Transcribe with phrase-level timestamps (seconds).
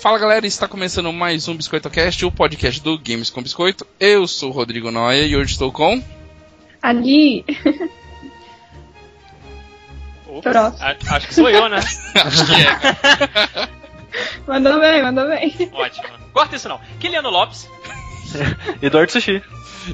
[0.00, 3.86] Fala galera, está começando mais um BiscoitoCast, o podcast do Games com Biscoito.
[3.98, 6.02] Eu sou o Rodrigo Noia e hoje estou com.
[6.82, 7.44] Ali.
[10.26, 11.76] Opa, a- acho que sou eu, né?
[12.14, 13.68] Acho que é.
[14.46, 15.70] mandou bem, mandou bem.
[15.72, 16.08] Ótimo.
[16.32, 16.80] Corta isso não.
[16.98, 17.68] Kiliano Lopes.
[18.80, 19.42] Eduardo Sushi.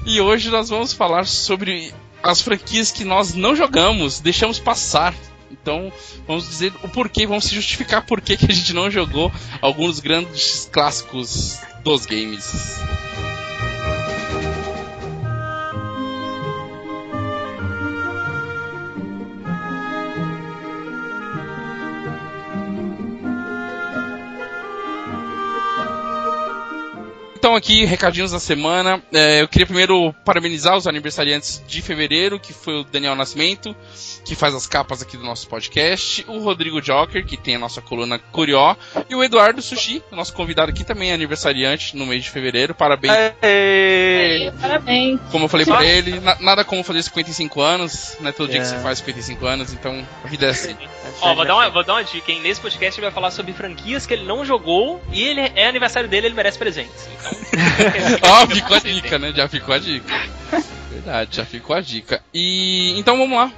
[0.05, 5.15] E hoje nós vamos falar sobre as franquias que nós não jogamos, deixamos passar.
[5.51, 5.93] Então,
[6.27, 10.69] vamos dizer o porquê, vamos se justificar por que a gente não jogou alguns grandes
[10.73, 12.81] clássicos dos games.
[27.47, 29.01] Então aqui, recadinhos da semana.
[29.13, 33.73] É, eu queria primeiro parabenizar os aniversariantes de fevereiro, que foi o Daniel Nascimento,
[34.27, 37.81] que faz as capas aqui do nosso podcast, o Rodrigo Joker, que tem a nossa
[37.81, 38.75] coluna Curió,
[39.09, 42.75] e o Eduardo Sushi, nosso convidado aqui também é aniversariante no mês de fevereiro.
[42.75, 43.13] Parabéns.
[43.41, 44.53] Aê!
[44.61, 45.21] Parabéns.
[45.31, 48.61] Como eu falei pra ele, na- nada como fazer 55 anos, não é todo dia
[48.61, 48.69] que É.
[48.71, 50.77] você faz 55 anos, então a vida é assim.
[51.21, 52.41] Ó, vou dar, uma, vou dar uma dica, hein?
[52.41, 56.09] Nesse podcast ele vai falar sobre franquias que ele não jogou e ele é aniversário
[56.09, 57.09] dele, ele merece presentes.
[57.13, 57.33] Então.
[58.43, 59.33] Ó, ficou a dica, né?
[59.35, 60.13] Já ficou a dica.
[60.91, 62.21] Verdade, já ficou a dica.
[62.35, 63.53] E então vamos lá.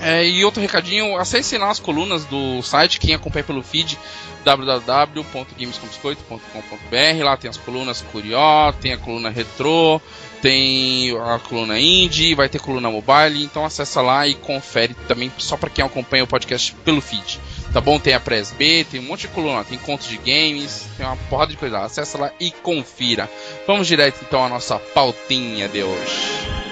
[0.00, 3.98] É, e outro recadinho, acessem lá as colunas do site, quem acompanha pelo feed
[4.44, 10.00] www.gamescombiscoito.com.br Lá tem as colunas Curió, tem a coluna Retro,
[10.40, 15.58] tem a coluna Indie, vai ter coluna Mobile, então acessa lá e confere também só
[15.58, 17.38] para quem acompanha o podcast pelo feed.
[17.72, 18.00] Tá bom?
[18.00, 21.16] Tem a Press B, tem um monte de coluna, tem contos de games, tem uma
[21.16, 21.84] porrada de coisa lá.
[21.84, 23.30] Acessa lá e confira.
[23.66, 26.69] Vamos direto então à nossa pautinha de hoje.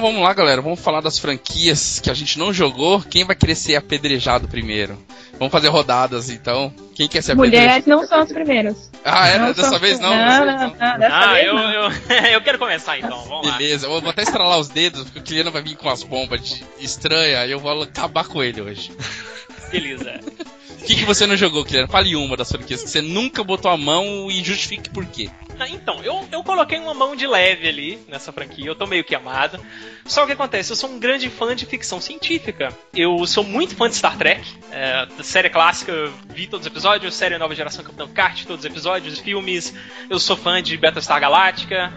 [0.00, 0.62] Então vamos lá, galera.
[0.62, 3.02] Vamos falar das franquias que a gente não jogou.
[3.02, 4.98] Quem vai querer ser apedrejado primeiro?
[5.38, 6.72] Vamos fazer rodadas então.
[6.94, 7.62] Quem quer ser apedrejado?
[7.66, 8.90] Mulheres não são os primeiros.
[9.04, 9.38] Ah, é?
[9.38, 10.08] Não Dessa vez não?
[10.08, 10.88] Não, Dessa não, vez não.
[10.88, 10.98] não.
[10.98, 11.70] Dessa Ah, vez eu, não.
[11.70, 11.90] eu,
[12.32, 13.58] eu quero começar então, vamos lá.
[13.58, 16.40] Beleza, eu vou até estralar os dedos, porque o Kiliano vai vir com as bombas
[16.42, 18.92] de estranha e eu vou acabar com ele hoje.
[19.70, 20.18] Beleza.
[20.80, 21.88] O que, que você não jogou, Kiliano?
[21.88, 25.28] Fale uma das franquias que você nunca botou a mão e justifique por quê.
[25.58, 29.04] Ah, Então, eu, eu coloquei uma mão de leve ali nessa franquia, eu tô meio
[29.04, 29.60] que amado.
[30.06, 30.72] Só que o que acontece?
[30.72, 32.76] Eu sou um grande fã de ficção científica.
[32.94, 34.42] Eu sou muito fã de Star Trek,
[34.72, 39.18] é, série clássica, vi todos os episódios, série Nova Geração Capitão Picard, todos os episódios,
[39.18, 39.74] filmes.
[40.08, 41.92] Eu sou fã de Battlestar Galactica.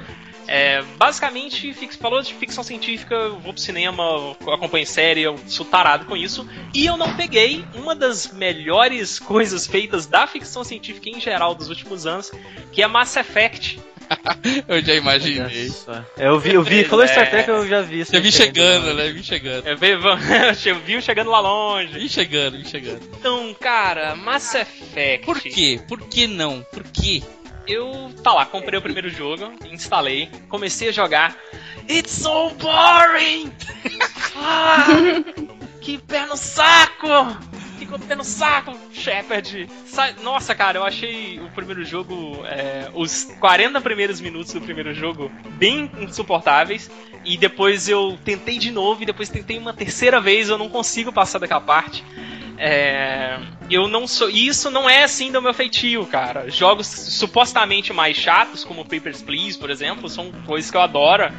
[0.48, 4.04] É, basicamente, falou de ficção científica, eu vou pro cinema,
[4.42, 6.48] eu acompanho série, eu sou tarado com isso.
[6.74, 11.70] E eu não peguei uma das melhores coisas feitas da ficção científica em geral dos
[11.70, 12.32] últimos anos,
[12.72, 13.80] que é Mass Effect.
[14.68, 15.72] Eu já imaginei.
[16.18, 18.04] É, Eu vi, eu vi, falou Star Trek, eu já vi.
[18.04, 19.10] Já vi chegando, né?
[19.10, 19.68] Vi chegando.
[19.68, 19.92] Eu vi,
[20.70, 21.94] eu vi chegando lá longe.
[21.94, 23.00] Vi chegando, vi chegando.
[23.18, 25.26] Então, cara, Mass Effect.
[25.26, 25.80] Por quê?
[25.88, 26.62] Por que não?
[26.72, 27.24] Por quê?
[27.68, 31.38] Eu, tá lá, comprei o primeiro jogo, instalei, comecei a jogar.
[31.90, 33.52] It's so boring!
[34.36, 34.88] Ah,
[35.80, 37.08] que pé no saco!
[37.78, 39.68] Ficou no saco, Shepard!
[40.24, 45.32] Nossa, cara, eu achei o primeiro jogo, é, os 40 primeiros minutos do primeiro jogo
[45.58, 46.90] bem insuportáveis.
[47.26, 51.12] E depois eu tentei de novo, e depois tentei uma terceira vez, eu não consigo
[51.12, 52.04] passar daquela parte.
[52.58, 53.40] É,
[53.70, 54.30] eu não sou.
[54.30, 56.50] Isso não é assim do meu feitio, cara.
[56.50, 61.32] Jogos supostamente mais chatos, como Papers, Please, por exemplo, são coisas que eu adoro.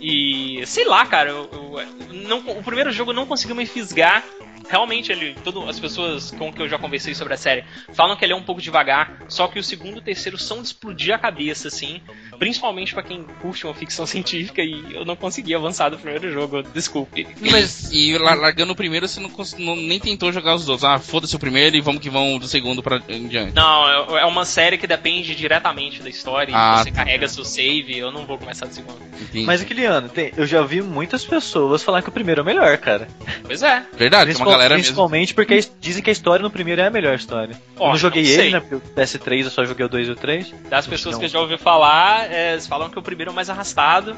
[0.00, 4.24] E sei lá, cara, eu, eu- não, o primeiro jogo não conseguiu me fisgar.
[4.70, 8.24] Realmente, ele, todo, as pessoas com que eu já conversei sobre a série falam que
[8.24, 9.24] ele é um pouco devagar.
[9.28, 12.00] Só que o segundo e o terceiro são de explodir a cabeça, assim.
[12.40, 14.62] Principalmente pra quem curte uma ficção científica.
[14.62, 17.26] E eu não consegui avançar do primeiro jogo, desculpe.
[17.50, 20.84] Mas, e la- largando o primeiro, você não, não- nem tentou jogar os outros.
[20.84, 23.54] Ah, foda-se o primeiro e vamos que vão do segundo pra em diante.
[23.54, 26.52] Não, é é uma série que depende diretamente da história.
[26.56, 26.96] Ah, você tá.
[26.96, 27.96] carrega seu save.
[27.98, 28.98] Eu não vou começar do segundo.
[29.20, 29.44] Entendi.
[29.44, 32.76] Mas, Kiliano, tem- eu já vi muitas pessoas falar que o primeiro é o melhor,
[32.78, 33.06] cara.
[33.44, 33.84] Pois é.
[33.96, 34.84] Verdade, tem uma Principal- galera mesmo.
[34.86, 37.54] principalmente porque a- dizem que a história no primeiro é a melhor história.
[37.78, 38.60] Ó, eu não joguei não ele, né?
[38.60, 40.54] Porque o PS3 eu só joguei o 2 e o 3.
[40.70, 41.20] Das pessoas Não.
[41.20, 44.16] que eu já ouvi falar, é, eles falam que o primeiro é o mais arrastado.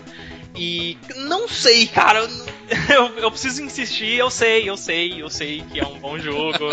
[0.55, 2.29] E não sei, cara.
[2.89, 4.15] Eu, eu preciso insistir.
[4.15, 6.71] Eu sei, eu sei, eu sei que é um bom jogo.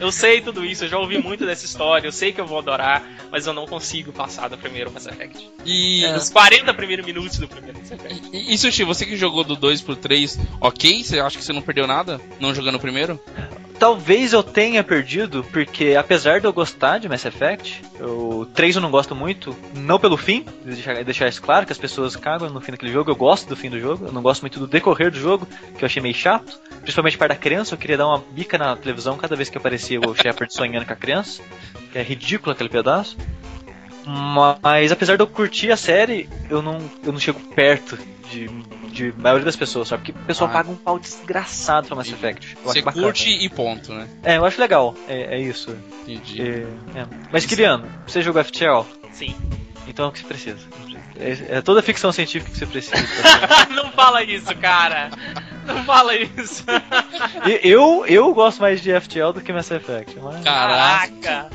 [0.00, 0.84] Eu sei tudo isso.
[0.84, 2.06] Eu já ouvi muito dessa história.
[2.08, 3.02] Eu sei que eu vou adorar.
[3.30, 5.50] Mas eu não consigo passar do primeiro Mass Effect.
[5.64, 8.30] E, Os 40 primeiros minutos do primeiro Mass Effect.
[8.32, 11.04] e, e Sushi, você que jogou do 2 pro 3, ok?
[11.04, 12.18] Você acha que você não perdeu nada?
[12.40, 13.20] Não jogando o primeiro?
[13.82, 18.80] Talvez eu tenha perdido, porque apesar de eu gostar de Mass Effect, o 3 eu
[18.80, 22.60] não gosto muito, não pelo fim, deixar, deixar isso claro, que as pessoas cagam no
[22.60, 25.10] fim daquele jogo, eu gosto do fim do jogo, eu não gosto muito do decorrer
[25.10, 28.22] do jogo, que eu achei meio chato, principalmente para da criança, eu queria dar uma
[28.30, 31.42] bica na televisão cada vez que aparecia o Shepard sonhando com a criança,
[31.90, 33.16] que é ridículo aquele pedaço.
[34.62, 37.98] Mas apesar de eu curtir a série, eu não, eu não chego perto
[38.30, 38.48] de,
[38.90, 40.02] de maioria das pessoas, sabe?
[40.04, 40.52] Porque o pessoal Ah.
[40.54, 42.56] paga um pau desgraçado pra Mass Effect.
[42.64, 44.08] Você curte e ponto, né?
[44.22, 44.94] É, eu acho legal.
[45.08, 45.76] É, é isso.
[46.06, 46.42] Entendi.
[46.42, 47.06] É, é.
[47.30, 48.84] Mas, Kiliano, você jogou FTL?
[49.12, 49.34] Sim.
[49.86, 50.58] Então é o que você precisa.
[51.18, 52.96] É, é toda ficção científica que você precisa.
[53.74, 55.10] não fala isso, cara.
[55.66, 56.64] Não fala isso.
[57.62, 60.18] Eu, eu gosto mais de FTL do que Mass Effect.
[60.20, 60.42] Mas...
[60.42, 61.50] Caraca, Caraca.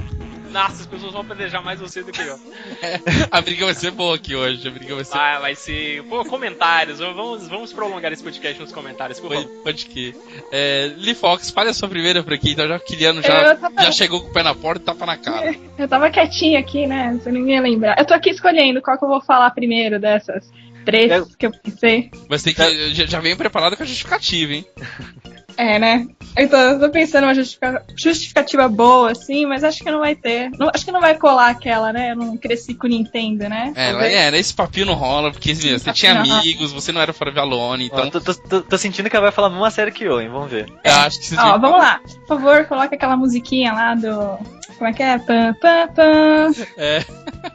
[0.51, 2.39] Nossa, as pessoas vão planejar mais você do que eu.
[3.31, 4.67] a briga vai ser boa aqui hoje.
[4.67, 5.11] A briga vai ser.
[5.13, 6.03] Vai, vai ser.
[6.03, 6.99] Pô, comentários.
[6.99, 9.63] Vamos, vamos prolongar esse podcast nos comentários, por Pode, favor.
[9.63, 10.15] pode que.
[10.51, 13.83] É, Lee Fox, fale a sua primeira por aqui, então já o Kiliano já, tava-
[13.83, 15.55] já chegou com o pé na porta e tapa na cara.
[15.77, 17.19] Eu tava quietinha aqui, né?
[17.23, 17.97] Se ninguém lembrar.
[18.00, 20.50] Eu tô aqui escolhendo qual que eu vou falar primeiro dessas
[20.85, 22.09] três Eu- que eu pensei.
[22.29, 22.93] Mas tem que.
[22.95, 24.65] Já, já vem preparado com a justificativa, hein?
[25.57, 26.06] É, né?
[26.38, 30.15] Eu tô, eu tô pensando uma justifica- justificativa boa, assim, mas acho que não vai
[30.15, 30.51] ter.
[30.51, 32.12] Não- acho que não vai colar aquela, né?
[32.12, 33.74] Eu não cresci com Nintendo, né?
[33.75, 34.13] É, Talvez.
[34.13, 37.89] é, né, esse papinho não rola, porque você tinha amigos, você não era Forever Alone,
[37.92, 40.04] Ó, então tô, tô- tô- tô sentindo que ela vai falar a mesma série que
[40.04, 40.30] eu, hein?
[40.30, 40.68] Vamos ver.
[40.83, 42.01] eu acho que Ó, vamos lá.
[42.27, 44.38] Por favor, coloca aquela musiquinha lá do.
[44.77, 45.18] Como é que é?
[45.18, 46.51] Pam, pam, pam.
[46.77, 47.03] É.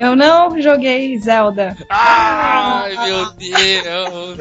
[0.00, 1.76] Eu não joguei Zelda.
[1.88, 4.38] Ai, meu Deus!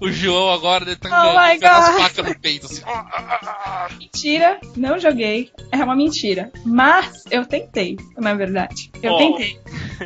[0.00, 2.82] O João agora ele tá Oh com as facas no peito, assim.
[3.98, 5.50] Mentira, não joguei.
[5.72, 6.50] É uma mentira.
[6.64, 8.90] Mas eu tentei, na verdade.
[9.02, 9.18] Eu Oh.
[9.18, 9.58] tentei.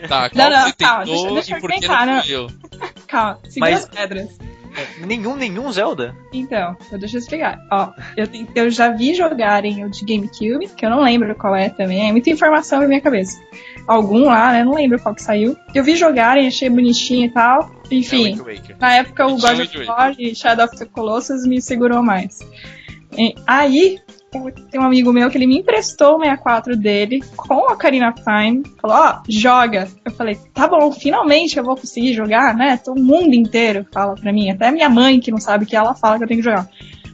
[0.09, 2.23] Tá, Não, não, você calma, tentou deixa- deixa e eu por que tentar, não né?
[2.23, 2.47] fui eu?
[3.07, 4.29] Calma, segura Mas- as pedras.
[4.77, 6.17] É, Nenhum, nenhum Zelda?
[6.33, 7.59] Então, eu deixa eu explicar.
[7.71, 11.69] Ó, eu, eu já vi jogarem o de GameCube, que eu não lembro qual é
[11.69, 12.09] também.
[12.09, 13.41] É muita informação na minha cabeça.
[13.87, 14.65] Algum lá, né?
[14.65, 15.57] Não lembro qual que saiu.
[15.75, 17.71] Eu vi jogarem, achei bonitinho e tal.
[17.91, 18.39] Enfim,
[18.69, 19.87] É na época o Wind God of.
[19.87, 22.39] War e Shadow of the Colossus me segurou mais.
[23.17, 23.99] E aí,
[24.71, 28.23] tem um amigo meu que ele me emprestou o 64 dele com a Ocarina of
[28.23, 28.63] Time.
[28.81, 29.89] Falou, ó, joga.
[30.05, 32.79] Eu falei, tá bom, finalmente eu vou conseguir jogar, né?
[32.83, 34.51] Todo mundo inteiro fala pra mim.
[34.51, 36.69] Até minha mãe, que não sabe que ela fala que eu tenho que jogar.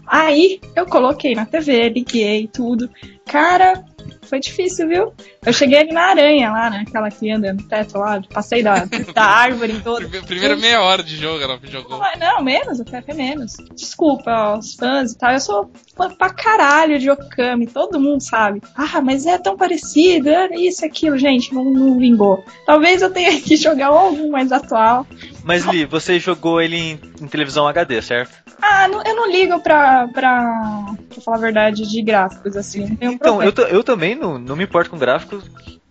[0.07, 2.89] Aí, eu coloquei na TV, liguei, tudo.
[3.27, 3.85] Cara,
[4.29, 5.13] foi difícil, viu?
[5.45, 6.85] Eu cheguei ali na aranha lá, né?
[6.87, 8.85] Aquela que anda no teto lá, passei da,
[9.15, 10.09] da árvore toda.
[10.09, 11.99] Prime- Primeira meia hora de jogo ela jogou.
[11.99, 13.53] Não, não, menos, até até menos.
[13.75, 15.33] Desculpa, ó, os fãs e tal.
[15.33, 18.61] Eu sou fã pra caralho de Okami, todo mundo sabe.
[18.77, 22.45] Ah, mas é tão parecido, é isso, aquilo, gente, não, não vingou.
[22.67, 25.07] Talvez eu tenha que jogar algum mais atual.
[25.45, 28.33] Mas, Li, você jogou ele em, em televisão HD, certo?
[28.61, 32.97] Ah, não- eu não ligo pra, pra, pra falar a verdade, de gráficos, assim.
[33.01, 33.45] Então, problema.
[33.57, 35.45] eu, eu também não, não me importo com gráficos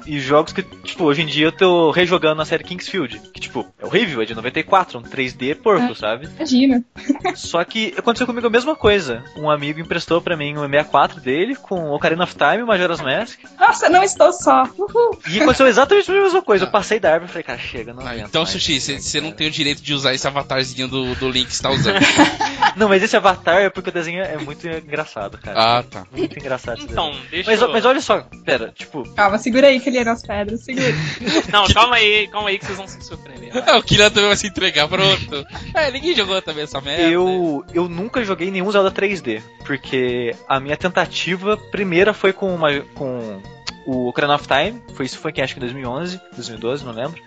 [0.07, 3.65] e jogos que, tipo, hoje em dia eu tô rejogando a série Kingsfield, que, tipo,
[3.80, 5.95] é horrível, é de 94, um 3D porco, É.
[5.95, 6.27] sabe?
[6.36, 6.83] Imagina.
[7.36, 9.24] Só que aconteceu comigo a mesma coisa.
[9.36, 13.39] Um amigo emprestou pra mim um 64 dele com Ocarina of Time e Majora's Mask.
[13.60, 14.63] Nossa, não estou só.
[14.77, 15.20] Uhul.
[15.29, 16.65] E aconteceu exatamente a mesma coisa.
[16.65, 18.50] Eu passei da árvore e falei, cara, chega, não Ah, então, mais.
[18.51, 21.63] Sushi, você- não tem o direito de usar esse avatarzinho do, do Link que você
[21.63, 21.98] tá usando.
[22.75, 25.79] Não, mas esse avatar é porque o desenho é muito engraçado, cara.
[25.79, 26.05] ah, tá.
[26.12, 27.72] Muito engraçado Então, deixa Mas, eu...
[27.72, 30.94] mas olha só, pera, tipo, Calma, segura aí que ele é nas pedras, segura.
[31.51, 33.54] Não, calma aí, calma aí que vocês vão se surpreender.
[33.63, 33.80] vai.
[33.80, 35.46] O Kira também vai se entregar, pronto.
[35.74, 37.04] É, ninguém jogou também essa merda.
[37.04, 42.80] eu, eu nunca joguei nenhum Zelda 3D, porque a minha tentativa primeira foi com, uma,
[42.94, 43.42] com
[43.86, 47.22] o Ocarina of Time, foi isso foi que acho que em 2011, 2012, não lembro.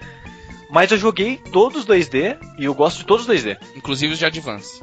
[0.69, 3.59] Mas eu joguei todos 2D e eu gosto de todos 2D.
[3.75, 4.81] Inclusive os de Advance.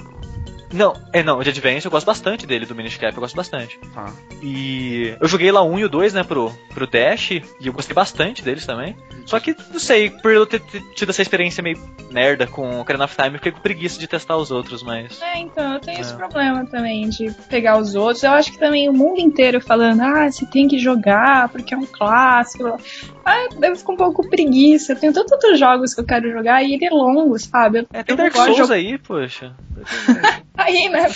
[0.71, 3.35] Não, é não, o de Advance eu gosto bastante dele, do Minish Cap eu gosto
[3.35, 3.79] bastante.
[3.93, 4.11] Tá.
[4.41, 7.73] E eu joguei lá o 1 e o 2, né, pro, pro Dash, e eu
[7.73, 8.95] gostei bastante deles também.
[9.25, 10.61] Só que, não sei, por eu ter
[10.95, 11.77] tido essa experiência meio
[12.11, 15.21] merda com o Ocarina of Time, eu fiquei com preguiça de testar os outros, mas...
[15.21, 16.15] É, então, eu tenho esse É.
[16.15, 18.23] problema também de pegar os outros.
[18.23, 21.77] Eu acho que também o mundo inteiro falando, ah, você tem que jogar porque é
[21.77, 22.77] um clássico.
[23.25, 24.93] Ah, eu fico um pouco preguiça.
[24.93, 27.79] Eu tenho tantos outros jogos que eu quero jogar e ele é longo, sabe?
[27.79, 29.53] Eu, É, tem Dark Souls jogar aí, poxa.
[30.67, 31.07] aí, né?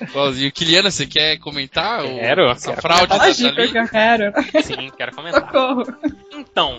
[0.00, 0.52] Igualzinho.
[0.52, 2.04] Kiliana, você quer comentar?
[2.04, 3.68] o- Quero, essa quero fraude da Dali?
[3.70, 4.32] que eu quero.
[4.62, 5.42] Sim, quero comentar.
[5.42, 5.84] Socorro.
[6.32, 6.78] Então,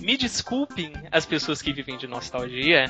[0.00, 2.86] me desculpem as pessoas que vivem de nostalgia,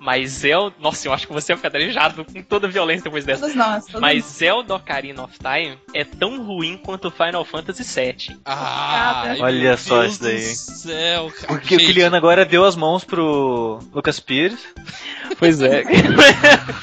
[0.00, 0.74] Mas Zelda.
[0.78, 3.40] Nossa, eu acho que você vai ficar com toda a violência depois dessa.
[3.42, 3.84] Todos nós.
[3.86, 8.38] Todos Mas Zelda Ocarina of Time é tão ruim quanto Final Fantasy VII.
[8.44, 9.44] Ah, Obrigada.
[9.44, 10.42] Olha meu só Deus isso daí, do
[10.80, 11.46] céu, cara.
[11.48, 14.60] Porque o Gente, Kiliano agora deu as mãos pro Lucas Pires.
[15.38, 15.82] Pois é.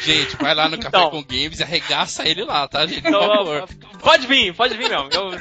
[0.01, 1.09] Gente, vai lá no Café Então.
[1.09, 3.01] com Games e arregaça ele lá, tá, gente?
[3.01, 3.67] Por Então, favor.
[3.99, 5.09] pode vir, pode vir mesmo.
[5.11, 5.31] Eu,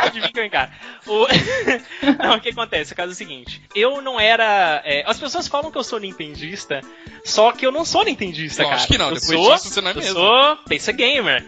[0.00, 0.70] pode vir que eu encaro.
[1.06, 1.26] O...
[2.22, 2.92] não, o que acontece?
[2.92, 4.82] O caso é o seguinte: eu não era.
[4.84, 6.80] é, as pessoas falam que eu sou nintendista,
[7.24, 8.76] só que eu não sou nintendista, Eu cara.
[8.76, 10.12] acho que não, eu depois sou, disso você não é eu mesmo.
[10.14, 11.44] sou pensa gamer.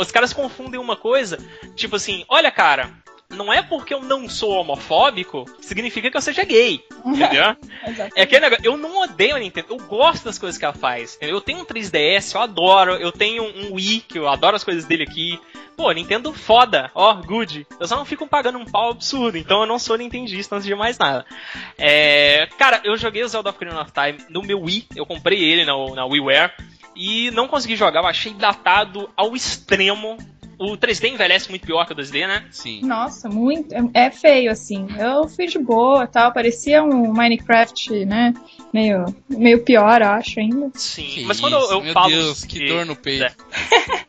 [0.00, 1.38] Os caras confundem uma coisa,
[1.74, 2.90] tipo assim, olha, cara.
[3.30, 7.56] Não é porque eu não sou homofóbico significa que eu seja gay, entendeu?
[8.14, 11.16] É aquele negócio, eu não odeio a Nintendo, eu gosto das coisas que ela faz.
[11.16, 11.36] entendeu?
[11.36, 14.84] Eu tenho um 3DS, eu adoro, eu tenho um Wii, que eu adoro as coisas
[14.84, 15.38] dele aqui.
[15.76, 17.66] Pô, Nintendo foda, ó, good.
[17.78, 20.74] Eu só não fico pagando um pau absurdo, então eu não sou nintendista antes de
[20.74, 21.24] mais nada.
[21.78, 25.64] É, cara, eu joguei o Zelda Ocarina of Time no meu Wii, eu comprei ele
[25.64, 26.52] na, na WiiWare,
[26.96, 30.18] e não consegui jogar, eu achei datado ao extremo.
[30.58, 32.44] O 3D envelhece muito pior que o 2D, né?
[32.50, 32.80] Sim.
[32.82, 33.72] Nossa, muito.
[33.72, 34.86] é- É feio, assim.
[34.98, 36.32] Eu fui de boa tal.
[36.32, 38.34] Parecia um Minecraft, né?
[38.74, 40.70] Meio, meio pior, acho ainda.
[40.74, 42.08] Sim, Que mas quando eu, isso, eu meu falo.
[42.10, 43.34] Deus, que dor no peito.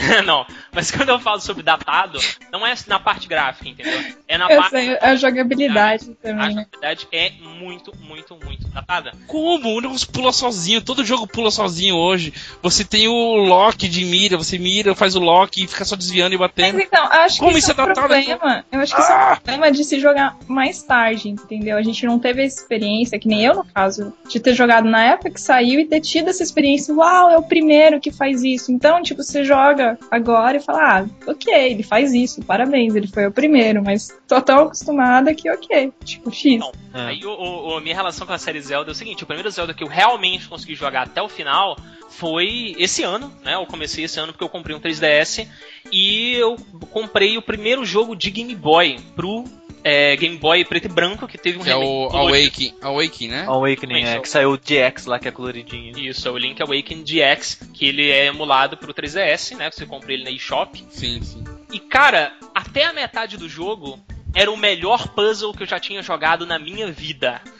[0.24, 2.18] não, mas quando eu falo sobre datado,
[2.52, 4.00] não é na parte gráfica, entendeu?
[4.26, 4.70] É na Eu parte.
[4.70, 6.62] sei, a jogabilidade A também, né?
[6.64, 9.12] jogabilidade é muito, muito, muito datada.
[9.26, 9.76] Como?
[9.76, 12.32] O negócio pula sozinho, todo jogo pula sozinho hoje.
[12.62, 16.34] Você tem o lock de mira, você mira, faz o lock e fica só desviando
[16.34, 16.80] e Mas batendo.
[16.80, 18.64] então, acho Como que isso é é um datado, problema.
[18.72, 21.76] Eu acho que isso é um problema de se jogar mais tarde, entendeu?
[21.76, 25.04] A gente não teve essa experiência, que nem eu no caso, de ter jogado na
[25.04, 26.94] época que saiu e ter tido essa experiência.
[26.94, 28.72] Uau, é o primeiro que faz isso.
[28.72, 33.26] Então, tipo, você joga agora e fala, ah, ok, ele faz isso, parabéns, ele foi
[33.26, 35.92] o primeiro, mas tô tão acostumada que ok.
[36.04, 36.58] Tipo, X.
[36.58, 36.72] Não.
[36.92, 37.00] É.
[37.08, 39.50] Aí o, o- o- minha relação com a série Zelda é o seguinte: o primeiro
[39.50, 41.76] Zelda que eu realmente consegui jogar até o final
[42.08, 43.54] foi esse ano, né?
[43.54, 45.46] Eu comecei esse ano porque eu comprei um 3DS
[45.92, 46.56] e eu
[46.90, 49.44] comprei o primeiro jogo de Game Boy pro
[49.82, 52.08] é, Game Boy preto e branco, que teve um Que é o.
[52.10, 53.44] Awakening, Awakening, né?
[53.46, 55.98] Awakening, é, que saiu o DX lá, que é coloridinho.
[55.98, 59.70] Isso, é o Link Awakening DX, que ele é emulado pro 3DS, né?
[59.70, 60.84] Você compra ele na eShop.
[60.90, 61.44] Sim, sim.
[61.72, 63.98] E cara, até a metade do jogo
[64.34, 67.40] era o melhor puzzle que eu já tinha jogado na minha vida.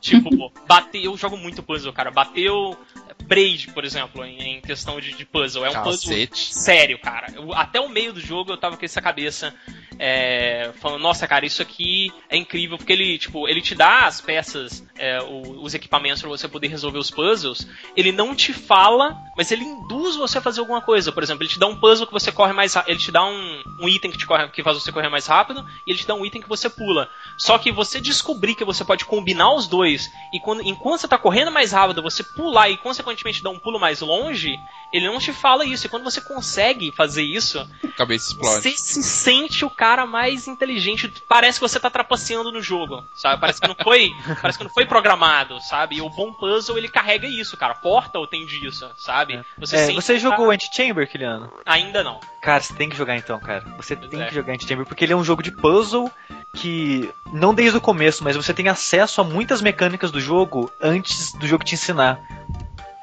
[0.00, 2.10] Tipo, bateu, eu jogo muito puzzle, cara.
[2.10, 2.74] Bateu
[3.22, 5.64] Braid, por exemplo, em, em questão de, de puzzle.
[5.64, 6.54] É um puzzle Cacete.
[6.54, 7.28] sério, cara.
[7.34, 9.54] Eu- até o meio do jogo eu tava com essa cabeça
[9.98, 14.20] é, falando, nossa, cara, isso aqui é incrível, porque ele, tipo, ele te dá as
[14.20, 17.66] peças, é, o- os equipamentos pra você poder resolver os puzzles.
[17.96, 21.12] Ele não te fala, mas ele induz você a fazer alguma coisa.
[21.12, 22.90] Por exemplo, ele te dá um puzzle que você corre mais rápido.
[22.90, 25.64] Ele te dá um, um item que, te corre, que faz você correr mais rápido,
[25.86, 27.08] e ele te dá um item que você pula.
[27.36, 31.18] Só que você descobrir que você pode combinar os dois, e quando, enquanto você tá
[31.18, 33.09] correndo mais rápido, você pular e consequentemente
[33.42, 34.56] dar um pulo mais longe,
[34.92, 35.86] ele não te fala isso.
[35.86, 38.62] E quando você consegue fazer isso, cabeça explode.
[38.62, 41.12] você se sente o cara mais inteligente.
[41.28, 43.40] Parece que você tá trapaceando no jogo, sabe?
[43.40, 45.96] Parece que não foi, parece que não foi programado, sabe?
[45.96, 47.74] E o bom puzzle ele carrega isso, cara.
[47.74, 49.40] Portal tem disso, sabe?
[49.58, 51.52] Você, É, você jogou tá- Anti-Chamber, Kiliano?
[51.66, 52.20] Ainda não.
[52.42, 53.60] Cara, você tem que jogar então, cara.
[53.76, 54.26] Você Pois tem é.
[54.28, 56.10] que jogar Anti-Chamber, porque ele é um jogo de puzzle
[56.54, 61.32] que, não desde o começo, mas você tem acesso a muitas mecânicas do jogo antes
[61.34, 62.20] do jogo te ensinar.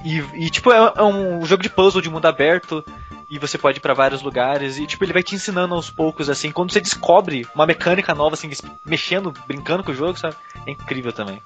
[0.03, 2.83] E, e, tipo, é, é um jogo de puzzle de mundo aberto,
[3.29, 6.29] e você pode ir pra vários lugares, e tipo, ele vai te ensinando aos poucos,
[6.29, 8.49] assim, quando você descobre uma mecânica nova, assim,
[8.85, 10.35] mexendo, brincando com o jogo, sabe?
[10.65, 11.41] É incrível também.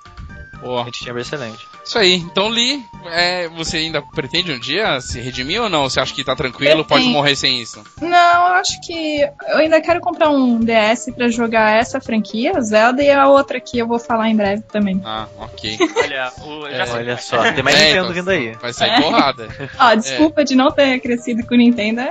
[0.62, 0.84] Boa.
[0.84, 1.68] Anti-Chamber é excelente.
[1.84, 2.14] Isso aí.
[2.16, 5.90] Então, Lee, é, você ainda pretende um dia se redimir ou não?
[5.90, 6.86] Você acha que tá tranquilo?
[6.86, 7.84] Pode morrer sem isso?
[8.00, 13.02] Não, eu acho que eu ainda quero comprar um DS pra jogar essa franquia, Zelda,
[13.04, 15.02] e a outra que eu vou falar em breve também.
[15.04, 15.78] Ah, ok.
[15.98, 16.92] Olha, o, já É.
[16.92, 18.52] Olha só, tem mais É, Nintendo então, vindo aí.
[18.62, 19.02] Vai sair É.
[19.02, 19.48] porrada.
[19.80, 22.02] Ó, desculpa de não ter crescido com Nintendo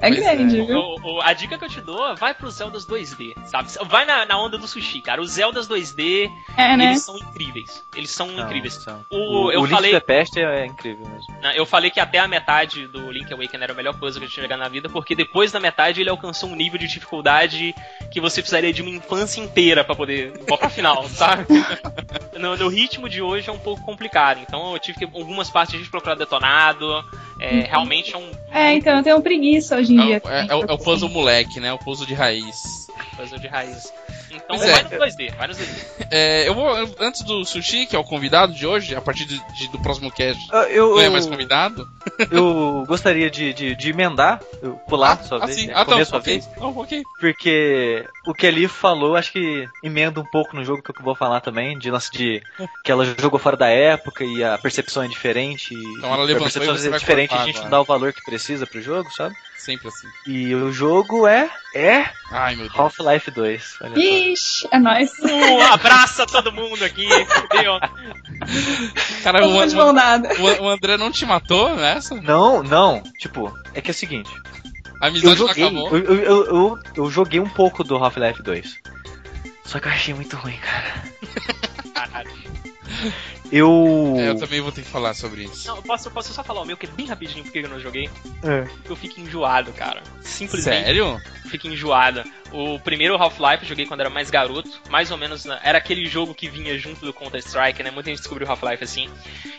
[0.00, 0.64] é, é Pois grande, é.
[0.64, 0.78] viu?
[0.78, 3.68] O- o- a dica que eu te dou, vai pros Zeldas 2D, sabe?
[3.86, 5.20] Vai na, na onda do sushi, cara.
[5.20, 6.86] Os Zeldas 2D, É, né?
[6.86, 7.84] eles são incríveis.
[7.94, 8.74] Eles são Não, incríveis.
[8.74, 9.04] são.
[9.10, 11.34] O- O, eu o Link falei- to the Past é, é incrível mesmo.
[11.54, 14.30] Eu falei que até a metade do Link Awakening era o melhor puzzle que eu
[14.30, 17.74] tinha jogado na vida, porque depois da metade ele alcançou um nível de dificuldade
[18.10, 21.46] que você precisaria de uma infância inteira pra poder ir pra final, sabe?
[22.38, 25.74] No, no ritmo de hoje é um pouco complicado, então eu tive que algumas partes
[25.74, 27.04] a gente procurar detonado,
[27.40, 30.22] é, realmente é um É, então eu tenho preguiça hoje em É, dia.
[30.26, 31.72] é- é o- é o porque, puzzle moleque, né?
[31.72, 32.88] O puzzle de raiz.
[33.16, 33.92] puzzle de raiz.
[34.54, 34.82] Então, Pois vai é.
[34.98, 35.86] no 2D, vai no 2D.
[36.12, 39.24] É, eu vou, eu- antes do Sushi, que é o convidado de hoje, a partir
[39.24, 41.88] de- de- do próximo cast, Ah, Eu, não é mais convidado.
[42.32, 44.40] eu gostaria de, de, de emendar,
[44.88, 45.66] pular sua ah, vez, sim.
[45.68, 46.32] né, Ah, comer não, sua ok.
[46.34, 47.02] vez, Não, ok.
[47.20, 51.14] porque o que ali falou, acho que emenda um pouco no jogo que eu vou
[51.14, 52.42] falar também, de lance de
[52.84, 55.74] que ela jogou fora da época e a percepção é diferente.
[55.74, 57.70] e Então ela a levantou percepção e você é vai diferente, cortar a gente não
[57.70, 59.36] dá o valor que precisa pro jogo, sabe?
[59.60, 60.08] Sempre assim.
[60.26, 62.78] E o jogo é é Ai, meu Deus.
[62.78, 63.76] Half-Life 2.
[63.82, 64.00] Olha só.
[64.00, 65.10] Ixi, é nóis.
[65.18, 67.06] Uh, abraça todo mundo aqui?
[69.22, 69.94] Cara, o, mão
[70.58, 72.14] o, o André não te matou nessa?
[72.14, 73.02] Não, não.
[73.18, 74.30] Tipo, é que é o seguinte.
[75.00, 75.90] A Eu amizade não joguei, acabou.
[75.90, 78.78] eu, eu, eu, eu, eu joguei um pouco do Half-Life 2.
[79.66, 81.04] Só que eu achei muito ruim, cara.
[83.52, 84.14] Eu.
[84.16, 85.66] É, eu também vou ter que falar sobre isso.
[85.66, 87.68] Não, eu posso, eu posso só falar o meu, que é bem rapidinho porque eu
[87.68, 88.08] não joguei.
[88.42, 88.68] É.
[88.88, 90.02] Eu fico enjoado, cara.
[90.20, 91.20] Simplesmente Sério?
[91.46, 92.22] fico enjoado.
[92.52, 94.70] O primeiro Half-Life eu joguei quando era mais garoto.
[94.88, 97.90] Mais ou menos, né, era aquele jogo que vinha junto do Counter-Strike, né?
[97.90, 99.08] Muita gente descobriu o Half-Life assim.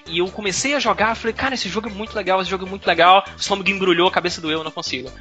[0.07, 2.69] E eu comecei a jogar, falei, cara, esse jogo é muito legal, esse jogo é
[2.69, 3.25] muito legal.
[3.35, 5.11] O estômago embrulhou, a cabeça doeu, eu não consigo.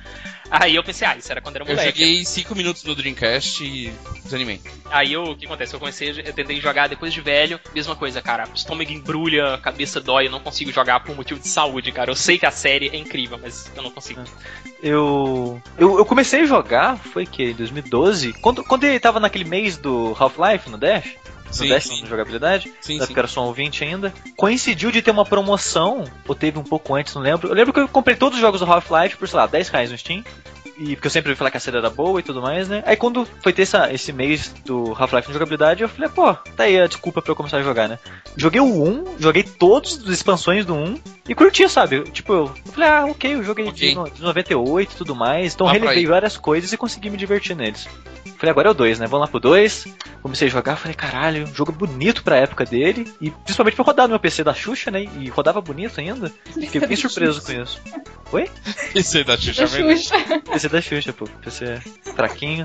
[0.51, 1.99] Aí eu pensei, ah, isso era quando era Eu moleque.
[1.99, 3.93] joguei 5 minutos no Dreamcast e
[4.25, 4.61] desanimei.
[4.91, 5.75] Aí eu, o que acontece?
[5.75, 8.49] Eu comecei, eu tentei jogar depois de velho, mesma coisa, cara.
[8.49, 12.11] O estômago embrulha, a cabeça dói, eu não consigo jogar por motivo de saúde, cara.
[12.11, 14.23] Eu sei que a série é incrível, mas eu não consigo.
[14.83, 15.99] Eu, eu.
[15.99, 17.51] eu comecei a jogar, foi que?
[17.51, 18.33] Em 2012?
[18.35, 21.15] Quando, quando ele tava naquele mês do Half-Life no Dash?
[21.51, 22.03] No Sim, Dash, sim.
[22.03, 22.73] na jogabilidade?
[22.81, 23.15] Sim, na sim.
[23.17, 24.15] era só um ouvinte ainda.
[24.37, 27.49] Coincidiu de ter uma promoção, ou teve um pouco antes, não lembro.
[27.49, 29.91] Eu lembro que eu comprei todos os jogos do Half-Life por, sei lá, 10 reais
[29.91, 30.25] no Steam.
[30.83, 32.83] E porque eu sempre ouvi falar que a série era boa e tudo mais, né?
[32.87, 36.65] Aí quando foi ter essa, esse mês do Half-Life na jogabilidade, eu falei, pô, tá
[36.65, 37.99] aí a desculpa pra eu começar a jogar, né?
[38.35, 42.03] Joguei o 1, joguei todas as expansões do 1 e curti, sabe?
[42.11, 43.91] Tipo, eu falei, ah, ok, eu joguei Ok.
[43.91, 45.53] de, no- de 98 e tudo mais.
[45.55, 47.87] Então Dá relevei várias coisas e consegui me divertir neles.
[48.39, 49.07] Falei, agora é o 2, né?
[49.07, 49.87] Vamos lá pro 2.
[50.23, 53.07] Comecei a jogar, falei, caralho, um jogo bonito pra época dele.
[53.21, 55.05] E principalmente pra rodar no meu PC da Xuxa, né?
[55.19, 56.33] E rodava bonito ainda.
[56.59, 57.79] Fiquei bem surpreso com isso.
[58.95, 59.97] Isso aí da Xuxa, Da é.
[59.97, 60.15] Xuxa.
[60.53, 61.27] PC da Xuxa, pô.
[61.43, 61.79] PC
[62.15, 62.65] fraquinho.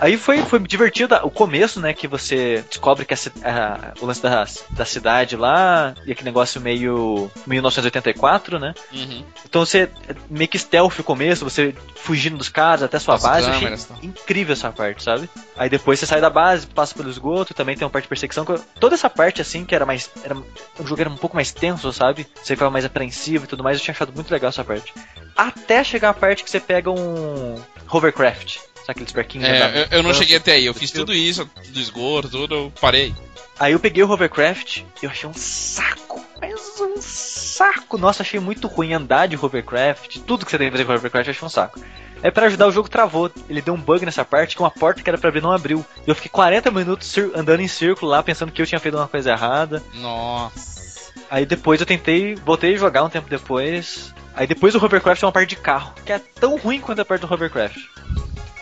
[0.00, 1.92] Aí foi, foi divertido o começo, né?
[1.92, 6.60] Que você descobre que a a- o lance da, da cidade lá, e aquele negócio
[6.60, 8.74] meio 1984, né?
[8.92, 9.24] Uhum.
[9.44, 9.90] Então você
[10.28, 13.50] meio que stealth o começo, você fugindo dos caras até sua As base.
[13.50, 13.94] Câmeras, tá.
[14.02, 15.28] incrível essa parte, sabe?
[15.56, 18.44] Aí depois você sai da base, passa pelo esgoto, também tem uma parte de perseguição.
[18.80, 20.10] Toda essa parte, assim, que era mais.
[20.24, 22.26] Era, o jogo era um pouco mais tenso, sabe?
[22.42, 23.76] Você ficava mais apreensivo e tudo mais.
[23.78, 24.94] Eu tinha achado muito legal essa parte.
[25.36, 27.60] Até chegar a parte que você pega um
[27.90, 28.58] hovercraft.
[28.90, 30.66] Aqueles barquinhos É, eu, eu não cheguei até aí.
[30.66, 33.14] Eu fiz tudo isso, do esgoto, tudo, eu parei.
[33.58, 36.24] Aí eu peguei o hovercraft e eu achei um saco.
[36.40, 37.98] Mas um saco.
[37.98, 40.18] Nossa, achei muito ruim andar de hovercraft.
[40.20, 41.78] Tudo que você tem que fazer com hovercraft eu achei um saco.
[42.22, 43.30] Aí pra ajudar o jogo travou.
[43.48, 45.84] Ele deu um bug nessa parte que uma porta que era pra abrir não abriu.
[46.06, 49.08] E eu fiquei 40 minutos andando em círculo lá, pensando que eu tinha feito uma
[49.08, 49.82] coisa errada.
[49.94, 51.12] Nossa.
[51.30, 54.14] Aí depois eu tentei, voltei a jogar um tempo depois.
[54.34, 57.04] Aí depois o hovercraft é uma parte de carro, que é tão ruim quanto a
[57.04, 57.76] parte do hovercraft.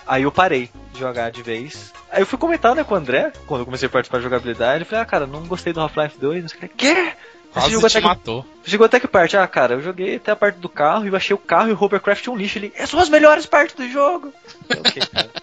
[0.08, 1.92] Aí eu parei de jogar de vez.
[2.10, 4.80] Aí eu fui comentar né, com o André, quando eu comecei a participar de jogabilidade.
[4.80, 6.42] Eu falei, ah, cara, não gostei do Half-Life 2.
[6.42, 6.68] Não sei o que.
[6.68, 7.12] Quê?
[7.52, 8.46] Quase jogou até, que, matou.
[8.64, 9.36] chegou até que parte?
[9.36, 11.72] Ah, cara, eu joguei até a parte do carro e eu achei o carro e
[11.72, 12.58] o hovercraft um lixo.
[12.58, 14.32] Ele, essas são as melhores partes do jogo.
[14.70, 15.30] Ok, cara.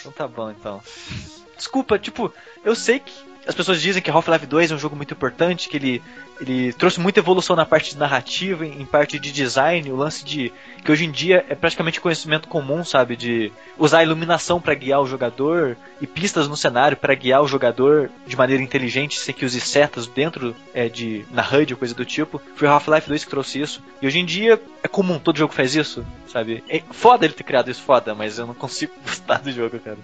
[0.00, 0.80] Então tá bom, então.
[1.58, 2.32] Desculpa, tipo,
[2.64, 3.12] eu sei que
[3.50, 6.02] as pessoas dizem que Half-Life 2 é um jogo muito importante, que ele,
[6.40, 10.52] ele trouxe muita evolução na parte de narrativa, em, parte de design, o lance de
[10.84, 15.06] que hoje em dia é praticamente conhecimento comum, sabe, de usar iluminação para guiar o
[15.06, 19.60] jogador e pistas no cenário para guiar o jogador de maneira inteligente, sem que use
[19.60, 22.40] setas dentro é, de na HUD ou coisa do tipo.
[22.54, 23.82] Foi Half-Life 2 que trouxe isso.
[24.00, 26.62] E hoje em dia é comum, todo jogo faz isso, sabe?
[26.68, 29.98] É foda ele ter criado isso, foda, mas eu não consigo gostar do jogo, cara.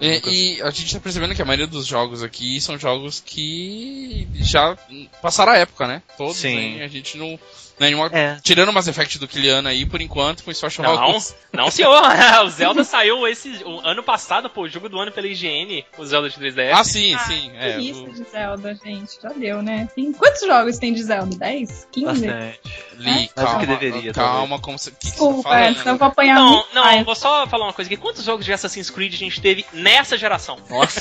[0.00, 4.28] E, e a gente tá percebendo que a maioria dos jogos aqui são jogos que
[4.34, 4.76] já
[5.20, 6.02] passaram a época, né?
[6.16, 6.80] Todos, Sim.
[6.80, 7.38] A gente não.
[7.80, 8.36] Nenhuma, É.
[8.42, 11.34] Tirando Mass Effect do Kilian aí, por enquanto, com Special Não, Hawks.
[11.52, 12.02] não senhor.
[12.44, 16.04] o Zelda saiu esse o ano passado, pô, o jogo do ano pela IGN, o
[16.04, 16.72] Zelda de 3DS.
[16.74, 17.50] Ah, sim, Ah, sim.
[17.56, 19.18] É, que isso o de Zelda, gente.
[19.22, 19.88] Já deu, né?
[19.94, 20.12] Tem...
[20.12, 21.36] Quantos jogos tem de Zelda?
[21.36, 21.88] 10?
[21.92, 22.06] 15?
[22.06, 22.60] Bastante.
[22.98, 23.60] Mais do calma.
[23.60, 24.90] que deveria, calma, como você.
[24.90, 27.04] O que, que você tá Desculpa, é, senão eu vou apanhar Não, muito não, mais.
[27.04, 27.96] vou só falar uma coisa aqui.
[27.96, 30.58] Quantos jogos de Assassin's Creed a gente teve nessa geração?
[30.68, 30.98] Nossa.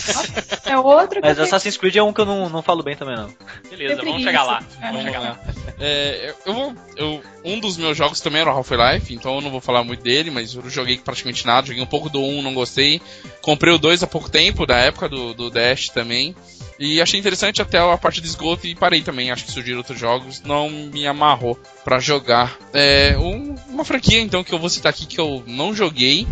[0.66, 3.16] É outro que Mas Assassin's Creed é um que eu não, não falo bem também,
[3.16, 3.34] não.
[3.70, 4.62] Beleza, Tem vamos chegar lá.
[4.82, 4.86] É.
[4.88, 5.40] Vamos chegar lá.
[5.80, 6.67] É, eu vou.
[6.96, 10.02] Eu, um dos meus jogos também era o Half-Life, então eu não vou falar muito
[10.04, 11.68] dele, mas eu não joguei praticamente nada.
[11.68, 13.02] Joguei um pouco do 1, não gostei.
[13.42, 16.36] Comprei o 2 há pouco tempo, da época do, do Dash também.
[16.80, 19.32] E achei interessante até a parte do esgoto e parei também.
[19.32, 22.56] Acho que surgiram outros jogos, não me amarrou pra jogar.
[22.74, 26.28] É, um- uma franquia então que eu vou citar aqui que eu não joguei,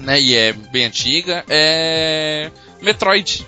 [0.00, 2.50] né, e é bem antiga, é
[2.82, 3.46] Metroid.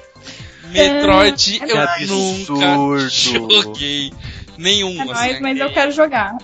[0.70, 4.12] Metroid É, eu é nunca joguei
[4.58, 5.00] nenhum.
[5.00, 6.36] É nóis, assim, mas eu quero jogar.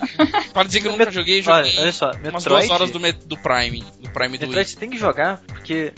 [0.53, 3.37] Para dizer que eu nunca joguei, joguei Olha, olha só, umas duas horas do, do
[3.37, 3.83] Prime.
[4.13, 4.65] Prime do Metroid Wii.
[4.65, 5.93] você tem que jogar, porque.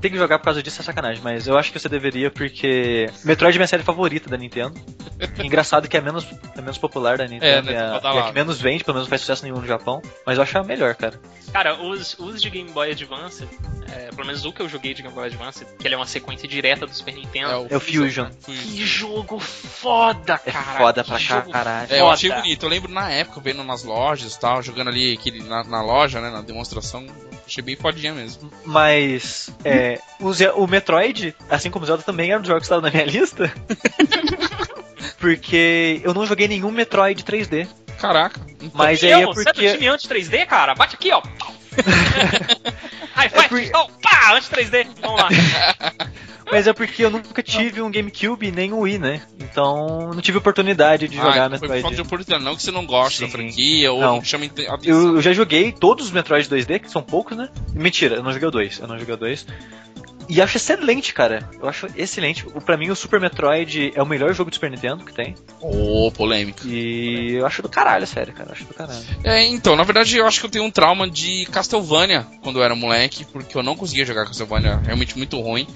[0.00, 3.10] Tem que jogar por causa disso é sacanagem, mas eu acho que você deveria, porque.
[3.24, 4.74] Metroid é minha série favorita da Nintendo.
[5.42, 8.00] Engraçado que é menos, é menos popular da Nintendo, É, né, é, a, tá é
[8.00, 8.28] badalado.
[8.28, 10.00] que menos vende, pelo menos não faz sucesso nenhum no Japão.
[10.26, 11.18] Mas eu acho a melhor, cara.
[11.52, 13.46] Cara, os, os de Game Boy Advance,
[13.92, 16.06] é, pelo menos o que eu joguei de Game Boy Advance, que ele é uma
[16.06, 17.66] sequência direta do Super Nintendo.
[17.70, 18.28] É o Fusion.
[18.40, 18.62] Fusion.
[18.62, 20.78] Que jogo foda, É cara.
[20.78, 21.92] foda que pra jogo caralho.
[21.92, 22.42] É, eu achei foda.
[22.42, 22.64] bonito.
[22.64, 26.20] Eu lembro na época, vendo nas lojas e tal, jogando ali aquele, na, na loja,
[26.20, 27.06] né, na demonstração.
[27.46, 28.50] Achei bem fodinha mesmo.
[28.64, 32.66] Mas é, o, o Metroid, assim como o Zelda, também era um dos jogos que
[32.74, 33.52] estava na minha lista.
[35.18, 37.68] porque eu não joguei nenhum Metroid 3D.
[37.98, 38.40] Caraca.
[38.56, 39.72] Então, Mas aí é eu, Você é do porque.
[39.74, 40.74] time anti-3D, cara?
[40.74, 41.22] Bate aqui, ó.
[43.14, 44.86] High five, É por- então, pá, anti-3D.
[45.00, 45.28] Vamos lá.
[46.50, 49.22] Mas é porque eu nunca tive um GameCube nem um Wii, né?
[49.40, 52.00] Então não tive oportunidade de jogar ah, foi por falta de Metroid.
[52.02, 54.16] oportunidade, não que você não gosta da franquia ou Não.
[54.16, 54.78] não chama atenção.
[54.84, 57.48] Eu, eu já joguei todos os Metroid 2D, que são poucos, né?
[57.72, 58.78] Mentira, eu não joguei o 2.
[58.80, 59.46] Eu não joguei o 2.
[60.26, 61.48] E acho excelente, cara.
[61.60, 62.46] Eu acho excelente.
[62.54, 65.34] O- Pra mim, o Super Metroid é o melhor jogo de Super Nintendo que tem.
[65.60, 66.66] Ô, polêmica.
[66.66, 68.48] E eu acho do caralho, sério, cara.
[68.48, 69.04] Eu acho do caralho.
[69.22, 72.64] É, então, na verdade eu acho que eu tenho um trauma de Castlevania quando eu
[72.64, 75.66] era moleque, porque eu não conseguia jogar Castlevania realmente muito ruim.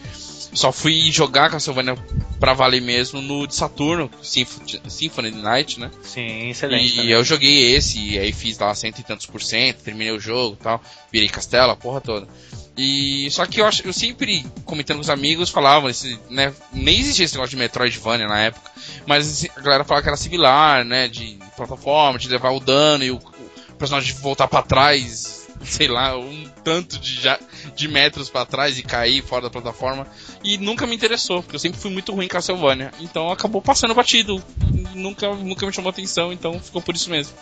[0.53, 1.95] Só fui jogar Castlevania
[2.41, 5.91] pra valer mesmo no de Saturno, Symph- Symphony Night, né?
[6.03, 6.87] Sim, excelente.
[6.87, 7.11] E também.
[7.11, 10.57] eu joguei esse, e aí fiz lá cento e tantos por cento, terminei o jogo
[10.59, 10.83] e tal,
[11.13, 12.27] virei castelo, a porra toda.
[12.77, 17.25] E só que eu eu sempre comentando com os amigos falavam esse, né, nem existia
[17.25, 18.71] esse negócio de Metroidvania na época,
[19.05, 23.11] mas a galera falava que era similar, né, de plataforma, de levar o dano e
[23.11, 27.39] o, o personagem voltar pra trás, sei lá, um tanto de, já,
[27.75, 30.07] de metros pra trás e cair fora da plataforma.
[30.43, 32.93] E nunca me interessou, porque eu sempre fui muito ruim em Castlevania.
[33.01, 34.43] Então acabou passando batido.
[34.95, 37.35] Nunca, nunca me chamou atenção, então ficou por isso mesmo.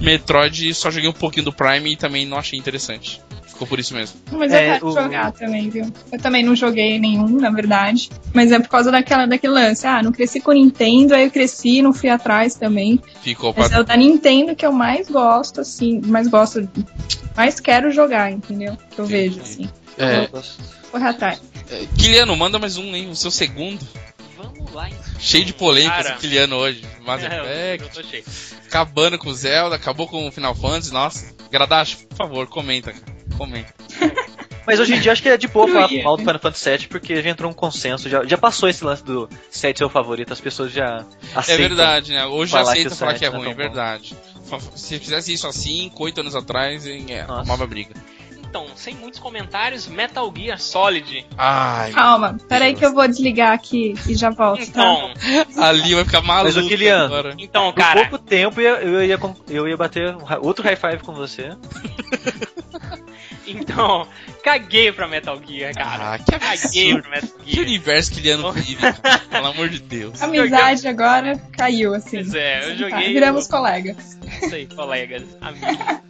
[0.00, 3.20] Metroid só joguei um pouquinho do Prime e também não achei interessante.
[3.56, 4.20] Ficou por isso mesmo.
[4.32, 5.90] Mas É, eu quero o- jogar também, viu?
[6.12, 8.10] Eu também não joguei nenhum, na verdade.
[8.34, 9.86] Mas é por causa daquela, daquele lance.
[9.86, 13.00] Ah, não cresci com Nintendo, aí eu cresci e não fui atrás também.
[13.22, 13.78] Ficou Mas pra...
[13.78, 16.68] é o da Nintendo que eu mais gosto, assim, mais gosto,
[17.34, 18.76] mais quero jogar, entendeu?
[18.90, 19.70] Que eu vejo, assim.
[19.96, 20.28] É,
[20.90, 21.40] Corre atrás.
[21.70, 23.08] é, Kiliano, manda mais um, hein?
[23.08, 23.80] O seu segundo.
[24.36, 25.00] Vamos lá, então.
[25.18, 26.16] Cheio de polêmicas Cara.
[26.16, 26.82] o Kiliano hoje.
[27.06, 28.24] Mass É, eu- Effect, eu tô cheio.
[28.66, 30.92] acabando com o Zelda, acabou com o Final Fantasy.
[30.92, 33.15] Nossa, Gradacho, por favor, comenta, cara.
[33.36, 33.74] Comenta.
[34.66, 36.02] Mas hoje em dia acho que é de boa falar ia.
[36.02, 39.04] mal do Final Fantasy VII, porque já entrou um consenso, já, já passou esse lance
[39.04, 41.68] do 7 seu favorito, as pessoas já É aceitam.
[41.68, 42.26] verdade, né?
[42.26, 44.16] Hoje falar aceita que o falar que é é ruim, é verdade.
[44.74, 47.94] Se fizesse isso há 5, 8 anos atrás, é, arrumava briga.
[48.48, 51.26] Então, sem muitos comentários, Metal Gear Solid.
[51.36, 54.82] Ai, Calma, peraí que eu vou desligar aqui e já volto, tá?
[54.82, 57.34] Então, ali vai ficar maluco Mas o agora.
[57.38, 60.98] então, Por cara, pouco tempo eu, eu, ia, com- eu ia bater outro high five
[61.04, 61.50] com você.
[63.46, 64.06] então,
[64.42, 66.14] caguei pra Metal Gear, cara.
[66.14, 67.66] Ah, que Caguei pra Metal Que Gear.
[67.66, 69.18] universo que Kiliano vive, cara.
[69.30, 70.20] Pelo amor de Deus.
[70.20, 72.18] A amizade agora caiu, assim.
[72.18, 73.12] Pois é, eu Tá, joguei.
[73.12, 74.18] viramos colegas.
[74.42, 76.06] Isso aí, colegas, amigos.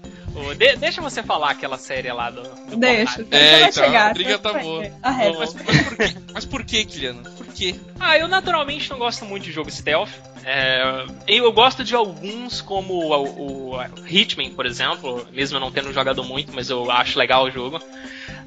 [0.58, 2.42] De- deixa você falar aquela série lá do.
[2.42, 4.10] do Deixa, deixa É, vai então, chegar.
[4.10, 4.84] a briga tá boa.
[5.02, 6.14] Mas, mas por quê?
[6.34, 7.22] Mas por quê, Kiliano?
[7.30, 7.74] Por quê?
[7.98, 10.10] Ah, eu naturalmente não gosto muito de jogo stealth.
[10.48, 16.22] É, eu gosto de alguns, como o, o Hitman, por exemplo, mesmo não tendo jogado
[16.22, 17.80] muito, mas eu acho legal o jogo.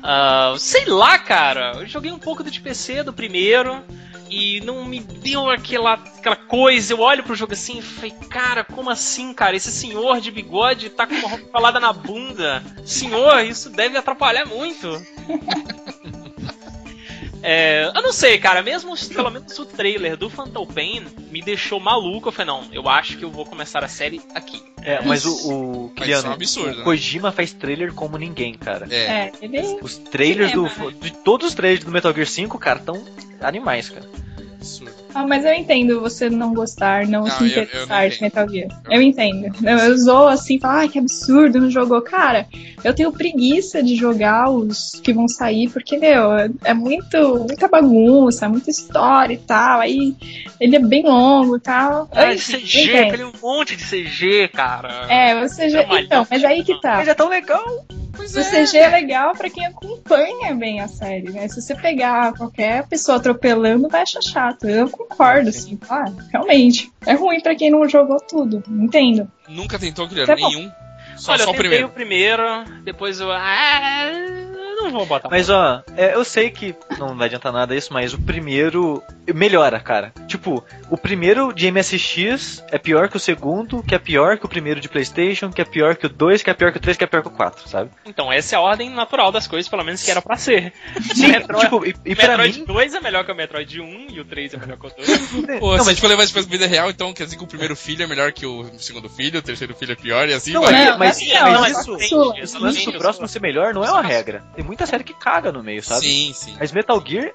[0.02, 3.84] Ah, sei lá, cara, eu joguei um pouco do de PC do primeiro
[4.30, 6.94] e não me deu aquela, aquela coisa.
[6.94, 9.58] Eu olho pro jogo assim e falei, cara, como assim, cara?
[9.58, 12.64] Esse senhor de bigode tá com uma roupa colada na bunda.
[12.86, 14.88] Senhor, isso deve atrapalhar muito.
[17.42, 18.62] É, eu não sei, cara.
[18.62, 22.30] Mesmo pelo menos o trailer do Phantom Pain me deixou maluco.
[22.30, 24.62] Eu falei, não, eu acho que eu vou começar a série aqui.
[24.82, 26.84] É, mas o, o Mas isso é um Kiliano, absurdo, o né?
[26.84, 28.88] Kojima faz trailer como ninguém, cara.
[28.90, 28.96] É.
[28.96, 33.04] É, ele Os trailers do, de todos os trailers do Metal Gear 5, cara, tão
[33.42, 34.08] animais, cara.
[34.60, 34.94] Absurdo.
[35.14, 38.22] Ah, mas eu entendo você não gostar, não, Não, se eu- eu não interessar de.
[38.22, 38.82] Metal Gear.
[38.90, 39.56] Eu entendo.
[39.66, 42.02] Eu, eu zoo assim, falo, ah, que absurdo, não jogou.
[42.02, 42.46] Cara,
[42.84, 47.18] eu tenho preguiça de jogar os que vão sair, porque, meu, é- é muito,
[47.48, 49.80] muita bagunça, muita história e tal.
[49.80, 50.16] Aí
[50.60, 52.04] ele é bem longo e tal.
[52.12, 55.06] Entendo, eu CG, aquele um monte de CG, cara.
[55.10, 55.80] É, você já.
[55.80, 56.04] Trabalhar.
[56.06, 56.98] Então, mas aí que tá.
[56.98, 57.64] Mas é tão legal.
[58.38, 61.48] O CG é legal pra quem acompanha bem a série, né?
[61.48, 64.68] Se você pegar qualquer pessoa atropelando, vai achar chato.
[64.68, 65.80] Eu concordo, assim.
[65.90, 66.92] Ah, realmente.
[67.06, 68.64] É ruim pra quem não jogou tudo.
[68.70, 69.30] Entendo.
[69.48, 70.08] Nunca tentou?
[70.08, 70.50] Tá bom.
[70.50, 70.72] Nenhum?
[71.18, 71.88] Só, Olha, só eu o primeiro.
[71.88, 72.44] o primeiro,
[72.84, 73.32] depois eu.
[73.32, 74.10] Ah,
[74.56, 75.30] não não vou botar.
[75.30, 79.80] Mas ó, é, eu sei que não vai adiantar nada isso, mas o primeiro melhora,
[79.80, 80.14] cara.
[80.28, 84.50] Tipo, o primeiro de MSX é pior que o segundo, que é pior que o
[84.50, 86.98] primeiro de PlayStation, que é pior que o 2, que é pior que o 3,
[86.98, 87.90] que é pior que o 4, sabe?
[88.06, 90.74] Então, essa é a ordem natural das coisas, pelo menos que era pra ser.
[91.16, 92.66] Sim, Metroid- tipo, e, e pra Metroid mim.
[92.66, 95.60] 2 é melhor que o Metroid 1 e o 3 é melhor que o 2.
[95.60, 97.38] Pô, não, se a mas gente for levar isso pra vida real, então quer dizer
[97.38, 100.28] que o primeiro filho é melhor que o segundo filho, o terceiro filho é pior
[100.30, 100.74] e assim Não, vai.
[100.74, 103.28] é, Não, mas, mas não, mas mas isso, sua, Exatamente, o lance do eu próximo
[103.28, 104.44] sou- ser melhor não é uma regra.
[104.56, 106.02] Tem muita série que caga no meio, sabe?
[106.06, 106.56] Sim, sim.
[106.60, 107.32] Mas Metal Gear,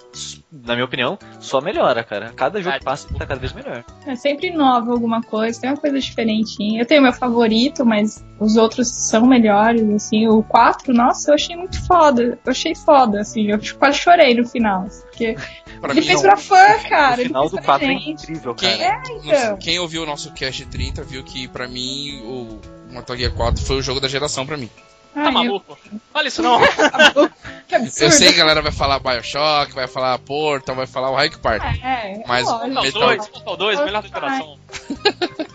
[0.52, 2.32] na minha opinião, só melhora, cara.
[2.34, 3.84] Cada jogo que passa tá cada vez melhor.
[4.06, 6.80] É sempre inova alguma coisa, tem uma coisa diferentinha.
[6.82, 10.26] Eu tenho meu favorito, mas os outros são melhores, assim.
[10.28, 12.38] O 4, nossa, eu achei muito foda.
[12.44, 13.50] Eu achei foda, assim.
[13.50, 14.86] Eu quase chorei no final.
[15.10, 15.36] Porque
[15.80, 16.30] Pra ele mim, fez não.
[16.30, 17.20] pra fã, cara.
[17.20, 18.10] o final do pra 4 é gente.
[18.22, 19.02] incrível, Quem, cara.
[19.22, 19.56] então.
[19.58, 22.58] quem ouviu o nosso Cast 30 viu que pra mim o
[22.90, 24.70] Metal Gear 4 foi o jogo da geração pra mim.
[25.14, 25.78] Ai, Tá eu- maluco?
[26.14, 26.58] Olha isso não.
[27.68, 28.04] Que absurdo.
[28.04, 31.30] Eu sei que a galera vai falar Bioshock, vai falar Portal, vai falar o Raio
[31.30, 31.66] que Parte.
[31.82, 32.44] É, é Mas-.
[32.44, 34.58] Portal Metal- 2, Portal 2, melhor da geração.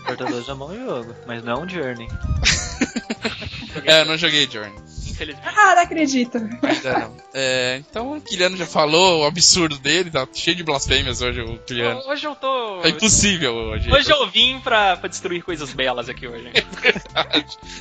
[0.06, 2.08] Portal 2 é um bom jogo, mas não é um Journey.
[3.84, 4.74] É, eu não joguei Journey.
[5.20, 5.48] Infelizmente.
[5.56, 6.36] Ah, não acredito.
[6.62, 7.16] Ainda não.
[7.34, 11.58] É, então o Kiliano já falou o absurdo dele, tá cheio de blasfêmias hoje o
[11.58, 12.00] Kiliano.
[12.06, 12.80] Hoje eu tô.
[12.82, 13.92] É impossível hoje.
[13.92, 16.46] Hoje eu vim pra, pra destruir coisas belas aqui hoje.
[16.46, 16.52] hein?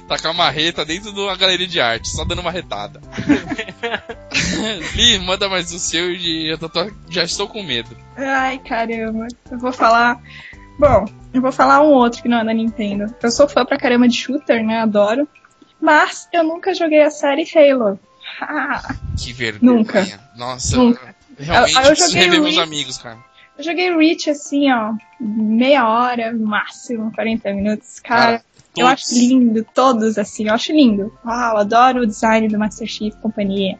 [0.08, 3.00] Tá com a marreta dentro de uma galeria de arte, só dando uma retada.
[4.96, 7.96] Li, manda mais o seu e eu tô- já estou com medo.
[8.18, 9.28] Ai, caramba.
[9.52, 10.20] Eu vou falar.
[10.78, 13.14] Bom, eu vou falar um outro que não é da Nintendo.
[13.22, 14.80] Eu sou fã pra caramba de shooter, né?
[14.82, 15.28] Adoro.
[15.82, 18.00] Mas eu nunca joguei a série Halo.
[18.42, 19.74] Ah, Que vergonha.
[19.74, 20.20] Nunca.
[20.36, 21.16] Nossa, Nunca.
[21.38, 22.60] realmente Eu- eu joguei o meus Reach.
[22.60, 23.18] amigos, cara.
[23.58, 24.94] eu joguei Reach assim, ó.
[25.20, 28.00] Meia hora, máximo, 40 minutos.
[28.00, 28.42] Cara,
[28.78, 31.12] eu acho lindo, todos assim, eu acho lindo.
[31.26, 33.78] Uau, adoro o design do Master Chief e companhia.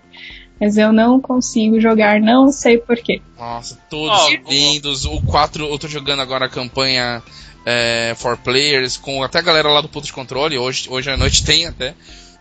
[0.60, 3.22] Mas eu não consigo jogar, não sei porquê.
[3.38, 5.06] Nossa, todos Ó, lindos.
[5.06, 7.24] O 4, eu tô jogando agora a campanha
[7.72, 10.58] é, for players, com até a galera lá do ponto de controle.
[10.58, 11.94] Hoje, hoje à noite tem até.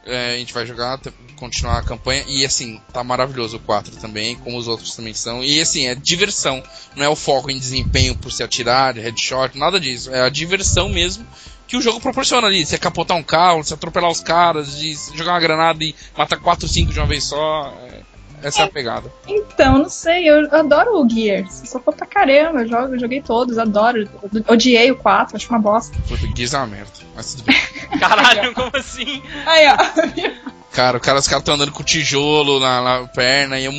[0.06, 0.98] É, a gente vai jogar,
[1.36, 2.24] continuar a campanha.
[2.26, 5.44] E assim, tá maravilhoso o 4 também, como os outros também são.
[5.44, 6.62] E assim, é diversão.
[6.96, 10.10] Não é o foco em desempenho por se atirar, headshot, nada disso.
[10.10, 11.26] É a diversão mesmo
[11.66, 12.64] que o jogo proporciona ali.
[12.64, 16.66] Você capotar um carro, você atropelar os caras, de jogar uma granada e matar 4,
[16.66, 17.74] 5 de uma vez só.
[17.86, 18.07] É,
[18.42, 19.10] essa é a pegada.
[19.26, 21.60] Então, não sei, eu adoro o Gears.
[21.60, 24.08] Eu sou fã pra caramba, eu, jogo, eu joguei todos, adoro.
[24.48, 25.96] Odiei o 4, acho uma bosta.
[26.08, 26.90] Português é uma merda.
[27.14, 27.56] Mas tudo bem.
[27.98, 29.22] Caralho, como assim?
[29.46, 30.48] Aí, ó.
[30.72, 33.72] Cara, o cara, os caras estão andando com tijolo na, na perna e eu.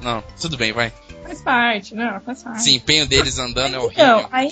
[0.00, 0.92] Não, tudo bem, vai.
[1.30, 2.58] Faz parte, não, faz parte.
[2.58, 4.04] Desempenho deles andando é horrível.
[4.04, 4.50] Então, aí.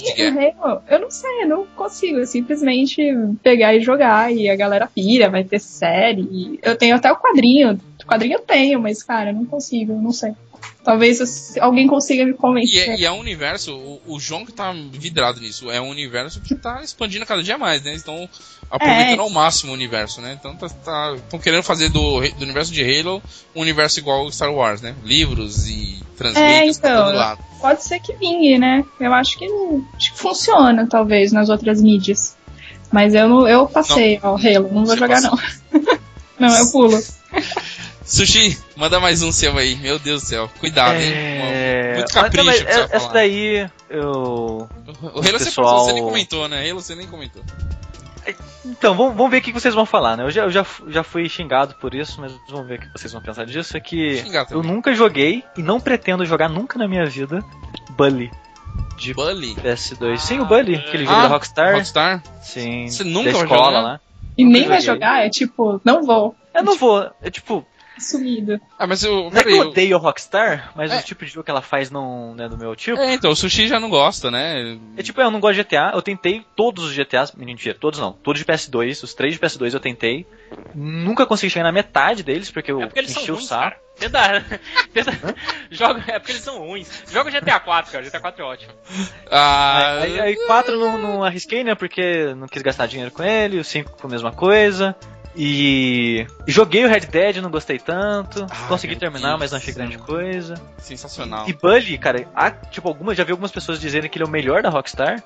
[0.61, 3.03] Halo, eu não sei, eu não consigo simplesmente
[3.42, 6.59] pegar e jogar e a galera pira, vai ter série.
[6.62, 10.33] Eu tenho até o quadrinho, quadrinho eu tenho, mas cara, não consigo, não sei.
[10.83, 12.88] Talvez alguém consiga me E convencer.
[12.88, 16.40] é, e é um universo, o, o João que tá vidrado nisso, é um universo
[16.40, 17.94] que tá expandindo cada dia mais, né?
[17.94, 18.29] Estão
[18.71, 19.23] aproveitando É.
[19.23, 20.37] ao máximo o universo, né?
[20.38, 23.23] Então estão tá, tão querendo fazer do, do universo de Halo
[23.55, 24.94] um universo igual ao Star Wars, né?
[25.05, 27.14] Livros e transmídias pra então.
[27.14, 27.44] lado.
[27.61, 28.85] Pode ser que vingue, né?
[28.99, 29.44] Eu acho que,
[29.97, 32.37] acho que funciona, talvez, nas outras mídias.
[32.90, 35.38] Mas eu não, eu passei ao Halo, não vou jogar passou.
[35.73, 35.99] não.
[36.49, 36.99] não, eu pulo.
[38.09, 39.77] Sushi, manda mais um seu aí.
[39.77, 40.51] Meu Deus do céu.
[40.59, 41.12] Cuidado, hein?
[41.12, 41.94] É...
[41.97, 43.12] Muito mas, não, capricho mas você vai essa falar.
[43.12, 44.03] daí eu.
[44.03, 44.68] O
[45.05, 46.71] Halo você, pessoal- você nem comentou, né?
[46.71, 47.42] Halo você nem comentou.
[48.64, 50.25] Então, vamos, vamos ver o que vocês vão falar, né?
[50.25, 53.12] Eu já, eu já, já fui xingado por isso, mas vamos ver o que vocês
[53.12, 53.77] vão pensar disso.
[53.77, 57.42] É que eu nunca joguei e não pretendo jogar nunca na minha vida
[57.90, 58.31] Bully
[58.99, 59.55] de Bully.
[59.55, 60.18] PS2.
[60.18, 61.75] Sim, o Bully, aquele jogo Ah, da Rockstar.
[61.75, 62.23] Rockstar?
[62.42, 63.81] Sim, Você nunca da vai escola jogar?
[63.81, 64.01] lá.
[64.37, 66.35] E Nunca nem vai jogar, é tipo, não vou.
[66.55, 67.64] Eu não vou, é tipo,
[68.01, 68.61] Sumido.
[68.79, 69.13] Ah, mas eu.
[69.15, 70.99] não é que Peraí, eu eu- odeio a Rockstar, mas É.
[70.99, 72.99] o tipo de jogo que ela faz não é do meu tipo.
[72.99, 74.79] É, então, o Sushi já não gosta, né?
[74.97, 78.13] É tipo, eu não gosto de GTA, eu tentei todos os GTAs, mentira, todos não,
[78.13, 80.27] todos de PS2, os três de PS2 eu tentei,
[80.75, 83.49] nunca consegui chegar na metade deles, porque eu É porque eles são enchi o ruins,
[83.49, 83.63] saco.
[83.63, 83.89] cara.
[83.99, 84.45] Tenta,
[84.95, 85.11] tenta,
[85.73, 86.89] joga, é porque eles são ruins.
[87.11, 88.05] Joga GTA 4, cara.
[88.05, 88.73] GTA 4 é ótimo.
[89.31, 93.59] Ah, Aí, aí quatro não, não arrisquei, né, porque não quis gastar dinheiro com ele,
[93.59, 94.95] o cinco com a mesma coisa,
[95.40, 99.72] e joguei o Red Dead, não gostei tanto, Ah, consegui terminar, Deus mas não achei
[99.72, 100.55] grande coisa.
[100.79, 101.48] sensacional.
[101.48, 104.31] E Bully, cara, há, tipo, algumas, já vi algumas pessoas dizerem que ele é o
[104.31, 105.22] melhor da Rockstar?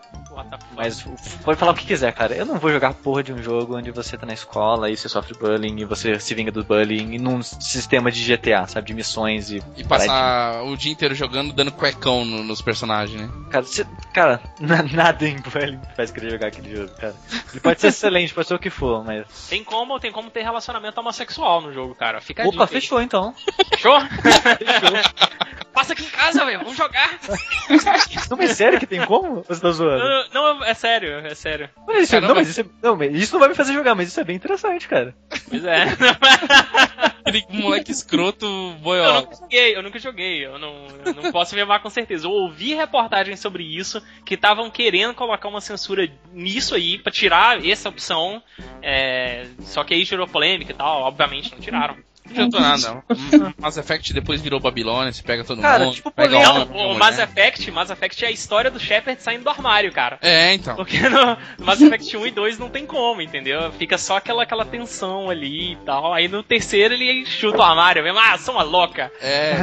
[0.75, 1.03] Mas
[1.45, 2.35] pode falar o que quiser, cara.
[2.35, 5.07] Eu não vou jogar porra de um jogo onde você tá na escola e você
[5.07, 8.87] sofre bullying e você se vinga do bullying e num sistema de GTA, sabe?
[8.89, 9.63] De missões e.
[9.77, 13.29] E passar o dia inteiro jogando, dando cuecão no- nos personagens, né?
[13.51, 17.15] Cara, você- cara, na- nada em bullying faz querer jogar aquele jogo, cara.
[17.51, 19.27] Ele pode ser excelente, pode ser o que for, mas.
[19.51, 22.21] Tem como tem como ter relacionamento homossexual no jogo, cara.
[22.21, 23.33] Fica Opa, fechou então.
[23.71, 23.97] Fechou?
[25.73, 26.59] Passa aqui em casa, velho.
[26.59, 27.19] Vamos jogar.
[28.31, 29.43] Não, mas sério que tem como?
[29.49, 30.05] Você tá zoando?
[30.33, 31.69] Não, não, é sério, é sério.
[31.87, 34.21] Mas isso, não, mas isso, é- não, isso não vai me fazer jogar, mas isso
[34.21, 35.15] é bem interessante, cara.
[35.49, 35.85] Pois é.
[37.25, 39.21] Aquele moleque escroto, Eu boiola.
[39.23, 40.45] nunca joguei, eu nunca joguei.
[40.47, 42.27] Eu não, eu não posso afirmar com certeza.
[42.27, 47.65] Eu ouvi reportagens sobre isso que estavam querendo colocar uma censura nisso aí pra tirar
[47.65, 48.43] essa opção.
[48.83, 51.03] é, só que aí gerou polêmica e tal.
[51.03, 51.97] Obviamente não tiraram.
[52.35, 53.05] Não adiantou nada.
[53.39, 53.55] não.
[53.59, 55.95] Mass Effect depois virou Babilônia, você pega todo Cara, mundo.
[55.95, 56.53] tipo, pega polêmica.
[56.53, 57.19] homem, pega o Mass.
[57.19, 60.19] Effect, Mass Effect é a história do Shepard saindo do armário, cara.
[60.23, 60.77] É, então.
[60.77, 63.71] Porque no Mass Effect 1 e 2 não tem como, entendeu?
[63.73, 66.13] Fica só aquela, aquela tensão ali e tal.
[66.13, 68.19] Aí no terceiro ele chuta o armário mesmo.
[68.19, 69.11] Ah, sou uma louca.
[69.21, 69.57] É.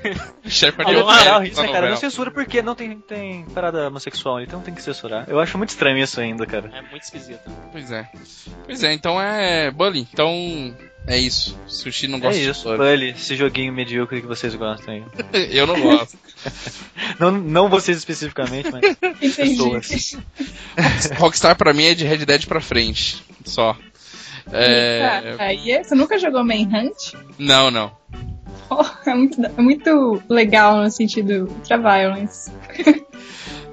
[0.48, 1.90] Shepard é legal o isso, né, cara?
[1.90, 5.24] Não censura porque não tem, tem parada homossexual, então tem que censurar.
[5.28, 6.70] Eu acho muito estranho isso ainda, cara.
[6.74, 7.50] É muito esquisito.
[7.72, 8.08] Pois é.
[8.66, 9.70] Pois é, então é.
[9.70, 10.30] Bully, então.
[11.10, 11.58] É isso.
[11.66, 12.78] Sushi não É gosta de isso, Bully.
[12.78, 15.02] Bully, esse joguinho medíocre que vocês gostam aí.
[15.50, 16.16] Eu não gosto.
[17.18, 18.82] Não, não vocês especificamente, mas
[19.20, 19.56] Entendi.
[19.56, 20.16] pessoas.
[21.18, 23.22] Rockstar pra mim é de Red Dead pra frente.
[23.44, 23.76] Só.
[24.52, 25.34] É.
[25.36, 27.12] Tá, aí é- você nunca jogou Manhunt?
[27.38, 27.92] Não, não.
[28.70, 32.50] Oh, é, muito, é muito legal no sentido ultra-violence.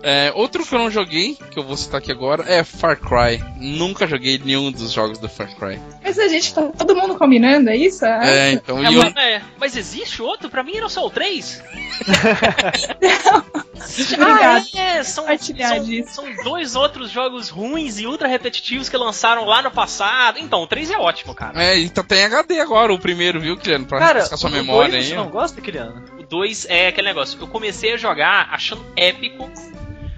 [0.03, 3.43] É, outro que eu não joguei, que eu vou citar aqui agora, é Far Cry.
[3.57, 5.79] Nunca joguei nenhum dos jogos do Far Cry.
[6.03, 8.05] Mas a gente tá todo mundo combinando, é isso?
[8.05, 8.77] É, então.
[8.85, 10.49] É, e eu, mas, é, mas existe outro?
[10.49, 11.63] Pra mim era só o 3.
[14.13, 14.65] Obrigada.
[14.75, 19.61] Ah, é, são, são, são dois outros jogos ruins e ultra repetitivos que lançaram lá
[19.61, 20.39] no passado.
[20.39, 21.61] Então, o 3 é ótimo, cara.
[21.63, 23.85] é, e tá até em HD agora, o primeiro, viu, Kiliano?
[23.85, 25.09] Pra Cara, refrescar sua o memória dois aí.
[25.09, 26.03] você não gosta, Kiliano?
[26.19, 27.39] O 2 é aquele negócio.
[27.39, 29.49] Eu comecei a jogar achando épico.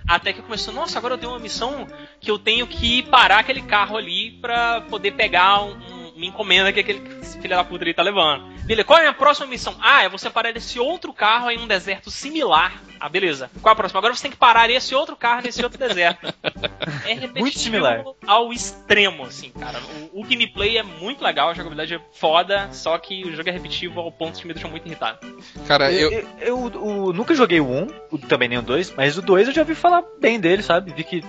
[0.10, 1.88] Até que começou, nossa, agora eu tenho uma missão
[2.19, 5.78] que eu tenho que parar aquele carro ali pra poder pegar um,
[6.20, 8.48] uma encomenda que aquele filho da puta ali tá levando.
[8.66, 9.76] Beleza, qual é a minha próxima missão?
[9.82, 12.82] Ah, é você parar esse outro carro em um deserto similar.
[13.00, 13.50] Ah, beleza.
[13.62, 14.00] Qual é a próxima?
[14.00, 16.28] Agora você tem que parar esse outro carro nesse outro deserto.
[17.06, 18.04] É repetitivo Muito similar.
[18.28, 19.80] ao extremo, assim, cara.
[20.14, 23.52] O, o gameplay é muito legal, a jogabilidade é foda, só que o jogo é
[23.52, 25.20] repetitivo ao ponto que me deixa muito irritado.
[25.68, 26.28] Cara, Eu, eu.
[26.40, 29.54] eu, eu- nunca joguei o 1, o- também nem o 2, mas o 2 eu
[29.54, 30.92] já ouvi falar bem dele, sabe?
[30.94, 31.24] Vi que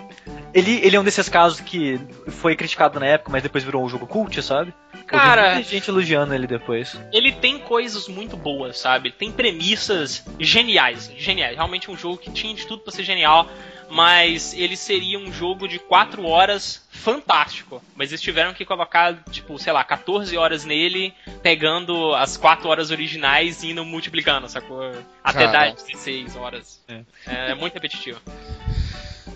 [0.53, 3.89] ele, ele é um desses casos que foi criticado na época, mas depois virou um
[3.89, 4.73] jogo cult, sabe?
[5.07, 6.99] Cara, muita gente elogiando ele depois.
[7.13, 9.11] ele tem coisas muito boas, sabe?
[9.11, 11.57] Tem premissas geniais, geniais.
[11.57, 13.49] Realmente um jogo que tinha de tudo pra ser genial,
[13.89, 17.83] mas ele seria um jogo de 4 horas fantástico.
[17.97, 22.91] Mas eles tiveram que colocar, tipo, sei lá, 14 horas nele, pegando as 4 horas
[22.93, 24.93] originais e indo multiplicando, sacou?
[25.25, 25.83] Até dar Caraca.
[25.83, 26.81] 16 horas.
[26.89, 27.01] É.
[27.27, 28.21] É, é muito repetitivo.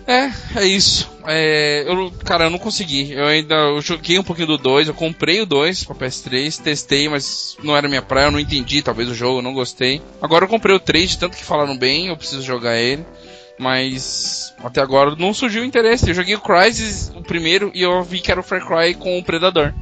[0.07, 1.09] É, é isso.
[1.27, 3.11] É, eu, cara, eu não consegui.
[3.11, 7.09] Eu ainda eu joguei um pouquinho do 2, eu comprei o 2 pra PS3, testei,
[7.09, 10.01] mas não era minha praia, eu não entendi talvez o jogo, eu não gostei.
[10.21, 13.05] Agora eu comprei o 3, de tanto que falaram bem, eu preciso jogar ele.
[13.57, 16.09] Mas até agora não surgiu interesse.
[16.09, 19.17] Eu joguei o Crysis, o primeiro, e eu vi que era o Far Cry com
[19.17, 19.73] o Predador.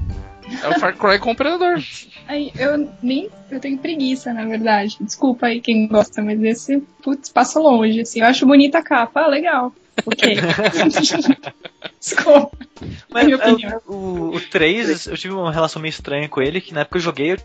[0.63, 1.81] É o Far Cry com o Predador.
[2.27, 3.29] Aí, eu nem.
[3.49, 4.97] Eu tenho preguiça, na verdade.
[5.01, 8.21] Desculpa aí quem gosta, mas esse, putz, passa longe, assim.
[8.21, 9.21] Eu acho bonita a capa.
[9.21, 9.73] Ah, legal.
[10.05, 10.35] Ok.
[11.99, 12.51] Desculpa.
[13.09, 13.81] Mas minha é, opinião.
[13.87, 16.97] o, o 3, eu tive uma relação meio estranha com ele, que na época que
[16.97, 17.37] eu joguei, eu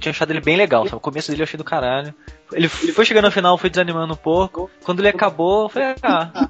[0.00, 0.96] tinha achado ele bem legal, sabe?
[0.96, 2.14] O começo dele eu achei do caralho.
[2.52, 4.70] Ele, foi chegando no final, foi desanimando um pouco.
[4.84, 6.48] Quando ele acabou, eu falei, ah,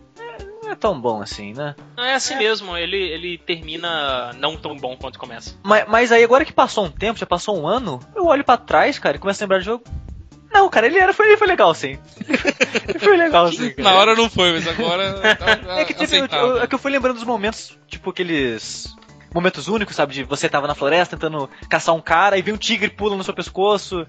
[0.66, 1.74] não é tão bom assim, né?
[1.96, 5.54] Não é assim mesmo, ele, ele termina não tão bom quanto começa.
[5.62, 8.56] Mas, mas aí agora que passou um tempo, já passou um ano, eu olho pra
[8.56, 9.84] trás, cara, e começo a lembrar do jogo.
[10.52, 11.98] Não, cara, ele era, foi, ele foi legal sim.
[12.88, 13.70] ele foi legal sim.
[13.70, 13.82] Cara.
[13.90, 16.90] Na hora não foi, mas agora tá É que, tipo, eu- é que eu fui
[16.90, 18.94] lembrando dos momentos, tipo aqueles
[19.34, 20.14] momentos únicos, sabe?
[20.14, 23.24] De você tava na floresta tentando caçar um cara e vem um tigre pula no
[23.24, 24.06] seu pescoço.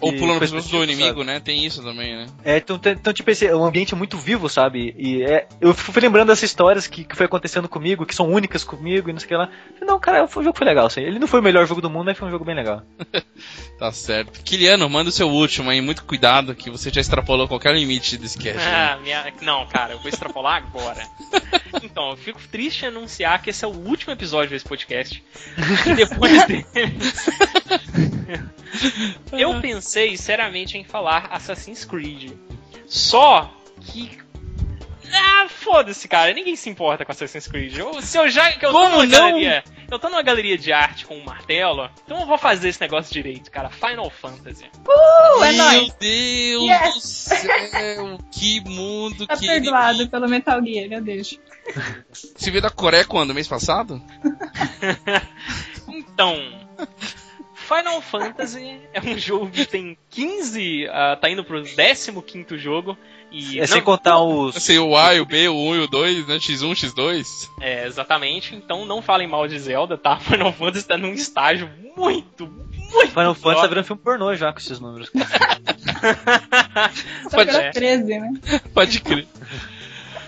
[0.00, 1.24] Ou pulando pessoas do inimigo, sabe?
[1.24, 1.40] né?
[1.40, 2.26] Tem isso também, né?
[2.44, 4.94] É, então, então, tipo, esse, o ambiente é muito vivo, sabe?
[4.98, 8.64] E é, eu fui lembrando dessas histórias que, que foi acontecendo comigo, que são únicas
[8.64, 9.50] comigo e não sei o que lá.
[9.82, 11.00] Não, cara, o jogo foi legal, assim.
[11.00, 12.82] Ele não foi o melhor jogo do mundo, mas foi um jogo bem legal.
[13.78, 14.42] Tá certo.
[14.44, 18.36] Kiliano, manda o seu último aí, muito cuidado, que você já extrapolou qualquer limite desse
[18.36, 18.58] cast.
[18.58, 18.64] né?
[18.92, 21.00] Ah, minha- Não, cara, eu vou extrapolar agora.
[21.82, 25.22] Então, eu fico triste em anunciar que esse é o último episódio desse podcast.
[25.86, 26.66] E depois dele.
[29.32, 32.32] eu pensei seriamente em falar Assassin's Creed.
[32.86, 34.18] Só que.
[35.12, 36.32] Ah, foda-se, cara.
[36.32, 37.76] Ninguém se importa com Assassin's Creed.
[37.76, 38.52] Eu- se eu já.
[38.52, 39.10] Que eu tô Como numa não?
[39.30, 39.64] galeria.
[39.90, 41.90] Eu tô numa galeria de arte com um martelo.
[42.04, 43.68] Então eu vou fazer esse negócio direito, cara.
[43.68, 44.64] Final Fantasy.
[44.86, 45.94] Uh, é Meu nóis.
[45.98, 46.94] Deus Yes!
[46.94, 51.40] do céu, que mundo Tá que perdoado pelo Metal Gear, eu deixo.
[52.12, 53.34] Você veio da Coreia quando?
[53.34, 54.00] Mês passado?
[55.88, 56.36] Então,
[57.72, 62.10] Final Fantasy é um jogo que tem 15, uh, tá indo pro 15
[62.58, 62.98] jogo.
[63.30, 64.56] E É não- sem contar os.
[64.56, 66.36] Sei o A, o B, o 1 e o 2, né?
[66.38, 67.48] X1, X2.
[67.60, 68.56] É, exatamente.
[68.56, 70.18] Então não falem mal de Zelda, tá?
[70.20, 73.10] Final Fantasy tá num estágio muito, muito.
[73.10, 75.10] Final Fantasy tá virando filme pornô já com esses números.
[77.22, 77.72] Só Pode virou ser.
[77.72, 78.32] 13, né?
[78.74, 79.28] Pode crer.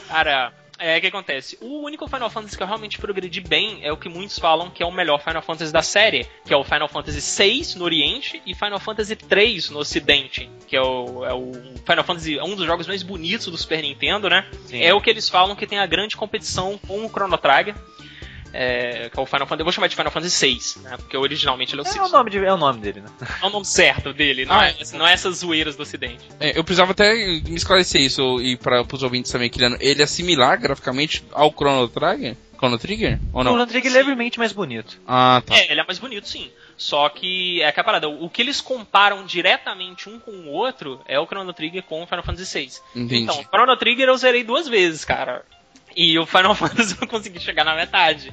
[0.08, 0.52] Cara,
[0.82, 1.56] é o que acontece?
[1.60, 4.82] O único Final Fantasy que eu realmente progredi bem é o que muitos falam que
[4.82, 8.42] é o melhor Final Fantasy da série, que é o Final Fantasy VI no Oriente
[8.44, 11.52] e Final Fantasy III no Ocidente, que é o, é o
[11.86, 14.46] Final Fantasy, é um dos jogos mais bonitos do Super Nintendo, né?
[14.66, 14.82] Sim.
[14.82, 17.74] É o que eles falam que tem a grande competição com o Chrono Trigger.
[18.52, 19.60] É, que é o Final Fantasy.
[19.60, 20.96] Eu vou chamar de Final Fantasy VI, né?
[20.96, 21.98] Porque originalmente ele é o É, VI.
[22.00, 23.08] o nome de- é o nome dele, né?
[23.42, 26.24] É o nome certo dele, não, Ah, é, não é essas zoeiras do Ocidente.
[26.38, 29.76] É, eu precisava até me esclarecer isso e para os ouvintes também, Kiliano.
[29.80, 32.36] Ele é similar graficamente ao Chrono Trigger?
[32.58, 33.18] Chrono Trigger?
[33.32, 33.52] Ou O não?
[33.52, 35.00] Chrono Trigger é levemente mais bonito.
[35.08, 35.56] Ah, tá.
[35.56, 36.48] É, ele é mais bonito, sim.
[36.76, 41.18] Só que é aquela parada, o que eles comparam diretamente um com o outro é
[41.18, 42.70] o Chrono Trigger com o Final Fantasy VI.
[42.94, 43.22] Entendi.
[43.22, 45.42] Então, o Chrono Trigger eu zerei duas vezes, cara.
[45.96, 48.32] E o Final Fantasy eu não consegui chegar na metade.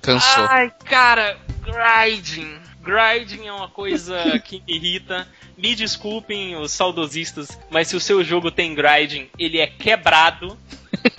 [0.00, 0.44] Cansou.
[0.48, 2.58] Ai, cara, grinding.
[2.82, 5.28] Grinding é uma coisa que me irrita.
[5.56, 10.58] Me desculpem os saudosistas, mas se o seu jogo tem grinding, ele é quebrado.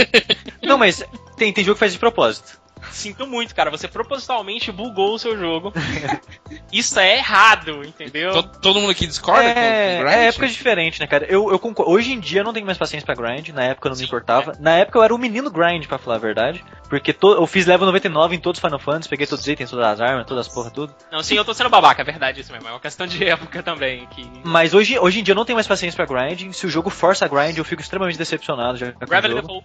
[0.62, 1.04] Não, mas
[1.38, 2.60] tem, tem jogo que faz de propósito.
[2.94, 3.72] Sinto muito, cara.
[3.72, 5.74] Você propositalmente bugou o seu jogo.
[6.72, 8.32] Isso é errado, entendeu?
[8.32, 10.16] To- Todo mundo aqui discorda é, com grind?
[10.16, 11.26] é épocas diferentes, né, cara?
[11.26, 11.92] Eu, eu concordo.
[11.92, 14.06] Hoje em dia eu não tenho mais paciência pra grind, na época eu não me
[14.06, 14.54] importava.
[14.60, 16.64] Na época eu era o menino grind, pra falar a verdade.
[17.00, 19.70] Porque to- eu fiz level 99 em todos os Final Fantasy, peguei todos os itens,
[19.70, 20.94] todas as armas, todas as porra, tudo.
[21.12, 22.68] Não, sim, eu tô sendo babaca, é verdade isso mesmo.
[22.68, 24.06] É uma questão de época também.
[24.08, 24.26] Que...
[24.44, 26.52] Mas hoje, hoje em dia eu não tenho mais paciência pra grind.
[26.54, 28.92] Se o jogo força a grind, eu fico extremamente decepcionado já.
[28.92, 29.64] Default.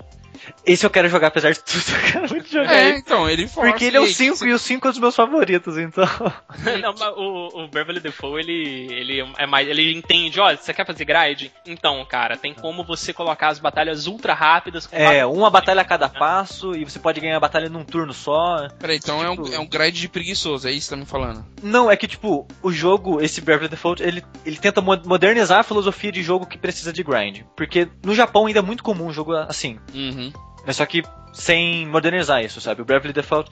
[0.64, 2.98] Esse eu quero jogar, apesar de tudo, eu quero muito jogar É, ele.
[2.98, 3.70] então, ele força.
[3.70, 5.76] Porque ele é o e aí, 5 e o 5 é um dos meus favoritos,
[5.78, 6.04] então.
[6.80, 9.66] Não, mas o, o Beverly Default, ele, ele é mais.
[9.68, 11.50] Ele entende, olha, você quer fazer grind?
[11.66, 14.86] Então, cara, tem como você colocar as batalhas ultra rápidas.
[14.86, 18.12] com É, uma batalha a cada passo e você pode ganhar a batalha num turno
[18.12, 18.68] só.
[18.78, 21.06] Peraí, então é, um, Tipo- é um grind de preguiçoso, é isso que tá me
[21.06, 21.44] falando?
[21.62, 25.62] Não, é que tipo, o jogo, esse Bravely Default, ele, ele tenta mo- modernizar a
[25.62, 27.42] filosofia de jogo que precisa de grind.
[27.56, 29.78] Porque no Japão ainda é muito comum um jogo assim.
[29.94, 30.32] Uhum.
[30.66, 31.02] Mas só que
[31.32, 32.82] sem modernizar isso, sabe?
[32.82, 33.50] O Bravely Default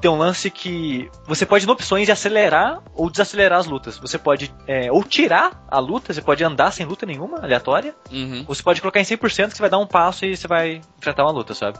[0.00, 3.98] tem um lance que você pode, em opções, acelerar ou desacelerar as lutas.
[3.98, 8.44] Você pode é, ou tirar a luta, você pode andar sem luta nenhuma, aleatória, Uhum.
[8.48, 10.80] ou você pode colocar em 100% que você vai dar um passo e você vai
[10.98, 11.78] enfrentar uma luta, sabe?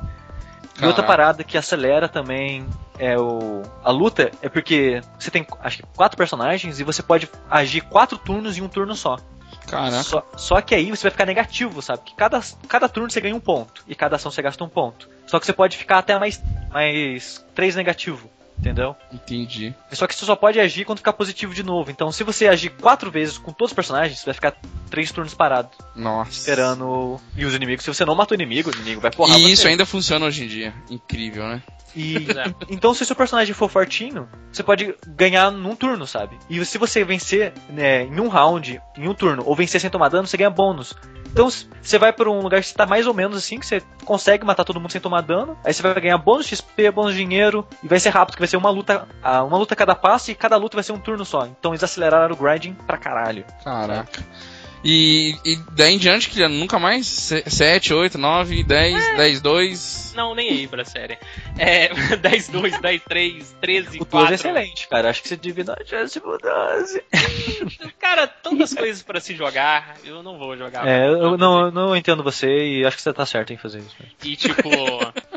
[0.82, 2.66] E outra parada que acelera também
[2.98, 3.62] é o.
[3.84, 8.18] A luta é porque você tem acho que quatro personagens e você pode agir quatro
[8.18, 9.18] turnos em um turno só.
[9.66, 10.02] Caraca.
[10.02, 12.00] Só, só que aí você vai ficar negativo, sabe?
[12.04, 15.08] Que cada, cada turno você ganha um ponto e cada ação você gasta um ponto.
[15.26, 18.28] Só que você pode ficar até mais, mais três negativo,
[18.58, 18.94] entendeu?
[19.12, 19.74] Entendi.
[19.92, 21.90] Só que você só pode agir quando ficar positivo de novo.
[21.90, 24.54] Então se você agir quatro vezes com todos os personagens, você vai ficar
[24.90, 26.30] três turnos parado, Nossa.
[26.30, 27.20] esperando.
[27.36, 29.52] E os inimigos, se você não matou o inimigo, o inimigo vai porrar E você.
[29.52, 30.74] isso ainda funciona hoje em dia.
[30.90, 31.62] Incrível, né?
[31.94, 32.44] E É.
[32.70, 36.38] então, se o seu personagem for fortinho, você pode ganhar num turno, sabe?
[36.48, 40.08] E se você vencer né, em um round, em um turno, ou vencer sem tomar
[40.08, 40.94] dano, você ganha bônus.
[41.32, 43.82] Então, você vai pra um lugar que você tá mais ou menos assim, que você
[44.04, 45.56] consegue matar todo mundo sem tomar dano.
[45.64, 48.58] Aí você vai ganhar bônus XP, bônus dinheiro, e vai ser rápido, que vai ser
[48.58, 49.08] uma luta,
[49.46, 51.46] uma luta a cada passo e cada luta vai ser um turno só.
[51.46, 53.44] Então, eles aceleraram o grinding pra caralho.
[53.64, 54.22] Caraca.
[54.84, 57.06] E, e daí em diante, que nunca mais?
[57.06, 60.12] 7, 8, 9, 10, 10, 2.
[60.16, 61.16] Não, nem aí pra série.
[61.56, 64.32] É 10, 2, 10, 3, 13, O 12 4.
[64.32, 65.10] é excelente, cara.
[65.10, 67.02] Acho que você devia dar uma chance pro 12.
[67.98, 70.86] Cara, tantas coisas pra se jogar, eu não vou jogar.
[70.86, 73.96] É, eu não, não entendo você e acho que você tá certo em fazer isso.
[74.24, 74.68] E tipo,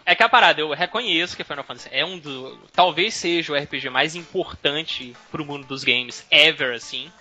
[0.06, 2.58] é que a parada, eu reconheço que Final Fantasy é um do.
[2.74, 7.12] Talvez seja o RPG mais importante pro mundo dos games ever, assim.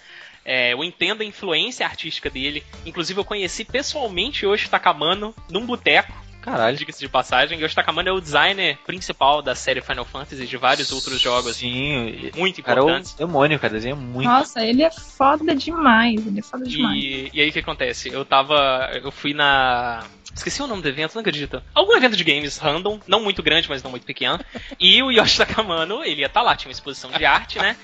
[0.45, 2.63] É, eu entendo a influência artística dele.
[2.85, 6.13] Inclusive, eu conheci pessoalmente Yoshi Takamano num boteco,
[6.45, 6.77] Caralho.
[6.77, 7.59] diga-se de passagem.
[7.59, 11.57] Yoshi Takamano é o designer principal da série Final Fantasy e de vários outros jogos
[11.57, 14.29] Sim, muito cara, é o demônio, cara, desenha muito.
[14.29, 16.27] Nossa, ele é foda demais.
[16.27, 17.03] Ele é foda demais.
[17.03, 18.11] E, e aí o que acontece?
[18.11, 18.91] Eu tava.
[19.03, 20.05] Eu fui na.
[20.35, 21.63] Esqueci o nome do evento, não acredito.
[21.73, 24.39] Algum evento de games random, não muito grande, mas não muito pequeno.
[24.79, 27.75] E o Yoshi Takamano, ele ia estar lá, tinha uma exposição de arte, né?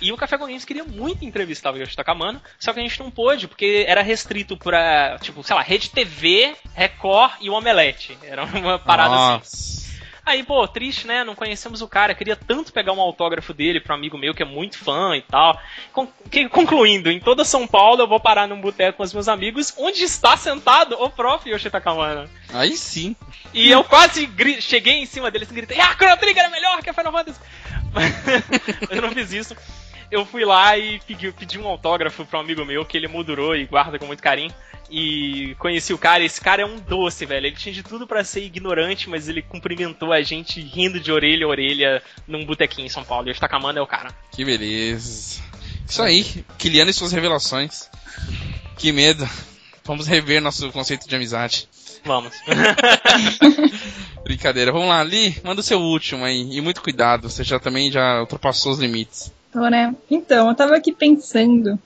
[0.00, 2.98] E o Café com Games queria muito entrevistar o Yoshi Takamano, só que a gente
[3.00, 8.16] não pôde, porque era restrito pra, tipo, sei lá, Rede TV, Record e o Omelete.
[8.22, 9.32] Era uma parada assim.
[9.34, 9.80] Nossa.
[10.24, 11.24] Aí, pô, triste, né?
[11.24, 12.14] Não conhecemos o cara.
[12.14, 15.22] Queria tanto pegar um autógrafo dele pra um amigo meu que é muito fã e
[15.22, 15.60] tal.
[16.50, 20.04] Concluindo, em toda São Paulo eu vou parar num boteco com os meus amigos, onde
[20.04, 21.48] está sentado o prof.
[21.48, 22.28] Yoshi Takamana.
[22.52, 23.16] Aí sim.
[23.52, 24.30] E eu quase
[24.60, 27.40] cheguei em cima dele e gritei: Ah, Chrono Trigger é melhor que a Final Fantasy!
[27.92, 29.56] Mas eu não fiz isso.
[30.10, 33.54] Eu fui lá e pedi, pedi um autógrafo pra um amigo meu que ele moldurou
[33.54, 34.52] e guarda com muito carinho.
[34.90, 37.46] E conheci o cara, esse cara é um doce, velho.
[37.46, 41.46] Ele tinha de tudo pra ser ignorante, mas ele cumprimentou a gente rindo de orelha
[41.46, 43.28] a orelha num botequinho em São Paulo.
[43.28, 44.12] E o Takamanda é o cara.
[44.32, 45.40] Que beleza.
[45.86, 47.88] Isso aí, Kiliano e suas revelações.
[48.76, 49.28] Que medo.
[49.84, 51.68] Vamos rever nosso conceito de amizade.
[52.04, 52.32] Vamos.
[54.24, 54.72] Brincadeira.
[54.72, 56.48] Vamos lá, Ali, manda o seu último aí.
[56.50, 59.32] E muito cuidado, você já também já ultrapassou os limites.
[59.52, 59.94] Tô, né?
[60.08, 61.76] Então, eu tava aqui pensando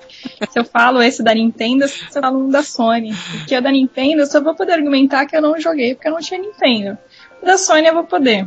[0.51, 3.13] se eu falo esse da Nintendo, se eu falo um da Sony.
[3.39, 6.13] Porque o da Nintendo eu só vou poder argumentar que eu não joguei porque eu
[6.13, 6.99] não tinha Nintendo.
[7.43, 8.47] O da Sony eu vou poder.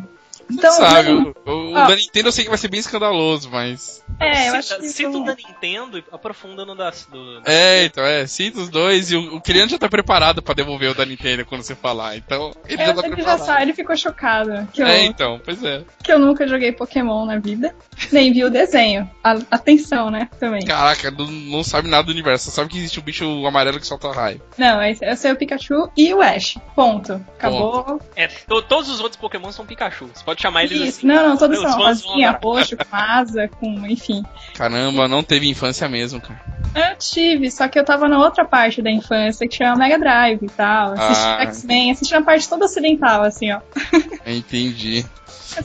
[0.49, 1.87] Então, Sabe, né, o, o ó.
[1.87, 4.03] da Nintendo eu sei que vai ser bem escandaloso, mas.
[4.19, 4.87] é, eu acho Cita, que.
[4.89, 6.89] cita o da Nintendo e aprofunda no da.
[7.11, 10.53] Do, É, então, é, cita os dois e o, o Kiliano já tá preparado pra
[10.53, 12.15] devolver o da Nintendo quando você falar.
[12.15, 13.45] Então, ele já Eu tá que já preparado.
[13.45, 15.83] sabe, ele ficou chocado que eu, É, então, pois é.
[16.03, 17.75] que eu nunca joguei Pokémon na vida,
[18.11, 19.09] nem vi o desenho.
[19.23, 20.29] A- atenção, né?
[20.39, 20.63] Também.
[20.65, 23.85] Caraca, não, não sabe nada do universo, só sabe que existe um bicho amarelo que
[23.87, 24.41] solta raio.
[24.57, 26.57] Não, esse- eu sei o Pikachu e o Ash.
[26.75, 27.13] Ponto.
[27.37, 27.99] Acabou.
[28.15, 30.09] É, to- todos os outros Pokémon são Pikachu.
[30.13, 31.07] Você pode chamar eles Isso, assim.
[31.07, 34.23] não, não, todos Meus são rosinha, roxo, com asa, com, enfim.
[34.55, 36.39] Caramba, não teve infância mesmo, cara.
[36.75, 40.43] Eu tive, só que eu tava na outra parte da infância, que chama Mega Drive
[40.43, 40.93] e tal.
[40.93, 41.41] Assisti Ah.
[41.41, 43.59] X-Men, assisti na parte toda ocidental, assim, ó.
[44.25, 45.05] Entendi.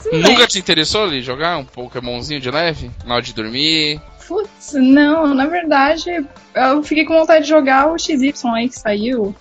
[0.01, 0.47] Tudo Nunca bem.
[0.47, 2.89] te interessou ali jogar um Pokémonzinho de leve?
[3.05, 4.01] Na hora de dormir?
[4.27, 9.35] Putz, não, na verdade, eu fiquei com vontade de jogar o XY aí que saiu.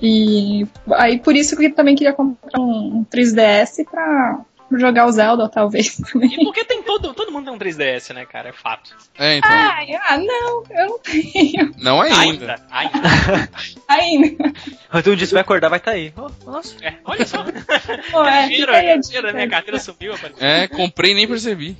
[0.00, 4.38] E aí por isso que eu também queria comprar um 3DS pra
[4.78, 6.32] jogar o Zelda, talvez, também.
[6.32, 8.50] E porque tem todo, todo mundo tem um 3DS, né, cara?
[8.50, 8.94] É fato.
[9.18, 9.50] É, então.
[9.50, 12.20] Ai, ah, não, eu não tenho Não ainda.
[12.20, 13.48] Ainda, ainda.
[13.88, 14.52] ainda.
[14.94, 16.12] Então um dia você vai acordar, vai estar aí.
[16.16, 16.74] Oh, nossa.
[16.82, 17.44] É, olha só.
[18.10, 19.32] Pô, é, Ligeiro, fica aí a ligeiro, dica.
[19.32, 20.34] minha carteira subiu, rapaz.
[20.40, 21.76] É, comprei e nem percebi.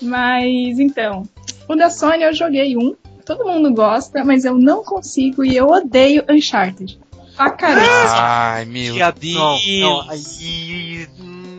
[0.00, 1.28] Mas então,
[1.68, 5.68] o da Sony eu joguei um, todo mundo gosta, mas eu não consigo e eu
[5.68, 6.98] odeio Uncharted.
[7.36, 7.88] Pra caramba.
[8.10, 9.34] Ai, meu Deus.
[9.34, 10.10] Não, não,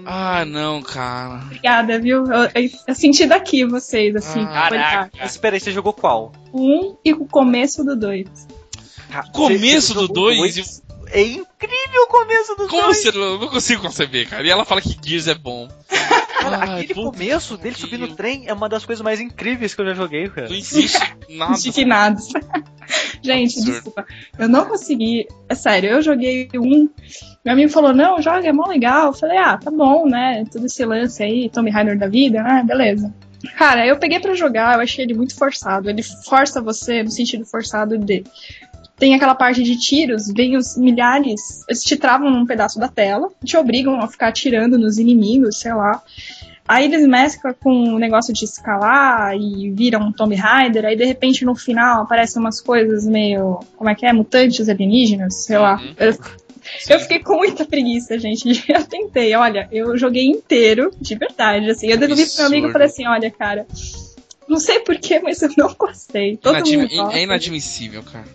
[0.05, 1.41] Ah, não, cara.
[1.45, 2.25] Obrigada, viu?
[2.25, 4.41] Eu, eu- eu senti daqui vocês, assim.
[4.43, 4.69] Ah.
[4.69, 5.25] Caraca.
[5.25, 6.31] Espera aí, você jogou qual?
[6.53, 8.27] Um e o começo do dois.
[9.11, 10.81] Ca- Começo você do dois dois?
[11.11, 12.97] É incrível o começo do Como dois.
[12.97, 14.45] você eu não consigo conceber, cara?
[14.45, 15.67] E ela fala que Gears é bom.
[16.43, 19.73] Cara, Ai, aquele puta começo dele subir no trem é uma das coisas mais incríveis
[19.73, 20.49] que eu já joguei, cara.
[20.49, 21.57] Não existe nada.
[21.57, 22.27] Indignados.
[23.23, 23.71] Gente, Absurdo.
[23.71, 24.05] desculpa.
[24.37, 25.27] Eu não consegui.
[25.47, 26.89] É sério, eu joguei um.
[27.43, 29.07] Meu amigo falou: não, joga, é mó legal.
[29.07, 30.43] Eu falei: ah, tá bom, né?
[30.51, 33.13] Todo esse lance aí, Tommy Raider da vida, ah, beleza.
[33.57, 35.89] Cara, eu peguei pra jogar, eu achei ele muito forçado.
[35.89, 38.23] Ele força você no sentido forçado de.
[39.03, 43.29] Tem aquela parte de tiros, vem os milhares, eles te travam num pedaço da tela,
[43.43, 46.01] te obrigam a ficar atirando nos inimigos, sei lá.
[46.65, 51.03] Aí eles mesclam com o negócio de escalar e viram um Tomb Raider, aí de
[51.03, 53.59] repente no final aparecem umas coisas meio.
[53.75, 54.13] Como é que é?
[54.13, 55.75] Mutantes alienígenas, sei lá.
[55.81, 55.95] Uhum.
[55.99, 56.17] Eu,
[56.91, 58.63] eu fiquei com muita preguiça, gente.
[58.71, 61.87] Eu tentei, olha, eu joguei inteiro, de verdade, assim.
[61.87, 63.67] Eu devolvi pro meu amigo e falei assim: olha, cara,
[64.47, 66.37] não sei porquê, mas eu não gostei.
[66.37, 67.17] Todo Inadmi- mundo gosta.
[67.19, 68.25] é inadmissível, cara.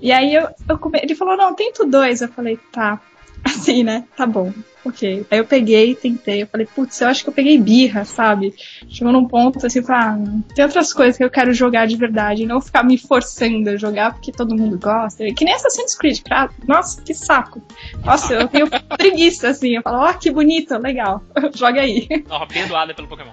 [0.00, 0.98] E aí eu, eu come...
[1.02, 2.20] ele falou, não, tento dois.
[2.22, 3.00] Eu falei, tá.
[3.44, 4.04] Assim, né?
[4.16, 4.52] Tá bom.
[4.84, 5.26] Ok.
[5.30, 6.42] Aí eu peguei, tentei.
[6.42, 8.54] Eu falei, putz, eu acho que eu peguei birra, sabe?
[8.88, 10.18] Chegou num ponto assim, pra, ah,
[10.54, 12.44] tem outras coisas que eu quero jogar de verdade.
[12.46, 15.24] Não ficar me forçando a jogar porque todo mundo gosta.
[15.34, 16.50] Que nem Assassin's Creed, cara.
[16.66, 17.62] Nossa, que saco.
[18.04, 19.76] Nossa, eu tenho preguiça, assim.
[19.76, 21.22] Eu falo, ó, que bonito, legal.
[21.54, 22.06] Joga aí.
[22.28, 23.32] Ó, perdoada pelo Pokémon.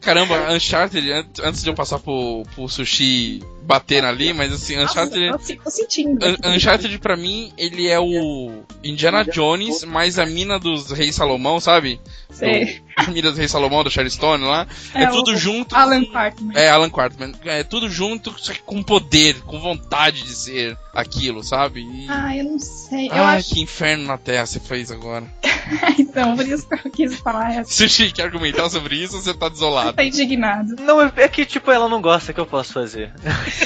[0.00, 4.92] Caramba, Uncharted, an- antes de eu passar pro, pro sushi bater ali, mas assim, Nossa,
[5.02, 5.26] Uncharted.
[5.26, 6.24] eu fico sentindo.
[6.26, 11.60] Un- Uncharted pra mim, ele é o Indiana Jones mais a mina dos Reis Salomão,
[11.60, 12.00] sabe?
[12.30, 12.80] Sei.
[12.96, 14.66] A mina dos Reis Salomão, do Charlie Stone lá.
[14.94, 15.76] É, É, tudo o junto.
[15.76, 16.56] Alan Quartman.
[16.56, 17.32] É, Alan Quartman.
[17.44, 21.80] É tudo junto, só que com poder, com vontade de ser aquilo, sabe?
[21.82, 22.06] E...
[22.08, 23.08] Ah, eu não sei.
[23.08, 25.26] Eu Ai, acho que inferno na Terra você fez agora.
[25.98, 27.72] então, por isso que eu quis falar essa.
[27.72, 29.92] Sushi, quer argumentar sobre isso ou você tá desolado?
[29.92, 30.74] Tá indignado.
[30.80, 33.12] Não, é é que tipo, ela não gosta, que eu posso fazer?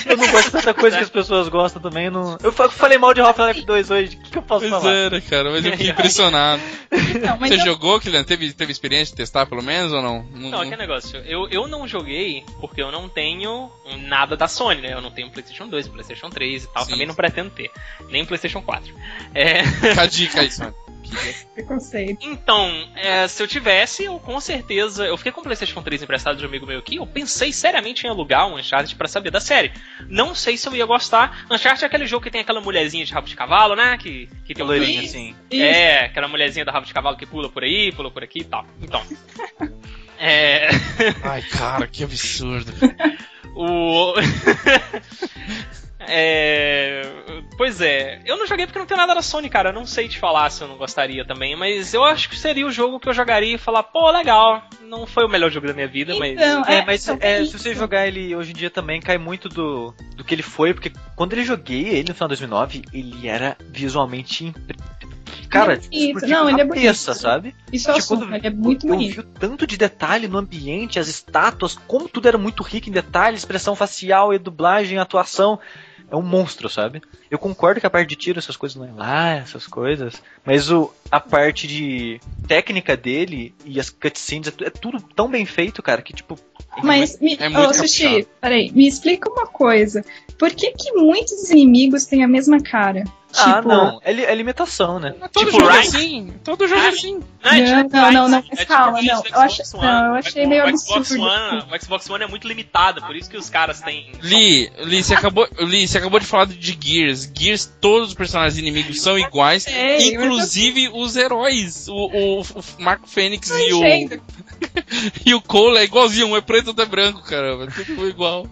[0.06, 2.10] Eu não gosto de tanta coisa que as pessoas gostam também.
[2.10, 2.36] Não...
[2.42, 4.92] Eu fa- falei mal de Half-Life 2 hoje, o que, que eu posso Pois falar?
[4.94, 6.62] é, né, cara, mas eu fiquei impressionado.
[7.24, 8.24] Não, mas Você eu- jogou, Kylian?
[8.24, 10.24] Teve, teve experiência de testar pelo menos ou não?
[10.34, 11.18] Não, aquele negócio.
[11.26, 13.70] Eu, eu não joguei porque eu não tenho
[14.06, 14.92] nada da Sony, né?
[14.92, 16.84] Eu não tenho PlayStation 2, PlayStation 3 e tal.
[16.84, 16.90] Sim.
[16.92, 17.70] Também não pretendo ter.
[18.08, 18.94] Nem PlayStation 4.
[19.34, 20.50] É, Fica a dica aí,
[21.54, 22.18] Preconceito.
[22.22, 25.04] então, é, se eu tivesse, eu com certeza.
[25.04, 26.96] Eu fiquei com o PlayStation 3 emprestado de um amigo meu aqui.
[26.96, 29.72] Eu pensei seriamente em alugar um Uncharted pra saber da série.
[30.08, 31.46] Não sei se eu ia gostar.
[31.50, 33.96] Uncharted é aquele jogo que tem aquela mulherzinha de rabo de cavalo, né?
[33.98, 35.34] Que, que tem Loirinha, assim.
[35.50, 38.44] É, aquela mulherzinha da rabo de cavalo que pula por aí, pula por aqui e
[38.44, 38.66] tal.
[38.80, 39.02] Então.
[40.24, 40.68] É.
[41.24, 42.72] Ai, cara, que absurdo.
[43.54, 44.14] O.
[46.08, 47.02] É.
[47.56, 49.70] Pois é, eu não joguei porque não tem nada da Sony, cara.
[49.70, 52.66] Eu não sei te falar se eu não gostaria também, mas eu acho que seria
[52.66, 54.62] o jogo que eu jogaria e falar, pô, legal.
[54.82, 56.32] Não foi o melhor jogo da minha vida, mas.
[56.32, 57.58] Então, É, mas então, é, isso.
[57.58, 60.74] se você jogar ele hoje em dia também, cai muito do, do que ele foi,
[60.74, 64.46] porque quando ele joguei ele no final de 2009, ele era visualmente.
[64.46, 64.76] impre-
[65.48, 67.20] Cara, é Não, ele é cabeça, bonito.
[67.20, 67.54] sabe?
[67.70, 69.14] Isso é Tipo, assunto, quando ele é muito eu bonito.
[69.14, 72.92] vi o tanto de detalhe no ambiente, as estátuas, como tudo era muito rico em
[72.92, 75.60] detalhes, expressão facial e dublagem, atuação.
[76.12, 77.02] É um monstro, sabe?
[77.32, 80.22] Eu concordo que a parte de tiro, essas coisas não é lá, essas coisas.
[80.44, 85.46] Mas o, a parte de técnica dele e as cutscenes, é, é tudo tão bem
[85.46, 86.38] feito, cara, que tipo.
[86.82, 90.04] Mas, me, é muito ô, Sushi, peraí, me explica uma coisa.
[90.38, 93.04] Por que que muitos inimigos têm a mesma cara?
[93.34, 93.98] Ah, Tipo, não.
[94.02, 95.14] É, li- é limitação, né?
[95.32, 96.34] Todo Tipo, jogo é assim.
[96.44, 97.20] Todo jogo é assim.
[97.42, 99.22] é Não, tipo não, não, não, é mas tipo calma, Rise não.
[99.24, 99.86] Eu One.
[99.86, 101.22] não, eu achei O- meio o Xbox absurdo.
[101.24, 104.12] One, o Xbox One é muito limitado, por isso que os caras têm.
[104.22, 107.21] Li, Li, você acabou, Li, você acabou de falar de Gears.
[107.36, 111.88] Gears, todos os personagens inimigos são iguais, sei, inclusive os heróis.
[111.88, 113.82] O, o, o Marco Fênix e o,
[115.26, 117.68] e o Cole é igualzinho, um é preto, outro é branco, caramba.
[117.68, 118.46] Tudo igual.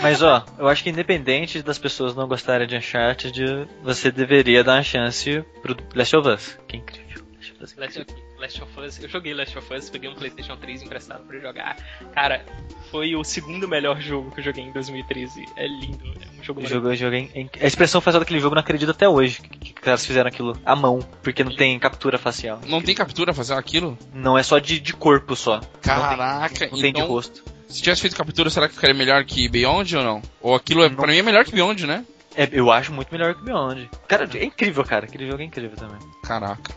[0.00, 4.76] Mas ó, eu acho que independente das pessoas não gostarem de Uncharted, você deveria dar
[4.76, 6.58] uma chance pro Last of Us.
[6.66, 7.24] Que é incrível.
[7.60, 10.56] Last of Us é Last of, Us, eu joguei Last of Us, peguei um PlayStation
[10.56, 11.76] 3 emprestado pra jogar.
[12.12, 12.44] Cara,
[12.90, 15.44] foi o segundo melhor jogo que eu joguei em 2013.
[15.56, 18.56] É lindo, é um jogo o jogo é in- a expressão facial daquele jogo eu
[18.56, 21.78] não acredito até hoje que, que os caras fizeram aquilo à mão, porque não tem
[21.78, 22.60] captura facial.
[22.66, 23.96] Não tem captura fazer aquilo?
[24.12, 25.60] Não é só de, de corpo só.
[25.80, 27.44] Caraca, Não tem de então, rosto.
[27.68, 30.22] se tivesse feito captura, será que ficaria melhor que Beyond ou não?
[30.40, 30.96] Ou aquilo, é, Não.
[30.96, 32.04] pra mim, é melhor que Beyond, né?
[32.34, 33.90] É, eu acho muito melhor que o Beyond.
[34.08, 35.04] Cara, é incrível, cara.
[35.04, 35.98] Aquele jogo é incrível também.
[36.24, 36.72] Caraca.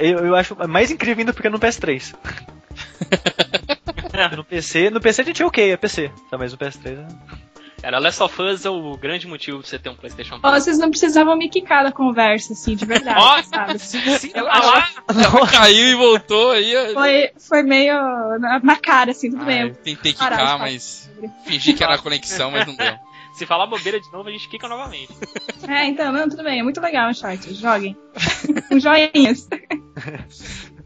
[0.00, 2.14] Eu, eu acho mais incrível ainda porque é no PS3.
[4.36, 6.10] no PC, no PC a gente é ok, é PC.
[6.30, 7.40] Tá, mas no PS3 é...
[7.82, 10.62] Cara, Last of Us é o grande motivo pra você ter um PlayStation ó, 3.
[10.62, 13.78] vocês não precisavam me quicar da conversa, assim, de verdade, Ó, sabe?
[13.80, 16.92] Sim, ela lá, Ela caiu e voltou aí.
[16.92, 17.94] Foi, foi meio
[18.38, 19.60] na, na cara, assim, tudo Ah, bem.
[19.62, 21.10] eu tentei de quicar, mas
[21.46, 22.94] fingi que era a conexão, mas não deu.
[23.32, 25.12] Se falar bobeira de novo, a gente quica novamente.
[25.68, 27.96] É, então, não, tudo bem, é muito legal o chat, joguem.
[28.68, 29.46] Com joinhas.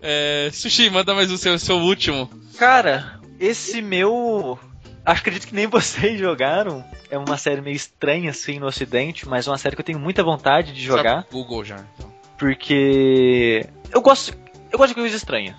[0.06, 2.28] É, Sushi, manda mais o seu, seu último.
[2.58, 4.58] Cara, esse meu.
[5.02, 6.84] Acredito que nem vocês jogaram.
[7.10, 9.98] É uma série meio estranha assim no ocidente, mas é uma série que eu tenho
[9.98, 11.22] muita vontade de jogar.
[11.22, 11.82] Sabe, Google já.
[11.94, 12.12] então.
[12.38, 14.36] Porque eu gosto,
[14.70, 15.56] eu gosto de coisa estranha.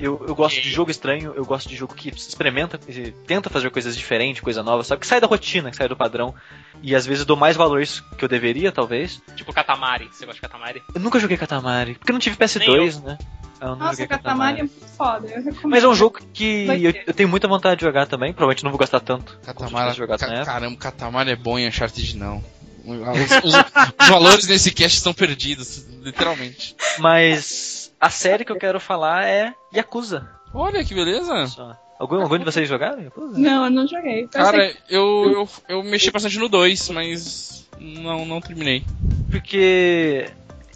[0.00, 3.70] Eu, eu gosto de jogo estranho, eu gosto de jogo que experimenta, que tenta fazer
[3.70, 5.00] coisas diferentes, coisa nova, sabe?
[5.00, 6.34] Que sai da rotina, que sai do padrão.
[6.82, 9.20] E às vezes eu dou mais valor isso que eu deveria, talvez.
[9.36, 10.08] Tipo Katamari.
[10.12, 10.82] Você gosta de Katamari?
[10.94, 13.18] Eu nunca joguei Katamari, porque eu não tive PS2, né?
[13.60, 15.68] Eu Nossa, joguei Katamari é muito foda, eu recomendo.
[15.68, 18.32] Mas é um jogo que eu, eu tenho muita vontade de jogar também.
[18.32, 19.38] Provavelmente não vou gastar tanto.
[19.66, 22.42] tivesse jogado ca- caramba, Catamara é bom em Uncharted não.
[22.82, 23.54] Os, os-
[24.00, 26.74] os valores nesse cast estão perdidos, literalmente.
[26.98, 30.28] Mas a série que eu quero falar é Yakuza.
[30.54, 31.46] Olha que beleza.
[31.46, 31.76] Só.
[31.98, 33.38] Algum, algum de vocês jogaram Yakuza?
[33.38, 34.26] Não, eu não joguei.
[34.28, 38.84] Cara, eu, eu, eu mexi bastante no 2, mas não, não terminei.
[39.30, 40.26] Porque.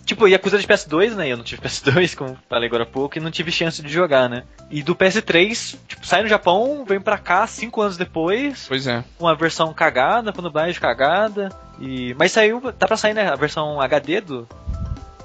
[0.04, 1.28] Tipo, Yakuza de PS2, né?
[1.28, 4.28] Eu não tive PS2, como falei agora há pouco, e não tive chance de jogar,
[4.28, 4.44] né?
[4.70, 9.02] E do PS3, tipo, sai no Japão, vem pra cá cinco anos depois, Pois é.
[9.18, 11.48] uma versão cagada, com dublagem cagada.
[11.80, 12.12] E...
[12.18, 13.28] Mas saiu, tá pra sair, né?
[13.28, 14.46] A versão HD do,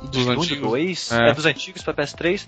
[0.04, 0.70] Dos do antigos.
[0.70, 1.30] 2, É.
[1.30, 1.34] é.
[1.34, 2.48] dos antigos pra PS3.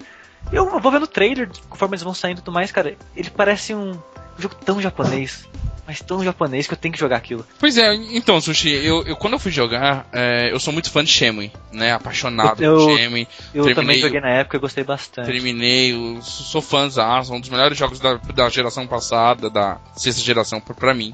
[0.52, 2.96] Eu vou vendo o trailer, conforme eles vão saindo e tudo mais, cara.
[3.16, 3.98] Ele parece um
[4.40, 5.48] jogo tão japonês,
[5.86, 7.46] mas tão japonês que eu tenho que jogar aquilo.
[7.60, 11.04] Pois é, então, Sushi, eu, eu quando eu fui jogar, é, eu sou muito fã
[11.04, 11.92] de Shenmue, né?
[11.94, 13.28] Apaixonado Eu- por Shenmue.
[13.54, 15.28] Eu Terminei também joguei na época e gostei bastante.
[15.28, 20.60] Terminei, eu sou fãzaço, um dos melhores jogos da, da geração passada, da sexta geração
[20.60, 21.14] pra, pra mim.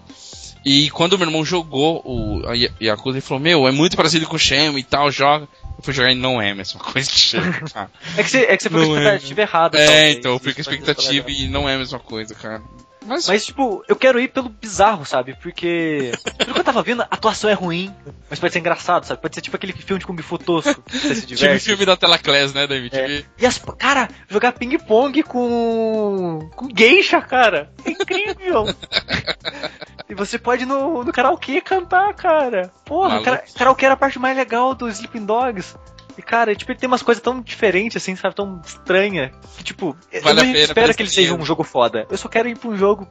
[0.65, 2.41] E quando meu irmão jogou o
[2.81, 5.47] Yakuza, ele falou, meu, é muito parecido com o Shenmue e tal, joga.
[5.77, 7.91] Eu fui jogar e não é a mesma coisa que cara.
[8.17, 9.77] É que você, é que você foi com a é, expectativa errada.
[9.77, 10.15] é, talvez.
[10.17, 12.61] então, eu fui com a expectativa e não é a mesma coisa, cara.
[13.07, 15.33] Mas, Mas, tipo, eu quero ir pelo bizarro, sabe?
[15.41, 16.11] Porque.
[16.37, 17.93] Pelo que eu tava vendo, a atuação é ruim,
[18.29, 19.21] mas pode ser engraçado, sabe?
[19.21, 21.63] Pode ser tipo aquele filme de Kung Fu tosco, você se diverte.
[21.63, 22.93] filme da Telaclass, né, David?
[22.93, 23.23] É.
[23.37, 23.59] E as.
[23.77, 26.49] Cara, jogar ping-pong com.
[26.53, 27.71] com geisha, cara.
[27.85, 28.65] É incrível!
[30.09, 32.71] e você pode ir no, no karaokê cantar, cara.
[32.85, 35.75] Porra, cara, karaokê era a parte mais legal do Sleeping Dogs.
[36.17, 38.33] E, cara, tipo, ele tem umas coisas tão diferentes, assim, sabe?
[38.33, 39.31] Tão estranha.
[39.55, 42.07] Que, tipo, Vale eu não espero que ele seja um jogo foda.
[42.09, 43.07] Eu só quero ir pra um jogo.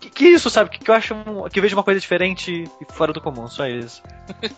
[0.00, 0.68] Que, que isso, sabe?
[0.70, 1.14] Que, que eu acho.
[1.14, 4.02] um- que eu vejo uma coisa diferente e fora do comum, só isso.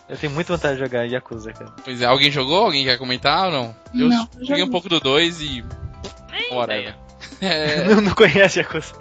[0.09, 1.71] eu tenho muita vontade de jogar Yakuza, cara.
[1.83, 2.65] Pois é, alguém jogou?
[2.65, 3.75] Alguém quer comentar ou não?
[3.93, 5.63] Eu Não, joguei um pouco do 2 e.
[6.63, 6.95] Ideia.
[7.39, 8.93] É, Não, não conhece Yakuza.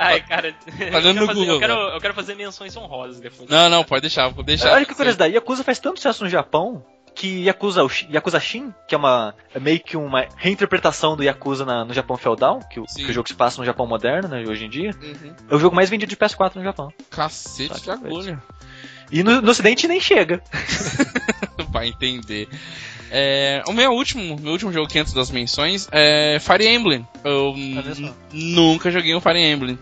[0.00, 3.48] Ai, cara, eu, quero no fazer, Google, eu, quero, eu quero fazer menções honrosas depois.
[3.48, 4.72] não, não, pode deixar, vou deixar.
[4.72, 6.84] Olha que curiosidade, Yakuza faz tanto sucesso no Japão
[7.14, 11.84] que Yakuza, Yakuza Shin, que é uma é meio que uma reinterpretação do Yakuza na-
[11.84, 14.64] no Japão feudal, que o, que o jogo se passa no Japão moderno, né, hoje
[14.64, 15.34] em dia, Uhum.
[15.50, 16.92] é o jogo mais vendido de PS4 no Japão.
[17.10, 18.40] Cacete de que agulha.
[19.12, 20.40] E no, no ocidente nem chega.
[21.72, 22.48] pra entender.
[23.10, 27.06] É, o meu último, meu último jogo que antes das menções é Fire Emblem.
[27.24, 27.54] Eu
[28.32, 29.78] nunca joguei um Fire Emblem.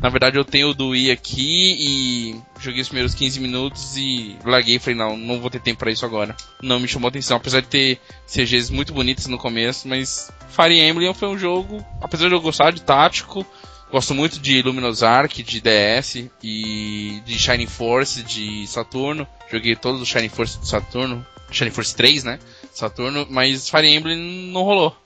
[0.00, 4.36] Na verdade eu tenho o do Wii aqui e joguei os primeiros 15 minutos e
[4.44, 6.36] larguei e falei, não, não vou ter tempo pra isso agora.
[6.60, 11.14] Não me chamou atenção, apesar de ter CGs muito bonitos no começo, mas Fire Emblem
[11.14, 13.46] foi um jogo, apesar de eu gostar de tático,
[13.90, 19.26] gosto muito de Luminous Arc, de DS e de Shining Force, de Saturno.
[19.50, 22.38] Joguei todos os Shining Force de Saturno, Shining Force 3, né?
[22.74, 24.18] Saturno, mas Fire Emblem
[24.52, 24.96] não rolou.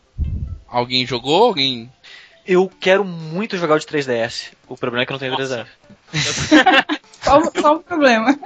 [0.66, 1.44] Alguém jogou?
[1.44, 1.90] Alguém
[2.46, 4.52] Eu quero muito jogar o de 3DS.
[4.66, 5.66] O problema é que eu não tenho Nossa.
[6.12, 6.98] 3DS.
[7.22, 8.38] Qual, qual o problema?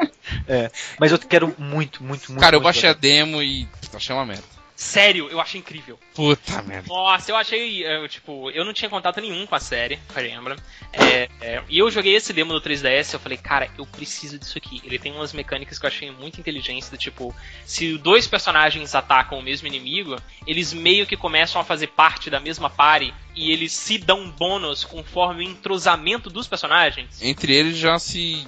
[0.99, 2.41] Mas eu quero muito, muito, muito.
[2.41, 3.01] Cara, eu baixei a jogar.
[3.01, 4.43] demo e achei uma merda.
[4.83, 5.99] Sério, eu achei incrível.
[6.12, 6.89] Puta merda.
[6.89, 10.59] Nossa, eu achei, eu, tipo, eu não tinha contato nenhum com a série, Emblem.
[10.93, 14.59] É, é, e eu joguei esse demo do 3DS, eu falei, cara, eu preciso disso
[14.59, 14.83] aqui.
[14.85, 19.39] Ele tem umas mecânicas que eu achei muito inteligentes, do tipo, se dois personagens atacam
[19.39, 20.16] o mesmo inimigo,
[20.47, 24.83] eles meio que começam a fazer parte da mesma party e eles se dão bônus
[24.85, 27.22] conforme o entrosamento dos personagens.
[27.22, 28.47] Entre eles já se.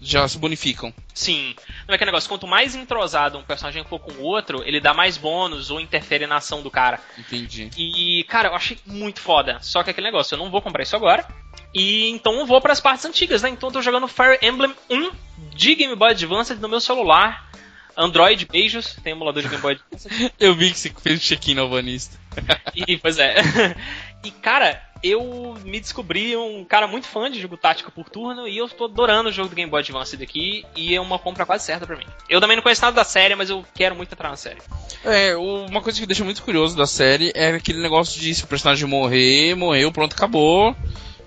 [0.00, 0.92] Já se bonificam.
[1.12, 1.54] Sim.
[1.86, 4.94] Não é aquele negócio, quanto mais entrosado um personagem for com o outro, ele dá
[4.94, 7.00] mais bônus ou interfere na ação do cara.
[7.18, 7.70] Entendi.
[7.76, 9.58] E, cara, eu achei muito foda.
[9.60, 11.26] Só que aquele negócio, eu não vou comprar isso agora.
[11.74, 13.50] E então eu vou pras partes antigas, né?
[13.50, 15.10] Então eu tô jogando Fire Emblem 1
[15.54, 17.48] de Game Boy Advance no meu celular.
[17.96, 18.94] Android, beijos.
[19.02, 20.08] Tem emulador de Game Boy Advance.
[20.38, 22.16] Eu vi que você fez o check-in no Alvanista.
[22.74, 23.34] E, pois é.
[24.24, 28.56] E, cara, eu me descobri um cara muito fã de jogo tático por turno e
[28.56, 31.64] eu tô adorando o jogo do Game Boy Advance daqui e é uma compra quase
[31.64, 32.06] certa pra mim.
[32.28, 34.58] Eu também não conheço nada da série, mas eu quero muito entrar na série.
[35.04, 38.48] É, uma coisa que deixa muito curioso da série é aquele negócio de se o
[38.48, 40.74] personagem morrer, morreu, pronto, acabou.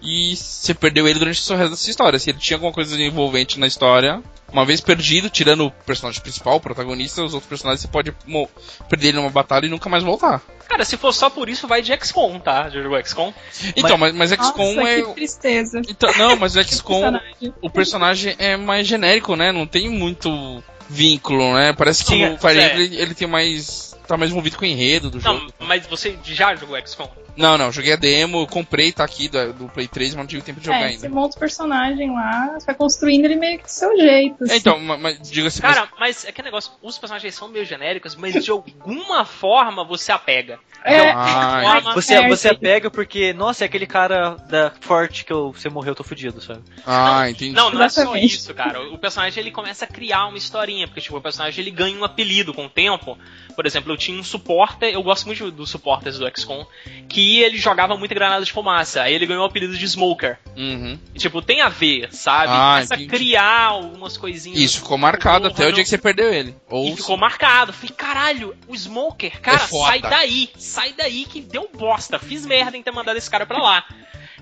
[0.01, 2.17] E você perdeu ele durante o resto da sua história.
[2.19, 4.21] Se ele tinha alguma coisa envolvente na história,
[4.51, 8.49] uma vez perdido, tirando o personagem principal, o protagonista, os outros personagens você pode mo-
[8.89, 10.41] perder ele numa batalha e nunca mais voltar.
[10.67, 12.69] Cara, se for só por isso, vai de XCOM, tá?
[12.69, 13.33] Já jogou XCOM?
[13.75, 15.01] Então, mas, mas XCOM Nossa, é.
[15.03, 15.81] que tristeza.
[15.87, 17.53] Então, não, mas o XCOM, Personagem.
[17.61, 19.51] o personagem é mais genérico, né?
[19.51, 21.73] Não tem muito vínculo, né?
[21.73, 22.71] Parece que Sim, o Fire é.
[22.73, 23.95] Emblem ele tem mais.
[24.07, 25.53] tá mais envolvido com o enredo do Não, jogo.
[25.59, 27.07] mas você já jogou XCOM?
[27.41, 30.41] Não, não, joguei a demo, comprei, tá aqui do, do Play 3, mas não tive
[30.41, 30.99] tempo de jogar É, ainda.
[30.99, 34.43] você monta o personagem lá, você vai construindo ele meio que do seu jeito.
[34.43, 34.55] É, assim.
[34.57, 38.43] então, ma- mas, diga-se Cara, mas é que negócio, os personagens são meio genéricos, mas
[38.43, 40.59] de alguma forma você apega.
[40.83, 42.55] É, Ah, forma- Você, É, você sim.
[42.55, 46.41] pega porque, nossa, é aquele cara da Forte que eu, você morreu, eu tô fudido,
[46.41, 46.61] sabe?
[46.85, 47.51] ah, entendi.
[47.53, 48.35] Não, não é só Exatamente.
[48.35, 48.81] isso, cara.
[48.91, 52.03] O personagem ele começa a criar uma historinha, porque tipo, o personagem ele ganha um
[52.03, 53.17] apelido com o tempo.
[53.55, 56.65] Por exemplo, eu tinha um suporter, eu gosto muito dos suporters do XCOM,
[57.07, 59.03] que ele jogava muita granada de fumaça.
[59.03, 60.37] Aí ele ganhou o apelido de Smoker.
[60.57, 60.97] Uhum.
[61.13, 62.51] E, tipo, tem a ver, sabe?
[62.51, 63.07] Ah, Começa entendi.
[63.07, 64.59] a criar algumas coisinhas.
[64.59, 66.49] Isso ficou marcado até o dia que você perdeu ele.
[66.49, 67.71] E Ou ficou marcado.
[67.73, 72.17] Falei, caralho, o Smoker, cara, É sai daí, sai daí que deu bosta.
[72.19, 73.85] Fiz merda em ter mandado esse cara pra lá.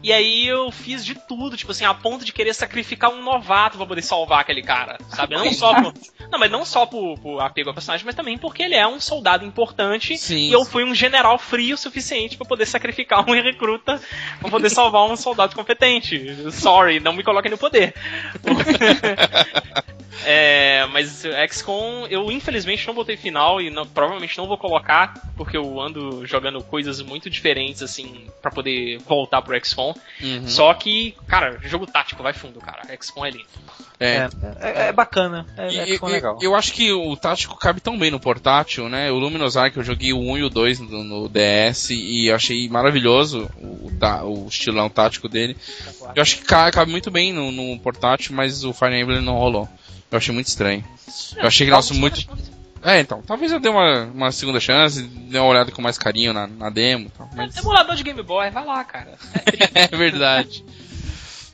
[0.02, 3.78] E aí eu fiz de tudo, tipo assim, a ponto de querer sacrificar um novato
[3.78, 5.36] pra poder salvar aquele cara, sabe?
[5.36, 5.94] Não só por,
[6.32, 9.00] não, mas não só por, por apego ao personagem, mas também porque ele é um
[9.00, 10.50] soldado importante Sim.
[10.50, 14.02] e eu fui um general frio o suficiente pra poder sacrificar um recruta
[14.40, 16.52] pra poder salvar um soldado competente.
[16.52, 17.94] Sorry, não me coloquem no poder.
[20.26, 25.56] É, mas XCOM, eu infelizmente não botei final e não- provavelmente não vou colocar, porque
[25.58, 29.94] eu ando jogando coisas muito diferentes, assim, pra poder voltar pro XCOM.
[30.22, 30.48] Uhum.
[30.48, 32.82] Só que, cara, jogo tático vai fundo, cara.
[33.02, 33.46] XCOM é lindo.
[34.00, 34.30] É.
[34.62, 36.38] É, é, é bacana, é, E- legal.
[36.42, 39.12] Eu acho que o tático cabe tão bem no portátil, né?
[39.12, 42.70] O Luminous Arc eu joguei o 1 e o 2 no, no DS e achei
[42.70, 45.58] maravilhoso o, tá- o estilão tático dele.
[46.16, 49.36] Eu acho que ca- cabe muito bem no, no portátil, mas o Fire Emblem não
[49.38, 49.68] rolou.
[50.12, 50.84] Eu achei muito estranho.
[51.36, 52.28] Eu achei que, nossa, muito.
[52.82, 56.34] É, então, talvez eu dê uma, uma segunda chance, dê uma olhada com mais carinho
[56.34, 57.58] na, na demo e tal, mas...
[57.58, 59.18] Emulador de Game Boy, vai lá, cara.
[59.76, 60.64] É verdade.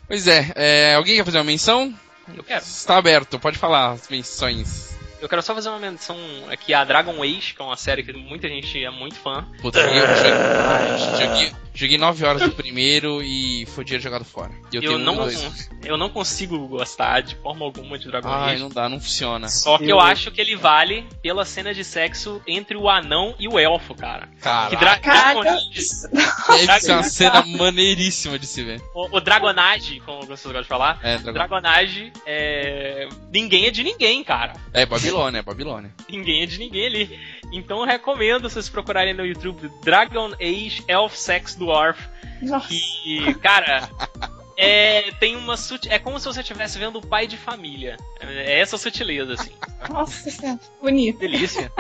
[0.08, 1.94] Pois é, é, alguém quer fazer uma menção?
[2.36, 2.62] Eu quero.
[2.62, 4.95] Está aberto, pode falar as menções.
[5.22, 6.18] Eu quero só fazer uma menção
[6.52, 9.46] aqui a Dragon Age, que é uma série que muita gente é muito fã.
[9.62, 14.52] Puta, eu joguei, joguei, joguei 9 horas do primeiro e foi dinheiro jogado fora.
[14.72, 15.70] E Eu, tenho um não, dois.
[15.84, 18.62] eu não consigo gostar de forma alguma de Dragon Ai, Age.
[18.62, 19.48] não dá, não funciona.
[19.50, 19.90] Só que eu...
[19.90, 23.96] Eu- acho que ele vale pela cena de sexo entre o anão e o elfo,
[23.96, 24.28] cara.
[24.70, 26.10] Que dra Caraca, Dragon Cara, Age-
[26.68, 28.82] deve ser uma cena maneiríssima de se ver.
[28.94, 31.34] o, o Dragonage, como vocês gostam de falar, É, Dragon...
[31.34, 33.08] Dragonage é.
[33.34, 34.54] Ninguém é de ninguém, cara.
[34.74, 35.94] é Babilônia, é Babilônia.
[36.10, 37.20] Ninguém é de ninguém ali.
[37.52, 42.00] Então eu recomendo vocês procurarem no YouTube Dragon Age Elf Sex Dwarf.
[42.42, 42.74] Nossa.
[42.74, 43.90] E, cara,
[44.58, 45.56] é, tem uma.
[45.90, 47.98] É como se você estivesse vendo o pai de família.
[48.20, 49.52] É essa sutileza, assim.
[49.90, 51.20] Nossa bonito.
[51.20, 51.72] Delícia.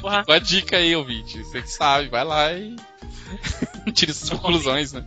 [0.00, 0.24] Porra.
[0.26, 1.38] Uma dica aí, ouvinte.
[1.42, 2.76] Você que sabe, vai lá e.
[3.92, 5.04] Tira essas conclusões, né?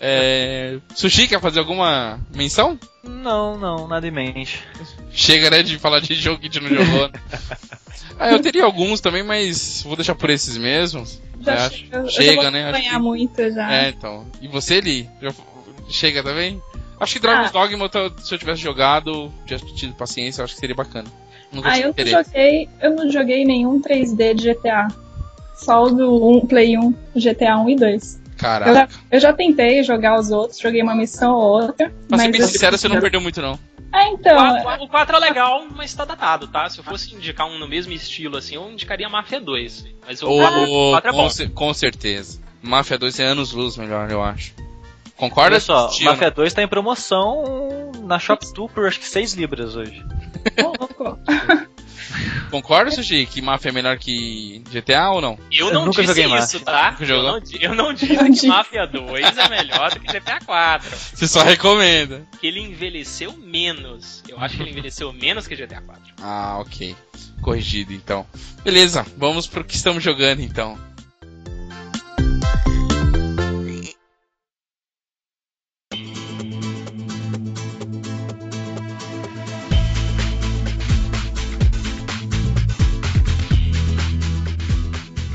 [0.00, 0.78] É...
[0.94, 2.78] Sushi, quer fazer alguma menção?
[3.04, 4.62] Não, não, nada em mente.
[5.12, 7.08] Chega, né, de falar de jogo que a gente não jogou.
[7.08, 7.14] né?
[8.18, 11.20] ah, eu teria alguns também, mas vou deixar por esses mesmos.
[11.40, 13.72] Já É, chega, eu chega, já vou né, acho acompanhar que- muito já.
[13.74, 14.26] É, então.
[14.40, 15.08] E você, Li?
[15.20, 15.32] Já
[15.88, 16.60] chega também?
[17.00, 17.52] Acho que Dragon's Ah.
[17.52, 17.90] Dogma,
[18.22, 21.08] se eu tivesse jogado, tivesse tido paciência, eu acho que seria bacana.
[21.52, 24.88] Nunca Ah, eu não joguei, eu não joguei nenhum 3D de GTA.
[25.56, 28.20] Só o do 1, Play 1, GTA 1 e 2.
[28.24, 28.72] Eu Caraca.
[28.74, 31.90] já, eu já tentei jogar os outros, joguei uma missão ou outra.
[32.08, 33.58] Pra ser mas bem eu- sincero, você não perdeu muito, não.
[33.92, 34.34] Ah, então.
[34.58, 36.68] O 4, o 4 é legal, mas tá datado, tá?
[36.70, 39.84] Se eu fosse indicar um no mesmo estilo, assim, eu indicaria Mafia 2.
[40.06, 41.28] Mas o Ou, 4, o 4 é com, bom.
[41.30, 42.40] ce- com certeza.
[42.62, 44.54] Mafia 2 é anos luz melhor, eu acho.
[45.22, 45.54] Concorda?
[45.54, 46.06] Olha só, Tio?
[46.06, 50.04] Mafia 2 tá em promoção na Shop2 por acho que 6 libras hoje.
[52.50, 55.38] Concorda, Sushi, que Mafia é melhor que GTA ou não?
[55.52, 56.60] Eu Eu não nunca disse joguei isso, Mafia.
[56.60, 56.96] tá?
[57.00, 58.46] Eu não, eu não disse Não que.
[58.48, 60.90] Mafia 2 é melhor do que GTA 4.
[60.90, 62.26] Você só recomenda.
[62.40, 64.24] Que ele envelheceu menos.
[64.28, 66.02] Eu acho que ele envelheceu menos que GTA 4.
[66.20, 66.96] Ah, ok.
[67.42, 68.26] Corrigido, então.
[68.64, 70.76] Beleza, vamos pro que estamos jogando, então.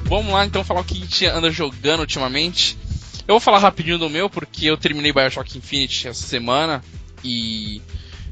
[0.08, 2.78] Vamos lá então falar o que a gente anda jogando ultimamente.
[3.28, 6.82] Eu vou falar rapidinho do meu, porque eu terminei Bioshock Infinite essa semana
[7.24, 7.82] e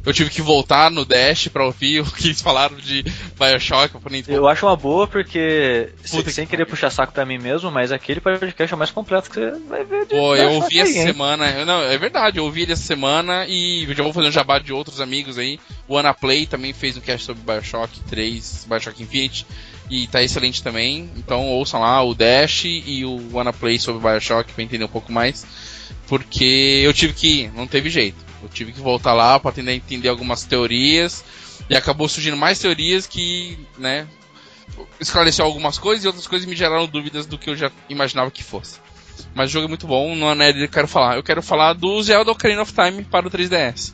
[0.06, 3.04] eu tive que voltar no Dash pra ouvir o que eles falaram de
[3.38, 3.94] Bioshock.
[3.94, 7.26] Eu falei, Eu acho uma boa porque, sem, Puta sem que querer puxar saco pra
[7.26, 10.06] mim mesmo, mas aquele podcast é o mais completo que você vai ver.
[10.06, 11.50] de Pô, eu ouvi essa aí, semana.
[11.52, 14.60] eu- Não, é verdade, eu ouvi ele essa semana e já vou fazer um jabá
[14.60, 15.60] de outros amigos aí.
[15.90, 19.46] O Ana Play também fez um cast sobre Bioshock 3, Bioshock Infinite.
[19.90, 21.10] E tá excelente também.
[21.16, 25.12] Então ouçam lá o Dash e o Ana Play sobre Bioshock pra entender um pouco
[25.12, 25.46] mais.
[26.08, 27.48] Porque eu tive que.
[27.56, 28.18] Não teve jeito.
[28.42, 31.24] Eu tive que voltar lá pra tentar entender algumas teorias.
[31.70, 34.08] E acabou surgindo mais teorias que, né,
[35.00, 38.44] esclareceu algumas coisas e outras coisas me geraram dúvidas do que eu já imaginava que
[38.44, 38.80] fosse.
[39.34, 41.16] Mas o jogo é muito bom, não é nele que eu quero falar.
[41.16, 43.94] Eu quero falar do Zelda Ocarina of Time para o 3DS,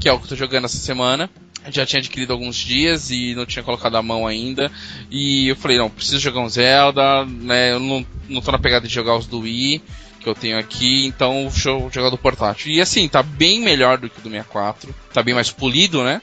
[0.00, 1.30] que é o que eu tô jogando essa semana.
[1.70, 4.70] Já tinha adquirido alguns dias e não tinha colocado a mão ainda.
[5.10, 7.72] E eu falei, não, preciso jogar um Zelda, né?
[7.72, 9.82] Eu não, não tô na pegada de jogar os do Wii,
[10.20, 12.70] que eu tenho aqui, então vou jogar do portátil.
[12.70, 16.20] E assim, tá bem melhor do que o do 64, tá bem mais polido, né?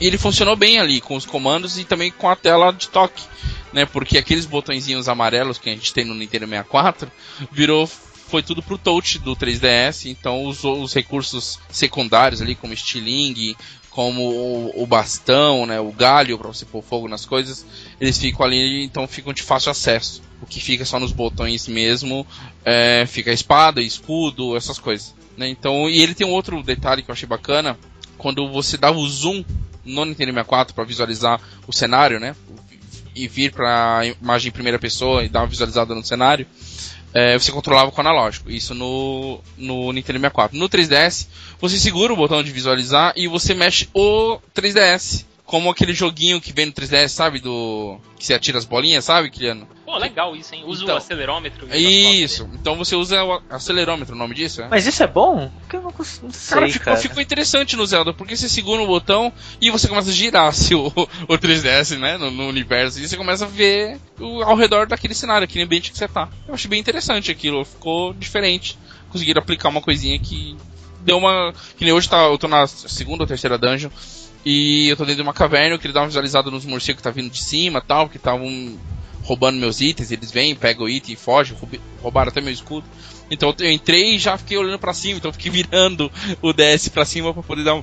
[0.00, 3.22] E ele funcionou bem ali, com os comandos e também com a tela de toque,
[3.72, 3.86] né?
[3.86, 7.10] Porque aqueles botõezinhos amarelos que a gente tem no Nintendo 64
[7.50, 13.56] virou foi tudo pro touch do 3DS, então os, os recursos secundários ali, como estilingue,
[13.96, 17.64] como o, o bastão, né, o galho para você pôr fogo nas coisas,
[17.98, 20.20] eles ficam ali, então ficam de fácil acesso.
[20.42, 22.26] O que fica só nos botões mesmo,
[22.62, 25.14] é, fica a espada, escudo, essas coisas.
[25.34, 25.48] Né?
[25.48, 27.78] Então, e ele tem um outro detalhe que eu achei bacana,
[28.18, 29.42] quando você dá o zoom
[29.82, 32.36] no Nintendo 64 para visualizar o cenário, né,
[33.14, 36.46] e vir para imagem em primeira pessoa e dar uma visualizada no cenário,
[37.16, 38.50] é, você controlava com o analógico.
[38.50, 40.58] Isso no, no Nintendo 64.
[40.58, 41.26] No 3DS,
[41.58, 45.24] você segura o botão de visualizar e você mexe o 3DS.
[45.46, 47.38] Como aquele joguinho que vem no 3DS, sabe?
[47.38, 48.00] Do.
[48.18, 49.68] Que você atira as bolinhas, sabe, Kiliano?
[49.84, 50.64] Pô, legal isso, hein?
[50.66, 51.68] Usa Então, o acelerômetro.
[51.76, 52.50] Isso.
[52.54, 54.68] Então você usa o acelerômetro, o nome disso, é?
[54.68, 55.48] Mas isso é bom?
[55.60, 56.72] Porque eu não, não sei, Cara, cara.
[56.72, 60.50] ficou, ficou interessante no Zelda, porque você segura o botão e você começa a girar
[60.54, 64.56] se o, o 3DS, né, no, no universo, e você começa a ver o, ao
[64.56, 66.28] redor daquele cenário, aquele ambiente que você tá.
[66.48, 68.76] Eu achei bem interessante aquilo, ficou diferente.
[69.10, 70.56] Conseguiram aplicar uma coisinha que
[71.02, 71.54] deu uma.
[71.78, 73.88] Que nem hoje tá, eu tô na segunda ou terceira dungeon,
[74.48, 77.02] e eu tô dentro de uma caverna, eu queria dar uma visualizada nos morcegos que
[77.02, 78.78] tá vindo de cima tal, que estavam
[79.24, 82.86] roubando meus itens, eles vêm, pegam o item e fogem, roub- roubaram até meu escudo.
[83.28, 86.88] Então eu entrei e já fiquei olhando pra cima, então eu fiquei virando o DS
[86.90, 87.82] pra cima pra poder dar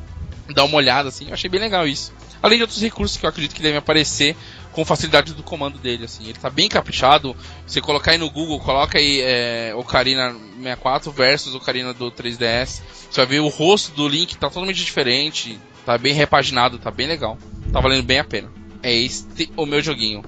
[0.54, 1.28] dar uma olhada, assim.
[1.28, 2.12] Eu achei bem legal isso.
[2.42, 4.36] Além de outros recursos que eu acredito que devem aparecer
[4.74, 6.24] com facilidade do comando dele, assim.
[6.26, 7.36] Ele tá bem caprichado.
[7.66, 12.82] Você colocar aí no Google, coloca aí é, Ocarina 64 versus Ocarina do 3DS.
[13.10, 15.58] Você vai ver o rosto do Link tá totalmente diferente.
[15.86, 17.38] Tá bem repaginado, tá bem legal.
[17.72, 18.50] Tá valendo bem a pena.
[18.82, 20.24] É este o meu joguinho.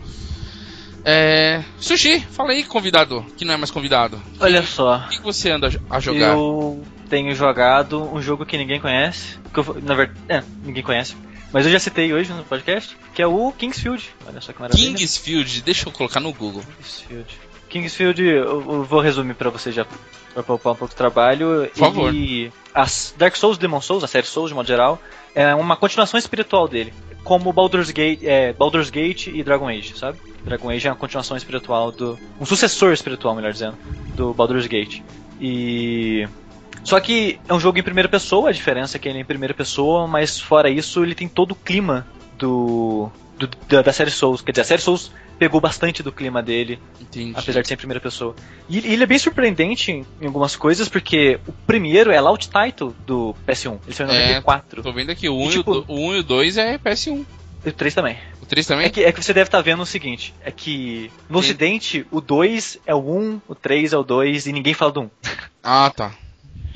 [1.03, 1.63] É.
[1.79, 4.19] Sushi, fala aí, convidado, que não é mais convidado.
[4.39, 4.97] Olha só.
[5.05, 6.33] O que você anda a jogar?
[6.33, 9.37] Eu tenho jogado um jogo que ninguém conhece.
[9.53, 11.15] Que eu, na verdade, é, ninguém conhece.
[11.53, 14.03] Mas eu já citei hoje no podcast, que é o Kingsfield.
[14.27, 14.97] Olha só que maravilha.
[14.97, 16.63] Kingsfield, deixa eu colocar no Google.
[16.77, 17.39] Kingsfield.
[17.75, 19.85] Kingsfield, eu, eu vou resumir pra você já
[20.33, 21.69] pra poupar um pouco de trabalho.
[21.73, 22.13] Por favor.
[22.13, 25.01] E as Dark Souls, Demon Souls, a série Souls de modo geral,
[25.33, 26.93] é uma continuação espiritual dele.
[27.23, 30.19] Como Baldur's Gate, é, Baldur's Gate e Dragon Age, sabe?
[30.43, 32.17] Dragon Age é uma continuação espiritual do.
[32.39, 33.77] Um sucessor espiritual, melhor dizendo,
[34.15, 35.01] do Baldur's Gate.
[35.41, 36.27] E.
[36.83, 39.25] Só que é um jogo em primeira pessoa, a diferença é que ele é em
[39.25, 42.07] primeira pessoa, mas fora isso, ele tem todo o clima
[42.37, 43.09] do.
[43.37, 44.41] do da, da série Souls.
[44.41, 47.33] Quer dizer, a série Souls pegou bastante do clima dele, Entendi.
[47.35, 48.35] apesar de ser em primeira pessoa.
[48.69, 53.35] E ele é bem surpreendente em, algumas coisas, porque o primeiro é launch title do
[53.47, 53.79] PS1.
[53.85, 54.83] Ele saiu em É, 94.
[54.83, 56.77] Tô vendo aqui, o 1 E, tipo- e, o, o 1 e o 2 é
[56.77, 57.25] PS1.
[57.65, 58.17] E o 3 também.
[58.41, 58.85] O 3 também?
[58.85, 61.45] É que, é que você deve estar vendo o seguinte: é que no Sim.
[61.49, 65.01] ocidente o 2 é o 1, o 3 é o 2 e ninguém fala do
[65.01, 65.09] 1.
[65.63, 66.13] Ah, tá.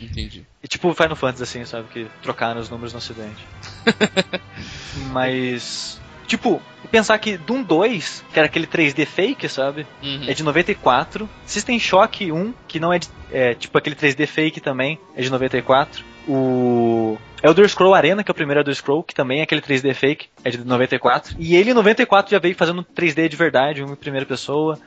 [0.01, 0.45] Entendi.
[0.63, 1.87] É tipo Final Fantasy, assim, sabe?
[1.93, 3.45] Que trocaram os números no ocidente.
[5.11, 5.99] Mas.
[6.29, 6.61] Tipo,
[6.91, 9.85] pensar que Doom 2, que era aquele 3D fake, sabe?
[10.03, 10.25] Uhum.
[10.27, 11.27] É de 94.
[11.45, 15.29] System Shock 1, que não é, de, é tipo aquele 3D fake também, é de
[15.31, 16.05] 94.
[16.27, 19.93] O Elder Scroll Arena, que é o primeiro Elder Scroll, que também é aquele 3D
[19.95, 21.35] fake, é de 94.
[21.39, 24.77] E ele em 94 já veio fazendo 3D de verdade, um em primeira pessoa,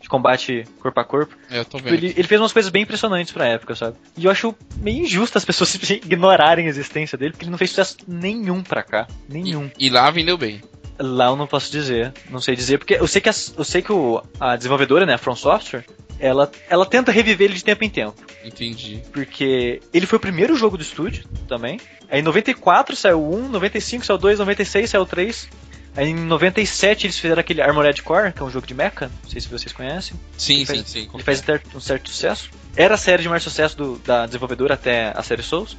[0.00, 1.34] de combate corpo a corpo.
[1.50, 1.98] É, eu tô Tipo, vendo.
[2.04, 3.96] ele, ele fez umas coisas bem impressionantes pra época, sabe?
[4.18, 7.70] E eu acho meio injusto as pessoas ignorarem a existência dele, porque ele não fez
[7.70, 9.06] sucesso nenhum pra cá.
[9.28, 9.70] Nenhum.
[9.78, 10.60] E lá vendeu bem.
[11.00, 12.12] Lá eu não posso dizer.
[12.28, 15.14] Não sei dizer, porque eu sei que, as- eu sei que o, a desenvolvedora, né,
[15.14, 15.84] a From Software,
[16.18, 18.14] ela, ela tenta reviver ele de tempo em tempo.
[18.44, 19.02] Entendi.
[19.12, 21.80] Porque ele foi o primeiro jogo do estúdio também.
[22.10, 25.48] Aí em 94 saiu o 1, 95 saiu o 2, 96 saiu o 3.
[25.96, 29.30] Aí em 97 eles fizeram aquele Armored Core, que é um jogo de mecha, não
[29.30, 30.16] sei se vocês conhecem.
[30.36, 31.08] Sim, sim, sim.
[31.12, 32.50] Ele faz um certo, um certo sucesso.
[32.76, 35.76] Era a série de maior sucesso do- da desenvolvedora até a série Souls.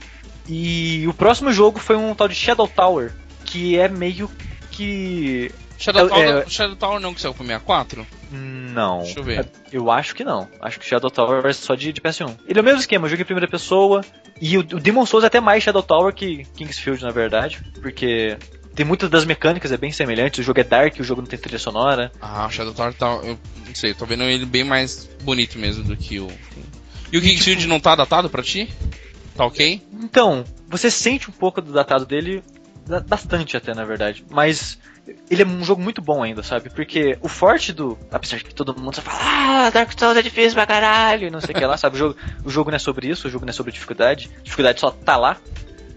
[0.49, 3.13] E o próximo jogo foi um tal de Shadow Tower,
[3.45, 4.30] que é meio
[4.82, 5.51] que.
[5.77, 8.05] Shadow, É, Tower, é- Shadow Tower não que saiu pro 64?
[8.32, 8.99] Não.
[8.99, 9.49] Deixa eu ver.
[9.71, 10.47] Eu acho que não.
[10.61, 12.36] Acho que Shadow Tower é só de, de PS1.
[12.47, 14.01] Ele é o mesmo esquema, jogo em primeira pessoa.
[14.39, 17.59] E o, o Demon Souls é até mais Shadow Tower que Kingsfield, na verdade.
[17.82, 18.38] Porque
[18.75, 20.39] tem muitas das mecânicas é bem semelhantes.
[20.39, 22.11] O jogo é dark, o jogo não tem trilha sonora.
[22.21, 23.07] Ah, o Shadow Tower tá.
[23.23, 26.27] Eu não sei, tô vendo ele bem mais bonito mesmo do que o.
[27.11, 28.71] E o Kingsfield não tá datado pra ti?
[29.36, 29.82] Tá ok?
[30.01, 32.43] Então, você sente um pouco do datado dele,
[33.00, 34.26] bastante até, na verdade.
[34.30, 34.78] Mas
[35.30, 36.70] ele é um jogo muito bom ainda, sabe?
[36.70, 37.98] Porque o forte do.
[38.12, 41.32] Apesar de que todo mundo só fala, ah, Dark Souls é difícil pra caralho, e
[41.32, 41.96] não sei o que lá, sabe?
[41.96, 44.30] O jogo, o jogo não é sobre isso, o jogo não é sobre dificuldade.
[44.39, 45.38] A dificuldade só tá lá.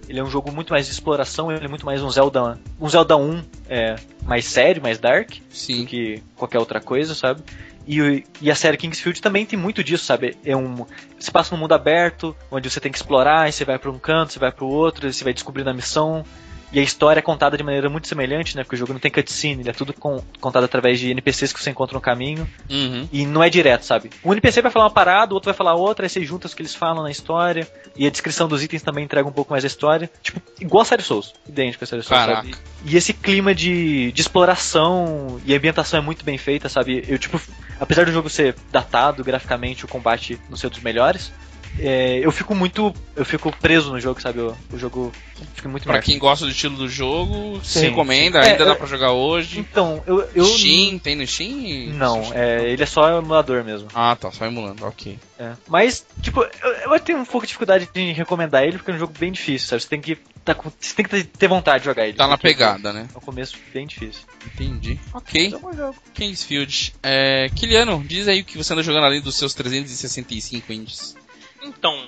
[0.09, 2.59] Ele é um jogo muito mais de exploração, ele é muito mais um Zelda.
[2.79, 5.87] Um Zelda 1 é, mais sério, mais dark do Sim.
[5.87, 7.43] que qualquer outra coisa, sabe?
[7.87, 10.37] E, e a série Kingsfield também tem muito disso, sabe?
[10.45, 10.87] É um,
[11.19, 13.99] se passa num mundo aberto, onde você tem que explorar, e você vai para um
[13.99, 16.25] canto, você vai para o outro, e você vai descobrindo a missão.
[16.73, 18.65] E a história é contada de maneira muito semelhante, né?
[18.65, 21.63] Porque o jogo não tem cutscene, ele é tudo com- contado através de NPCs que
[21.63, 22.49] você encontra no caminho.
[22.69, 23.09] Uhum.
[23.13, 24.11] E não é direto, sabe?
[24.25, 26.55] Um NPC vai falar uma parada, o outro vai falar outra, aí você junta os
[26.55, 27.69] que eles falam na história.
[27.97, 30.11] E a descrição dos itens também entrega um pouco mais a história.
[30.21, 31.33] Tipo, igual a série Souls.
[31.49, 32.43] Idêntico a série Souls, Caraca.
[32.49, 32.57] sabe?
[32.85, 37.05] E esse clima de, de exploração e ambientação é muito bem feita, sabe?
[37.09, 37.41] Eu, tipo,
[37.79, 41.33] apesar do jogo ser datado graficamente, o combate não ser dos melhores,
[41.79, 42.95] é, eu fico muito.
[43.17, 44.41] Eu fico preso no jogo, sabe?
[44.41, 45.13] O, o jogo
[45.55, 48.51] fica muito Pra quem gosta do estilo do jogo, se Sim, recomenda, sim.
[48.51, 49.61] ainda É, dá pra jogar hoje.
[49.61, 50.29] Então, eu.
[50.35, 51.93] eu Steam, tem no Steam?
[51.95, 53.89] Não, é, ele é só emulador mesmo.
[53.95, 55.19] Ah, tá, só emulando, ok.
[55.39, 55.53] É.
[55.69, 58.99] Mas, tipo, eu, eu tenho um pouco de dificuldade de recomendar ele porque é um
[58.99, 59.83] jogo bem difícil, sabe?
[59.83, 62.17] Você tem que, tá com- você tem que ter, vontade de jogar ele.
[62.17, 63.09] Tá na pegada, né?
[63.15, 64.23] É um começo bem difícil.
[64.47, 64.99] Entendi.
[65.13, 65.51] Ok.
[65.51, 65.95] Jogo.
[66.15, 66.95] Kingsfield.
[67.03, 71.17] É, Kiliano, diz aí o que você anda jogando além dos seus 365 indies.
[71.65, 72.07] Então.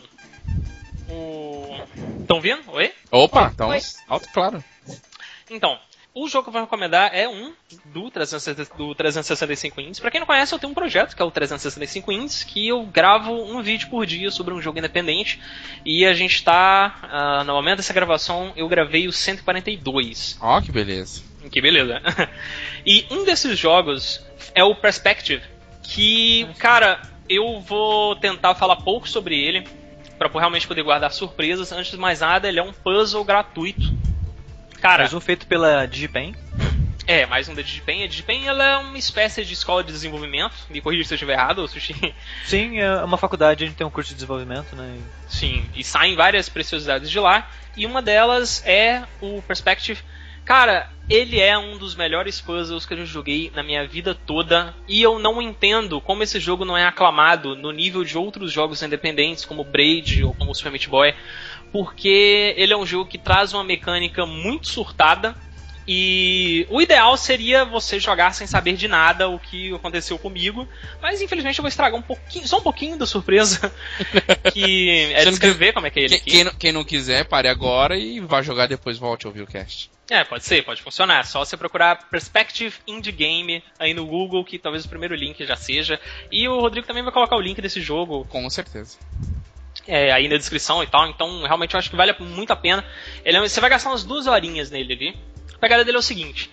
[1.08, 1.80] O.
[2.20, 2.70] Estão vendo?
[2.72, 2.92] Oi?
[3.10, 3.70] Opa, então,
[4.08, 4.62] alto claro.
[5.48, 5.78] Então,
[6.18, 7.52] o jogo que eu vou recomendar é um
[7.92, 10.00] do, 360 do 365 Indies.
[10.00, 12.82] Pra quem não conhece, eu tenho um projeto que é o 365 Indies, que eu
[12.84, 15.38] gravo um vídeo por dia sobre um jogo independente.
[15.84, 16.96] E a gente tá.
[17.02, 20.38] ah, no momento dessa gravação, eu gravei o 142.
[20.40, 21.22] Ó, que beleza.
[21.50, 22.00] Que beleza.
[22.84, 25.42] e um desses jogos é o Perspective,
[25.82, 29.66] que, cara, eu vou tentar falar pouco sobre ele,
[30.18, 31.72] pra realmente poder guardar surpresas.
[31.72, 33.94] Antes de mais nada, ele é um puzzle gratuito,
[34.80, 36.34] Cara, Mais um feito pela Digipen.
[37.06, 38.04] é, mais um da Digipen.
[38.04, 40.52] A Digipen ela é uma espécie de escola de desenvolvimento.
[40.68, 42.14] Me corrija se eu estiver errado, Sushi.
[42.44, 44.98] Sim, é uma faculdade, a gente tem um curso de desenvolvimento, né?
[45.28, 47.48] Sim, e saem várias preciosidades de lá.
[47.76, 50.00] E uma delas é o Perspective.
[50.44, 54.74] Cara, ele é um dos melhores puzzles que eu já joguei na minha vida toda.
[54.88, 58.82] E eu não entendo como esse jogo não é aclamado no nível de outros jogos
[58.82, 61.14] independentes, como Braid ou como Super Meat Boy.
[61.70, 65.36] Porque ele é um jogo que traz uma mecânica muito surtada.
[65.88, 70.66] E o ideal seria você jogar sem saber de nada o que aconteceu comigo.
[71.00, 73.72] Mas infelizmente eu vou estragar um pouquinho, só um pouquinho da surpresa.
[74.52, 77.48] que é descrever como é que é ele Quem, quem não- quem não quiser, pare
[77.48, 79.90] agora e vá jogar depois volte a ouvir o cast.
[80.10, 81.24] É, pode ser, pode funcionar.
[81.26, 85.56] Só você procurar Perspective Indie Game aí no Google, que talvez o primeiro link já
[85.56, 86.00] seja.
[86.30, 88.98] E o Rodrigo também vai colocar o link desse jogo Com certeza.
[89.86, 91.08] é, aí na descrição e tal.
[91.08, 92.84] Então, realmente eu acho que vale muito a pena.
[93.24, 95.16] Ele é- você vai gastar umas duas horinhas nele ali.
[95.66, 96.48] A pegada dele é o seguinte: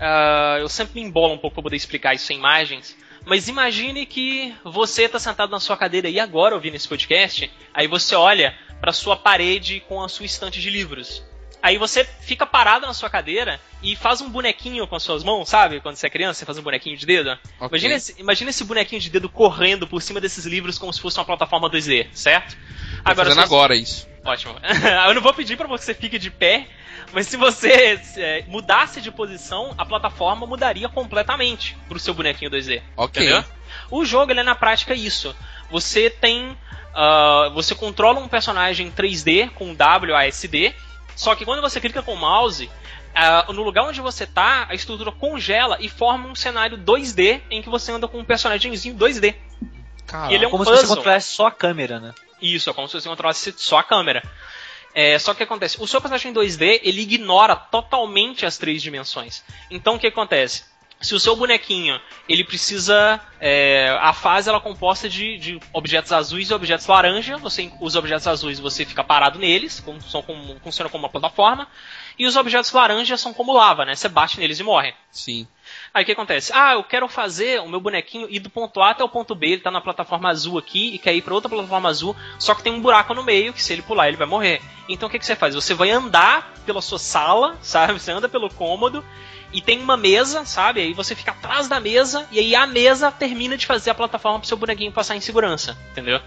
[0.00, 2.96] ah, eu sempre me embolo um pouco pra poder explicar isso em imagens.
[3.26, 7.86] Mas imagine que você está sentado na sua cadeira e agora ouvindo esse podcast, aí
[7.86, 11.22] você olha para sua parede com a sua estante de livros.
[11.62, 15.48] Aí você fica parado na sua cadeira e faz um bonequinho com as suas mãos,
[15.48, 15.80] sabe?
[15.80, 17.36] Quando você é criança, você faz um bonequinho de dedo.
[17.60, 17.68] Ok.
[17.68, 21.18] Imagina, esse, imagina esse bonequinho de dedo correndo por cima desses livros como se fosse
[21.18, 22.56] uma plataforma 2D, certo?
[23.14, 24.08] Tô fazendo você- agora isso.
[24.24, 24.54] Ótimo.
[25.08, 26.66] Eu não vou pedir pra você fique de pé,
[27.12, 32.82] mas se você é, mudasse de posição, a plataforma mudaria completamente pro seu bonequinho 2D.
[32.96, 33.22] Ok.
[33.22, 33.44] Entendeu?
[33.90, 35.34] O jogo ele é na prática isso.
[35.70, 36.56] Você tem.
[36.94, 40.74] ah, você controla um personagem 3D com WASD,
[41.16, 42.70] só que quando você clica com o mouse,
[43.14, 47.62] ah, no lugar onde você tá, a estrutura congela e forma um cenário 2D em
[47.62, 49.34] que você anda com um personagemzinho 2D.
[50.06, 50.96] Cara, E ele é um Como se você puzzle.
[50.96, 52.12] controlasse só a câmera, né?
[52.40, 54.22] Isso, é como se você controlasse só a câmera.
[54.94, 55.76] É, só que acontece?
[55.80, 59.44] O seu personagem em 2D, ele ignora totalmente as três dimensões.
[59.70, 60.64] Então o que acontece?
[61.00, 63.20] Se o seu bonequinho, ele precisa...
[63.40, 67.36] é, a fase ela é composta de, de objetos azuis e objetos laranja.
[67.36, 71.68] Você, os objetos azuis você fica parado neles, como, são como, funciona como uma plataforma.
[72.18, 73.94] E os objetos laranja são como lava, né?
[73.94, 74.92] Você bate neles e morre.
[75.12, 75.46] Sim.
[75.98, 76.52] Aí o que acontece?
[76.54, 79.48] Ah, eu quero fazer o meu bonequinho ir do ponto A até o ponto B,
[79.48, 82.62] ele tá na plataforma azul aqui e quer ir pra outra plataforma azul, só que
[82.62, 84.62] tem um buraco no meio que se ele pular ele vai morrer.
[84.88, 85.56] Então o que, que você faz?
[85.56, 87.94] Você vai andar pela sua sala, sabe?
[87.94, 89.04] Você anda pelo cômodo
[89.52, 90.82] e tem uma mesa, sabe?
[90.82, 94.38] Aí você fica atrás da mesa e aí a mesa termina de fazer a plataforma
[94.38, 96.20] pro seu bonequinho passar em segurança, entendeu?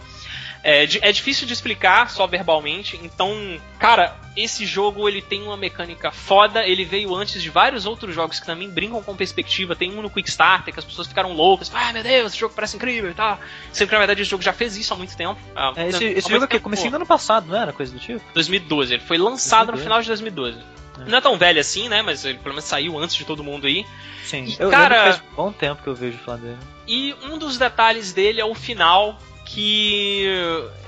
[0.63, 6.11] É, é difícil de explicar só verbalmente, então, cara, esse jogo ele tem uma mecânica
[6.11, 10.01] foda, ele veio antes de vários outros jogos que também brincam com perspectiva, tem um
[10.03, 13.13] no Quickstarter que as pessoas ficaram loucas, ah meu Deus, esse jogo parece incrível e
[13.15, 13.39] tal,
[13.73, 15.39] sendo que na verdade esse jogo já fez isso há muito tempo.
[15.55, 17.99] Ah, É, esse há esse jogo aqui, comecei no ano passado, não era coisa do
[17.99, 18.21] tipo?
[18.35, 19.79] 2012, ele foi lançado 2012.
[19.79, 20.81] no final de 2012.
[21.09, 23.65] Não é tão velho assim, né, mas ele pelo menos saiu antes de todo mundo
[23.65, 23.83] aí.
[24.23, 24.43] Sim.
[24.43, 26.57] E, eu, cara- eu faz bom tempo que eu vejo falar dele.
[26.87, 29.17] E um dos detalhes dele é o final,
[29.53, 30.25] que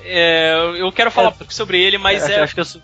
[0.03, 1.31] é, eu quero falar É.
[1.31, 2.81] um pouco sobre ele, mas acho, é, acho que eu sou...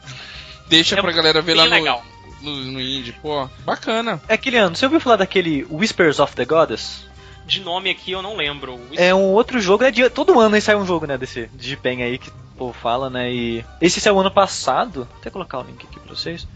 [0.68, 2.04] Deixa É pra galera ver lá no, legal.
[2.42, 3.12] no, no indie.
[3.14, 4.22] Pô, bacana.
[4.28, 7.08] É, Kiliano, você ouviu falar daquele Whispers of the Goddess?
[7.46, 8.80] de nome aqui eu não lembro.
[8.96, 9.90] É um outro jogo, né?
[9.90, 13.10] de- todo ano aí sai um jogo, né, desse Digipen aí que o povo fala,
[13.10, 13.34] né?
[13.34, 15.06] E esse saiu ano passado.
[15.06, 16.48] Vou até colocar o link aqui pra vocês.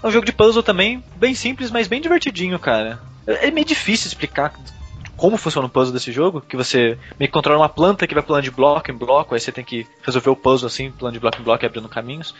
[0.00, 3.00] É um jogo de puzzle também, bem simples, mas bem divertidinho, cara.
[3.26, 4.50] É é meio difícil explicar
[5.18, 8.22] como funciona o puzzle desse jogo, que você meio que controla uma planta que vai
[8.22, 11.20] pulando de bloco em bloco, aí você tem que resolver o puzzle assim, pulando de
[11.20, 12.34] bloco em bloco e abrindo caminhos.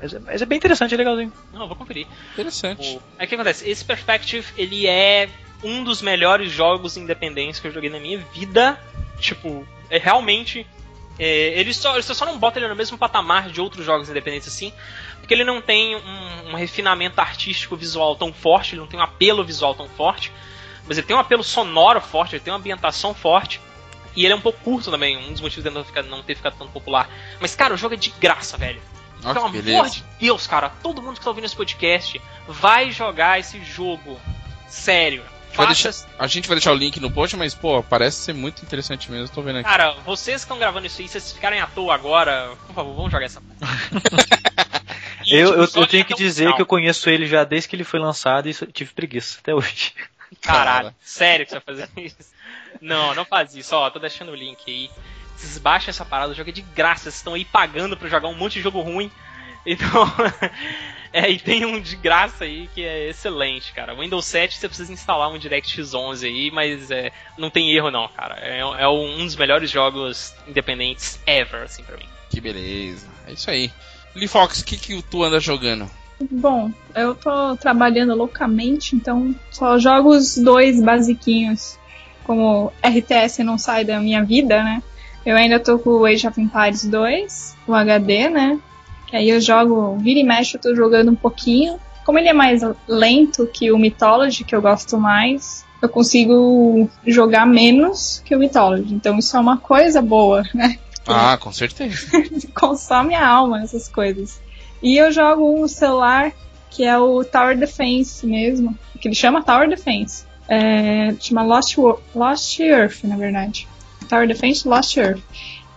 [0.00, 1.32] Mas é, mas é bem interessante, é legalzinho.
[1.52, 2.08] Não, eu vou conferir.
[2.32, 2.96] Interessante.
[2.96, 3.02] O...
[3.16, 3.70] Aí o que acontece?
[3.70, 5.28] Esse Perspective, ele é
[5.62, 8.78] um dos melhores jogos independentes que eu joguei na minha vida.
[9.20, 10.66] Tipo, é realmente.
[11.20, 14.46] É, ele só, você só não bota ele no mesmo patamar de outros jogos independentes
[14.46, 14.72] assim,
[15.18, 19.02] porque ele não tem um, um refinamento artístico visual tão forte, ele não tem um
[19.02, 20.30] apelo visual tão forte,
[20.88, 23.60] mas ele tem um apelo sonoro forte, ele tem uma ambientação forte.
[24.16, 26.34] E ele é um pouco curto também, um dos motivos de não, ficar- não ter
[26.34, 27.08] ficado tão popular.
[27.38, 28.80] Mas, cara, o jogo é de graça, velho.
[29.24, 29.90] Ó, Pelo amor beleza.
[29.90, 34.18] de Deus, cara, todo mundo que tá ouvindo esse podcast vai jogar esse jogo.
[34.68, 35.22] Sério.
[35.54, 35.90] Vai Faça.
[35.90, 39.10] deixar- a gente vai deixar o link no post, mas, pô, parece ser muito interessante
[39.10, 39.28] mesmo.
[39.34, 39.68] Tô vendo aqui.
[39.68, 42.94] Cara, vocês que estão gravando isso aí, se vocês ficarem à toa agora, por favor,
[42.94, 43.40] vamos jogar essa.
[45.26, 46.56] E, Eu, tipo, eu, eu tenho que dizer final.
[46.56, 49.92] que eu conheço ele já desde que ele foi lançado e tive preguiça até hoje.
[50.40, 50.96] Caralho, Cara.
[51.00, 52.32] sério que você vai fazer isso?
[52.80, 54.90] Não, não faz isso, ó, tô deixando o link aí.
[55.36, 58.28] Vocês baixem essa parada, o jogo é de graça, vocês estão aí pagando pra jogar
[58.28, 59.10] um monte de jogo ruim.
[59.66, 60.06] Então,
[61.12, 63.94] é, e tem um de graça aí que é excelente, cara.
[63.94, 68.08] Windows 7 você precisa instalar um DirectX 11 aí, mas é, não tem erro não,
[68.08, 68.36] cara.
[68.40, 72.08] É, é um dos melhores jogos independentes ever, assim, pra mim.
[72.30, 73.06] Que beleza.
[73.26, 73.70] É isso aí.
[74.14, 75.90] Lee Fox, o que, que tu anda jogando?
[76.30, 81.78] Bom, eu tô trabalhando loucamente, então só jogo os dois basiquinhos.
[82.24, 84.82] Como RTS não sai da minha vida, né?
[85.24, 88.58] Eu ainda tô com o Age of Empires 2, o HD, né?
[89.06, 91.78] Que aí eu jogo, vira e mexe, eu tô jogando um pouquinho.
[92.04, 97.46] Como ele é mais lento que o Mythology, que eu gosto mais, eu consigo jogar
[97.46, 98.92] menos que o Mythology.
[98.92, 100.78] Então isso é uma coisa boa, né?
[101.06, 102.06] Ah, com certeza.
[102.54, 104.40] Consome a alma essas coisas.
[104.82, 106.32] E eu jogo um celular
[106.70, 110.26] que é o Tower Defense mesmo, que ele chama Tower Defense.
[110.48, 111.76] É, chama Lost,
[112.14, 113.68] Lost Earth, na verdade.
[114.08, 115.20] Tower Defense Lost Earth.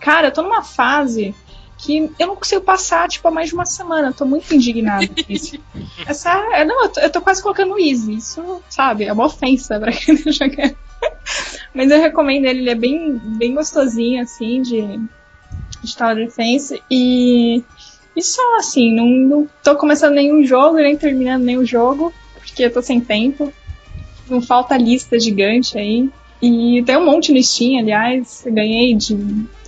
[0.00, 1.34] Cara, eu tô numa fase
[1.78, 4.08] que eu não consigo passar, tipo, há mais de uma semana.
[4.08, 5.58] Eu tô muito indignado com isso.
[6.06, 8.14] Essa, é, não, eu tô, eu tô, quase colocando easy.
[8.14, 10.76] Isso, sabe, é uma ofensa pra quem tá jogando.
[11.74, 15.00] Mas eu recomendo ele, ele é bem, bem gostosinho, assim, de,
[15.82, 16.80] de Tower Defense.
[16.90, 17.64] E,
[18.16, 22.72] e só, assim, não, não tô começando nenhum jogo, nem terminando nenhum jogo, porque eu
[22.72, 23.52] tô sem tempo.
[24.28, 26.10] Não falta lista gigante aí.
[26.40, 28.44] E tem um monte no Steam, aliás.
[28.44, 29.16] Eu ganhei de.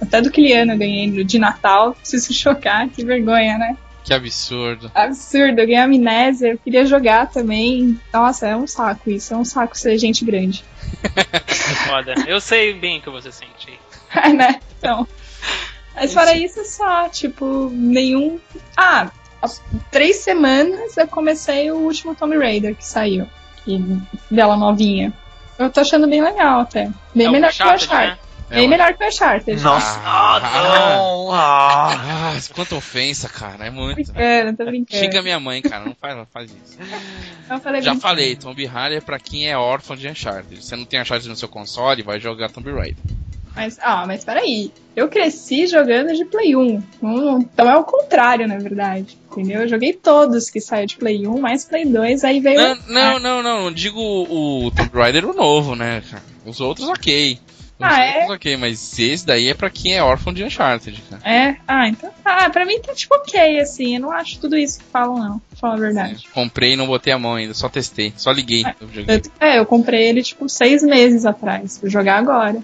[0.00, 1.94] Até do Kiliano eu ganhei de Natal.
[2.00, 3.76] Preciso chocar, que vergonha, né?
[4.02, 4.90] Que absurdo.
[4.94, 7.98] Absurdo, eu ganhei amnésia, eu queria jogar também.
[8.12, 10.62] Nossa, é um saco isso, é um saco ser gente grande.
[11.88, 12.14] Foda.
[12.26, 13.78] Eu sei bem o que você sente.
[14.14, 14.60] é, né?
[14.78, 15.08] Então.
[15.94, 18.38] Mas fora isso, é só, tipo, nenhum.
[18.76, 19.10] Ah,
[19.40, 19.48] há
[19.90, 23.28] três semanas eu comecei o último Tomb Raider que saiu.
[23.64, 23.80] Que...
[24.30, 25.12] Dela novinha.
[25.58, 26.90] Eu tô achando bem legal até.
[27.14, 28.18] Bem É melhor que o Uncharted, né?
[28.50, 29.62] É Bem melhor que o Uncharted.
[29.62, 30.40] Nossa, Ah,
[30.98, 32.34] não, ah.
[32.36, 33.66] Ah, quanta ofensa, cara.
[33.66, 33.94] É muito.
[33.94, 35.00] Brincando, tô brincando.
[35.00, 35.84] Xinga minha mãe, cara.
[35.84, 36.78] Não faz, não faz isso.
[37.62, 40.62] Falei Já falei, Tomb Raider é pra quem é órfão de Uncharted.
[40.62, 43.02] Você não tem Uncharted no seu console, vai jogar Tomb Raider.
[43.54, 44.72] Mas, ah, mas peraí.
[44.96, 46.82] Eu cresci jogando de Play 1.
[47.02, 49.16] Hum, então é o contrário, na verdade.
[49.30, 49.62] Entendeu?
[49.62, 52.60] Eu joguei todos que saíram de Play 1, mais Play 2, aí veio.
[52.60, 53.64] Não, não, não, não.
[53.64, 56.02] Não digo o Tomb Raider o novo, né?
[56.44, 57.38] Os outros, ok.
[57.76, 58.26] Os Ah, é?
[58.30, 61.22] ok, mas esse daí é pra quem é órfão de Uncharted, cara.
[61.28, 61.56] É?
[61.66, 62.10] Ah, então.
[62.24, 63.96] Ah, pra mim tá tipo ok, assim.
[63.96, 65.42] Eu não acho tudo isso que falam, não.
[65.64, 66.28] Falar a verdade.
[66.34, 68.64] Comprei e não botei a mão ainda, só testei, só liguei.
[68.78, 69.06] Eu.
[69.06, 71.78] Tanto que, é, eu comprei ele tipo seis meses atrás.
[71.80, 72.58] Vou jogar agora.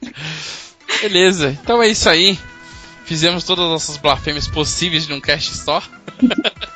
[1.02, 2.38] Beleza, então é isso aí.
[3.04, 5.82] Fizemos todas as nossas blasfêmias possíveis de um cast só.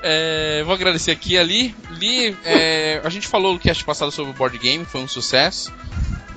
[0.00, 1.74] É, vou agradecer aqui a Li.
[1.90, 5.72] Li, é, a gente falou no cast passado sobre o board game, foi um sucesso.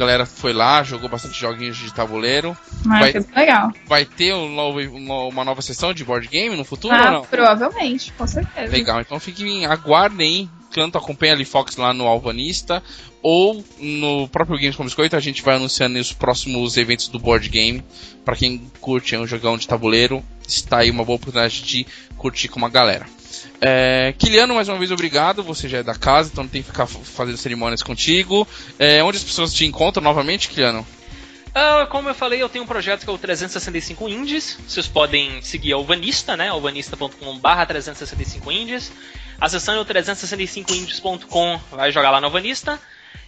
[0.01, 2.57] A galera foi lá, jogou bastante joguinhos de tabuleiro.
[2.83, 3.71] Mas Vai- foi legal.
[3.85, 7.21] Vai ter um novo- uma, nova sessão de board game no futuro Ah, ou não?
[7.25, 8.71] provavelmente, com certeza.
[8.73, 10.49] Legal, então fiquem, aguardem.
[10.73, 12.81] Tanto acompanha ali Fox lá no Alvanista
[13.21, 15.15] ou no próprio Games com Biscoito.
[15.15, 17.83] A gente vai anunciando os próximos eventos do board game.
[18.25, 21.85] Pra quem curte um jogão de tabuleiro, está aí uma boa oportunidade de
[22.17, 23.05] curtir com uma galera.
[23.63, 25.43] É, Kiliano, mais uma vez, obrigado.
[25.43, 28.47] Você já é da casa, então não tem que ficar fazendo cerimônias contigo.
[28.79, 30.85] É, onde as pessoas te encontram novamente, Kiliano?
[31.53, 34.57] Ah, como eu falei, eu tenho um projeto que é o 365 Indies.
[34.67, 36.49] Vocês podem seguir a Alvanista, né?
[36.49, 38.91] alvanista.com.br 365 Indies.
[39.39, 42.79] Acessando o 365indies.com, vai jogar lá no Alvanista.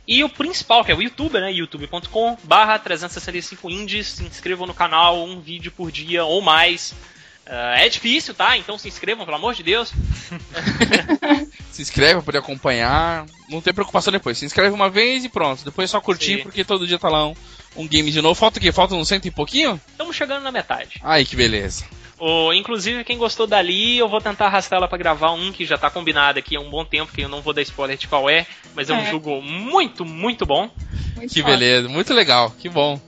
[0.08, 1.52] E o principal, que é o YouTube, né?
[1.52, 4.08] youtube.com barra 365 Indies.
[4.08, 6.96] Se inscrevam no canal, um vídeo por dia ou mais.
[7.46, 8.58] Ah, é difícil, tá?
[8.58, 9.92] Então se inscrevam, pelo amor de Deus.
[11.72, 13.26] Se inscreve pra poder acompanhar.
[13.50, 14.38] Não tem preocupação depois.
[14.38, 15.66] Se inscreve uma vez e pronto.
[15.66, 16.44] Depois é só curtir, Sim.
[16.44, 17.34] porque todo dia tá lá um,
[17.76, 18.36] um game de novo.
[18.36, 18.72] Falta o quê?
[18.72, 19.82] Falta um cento e pouquinho?
[19.92, 21.00] Estamos chegando na metade.
[21.04, 21.84] Ai, que beleza.
[22.20, 25.78] O, inclusive, quem gostou dali, eu vou tentar arrastar ela pra gravar um que já
[25.78, 28.30] tá combinado aqui há um bom tempo, que eu não vou dar spoiler de qual
[28.30, 28.46] é,
[28.76, 29.10] mas é, um É.
[29.12, 30.70] jogo muito, muito bom.
[31.18, 31.58] Muito Que foda.
[31.58, 33.02] beleza, muito legal, que bom.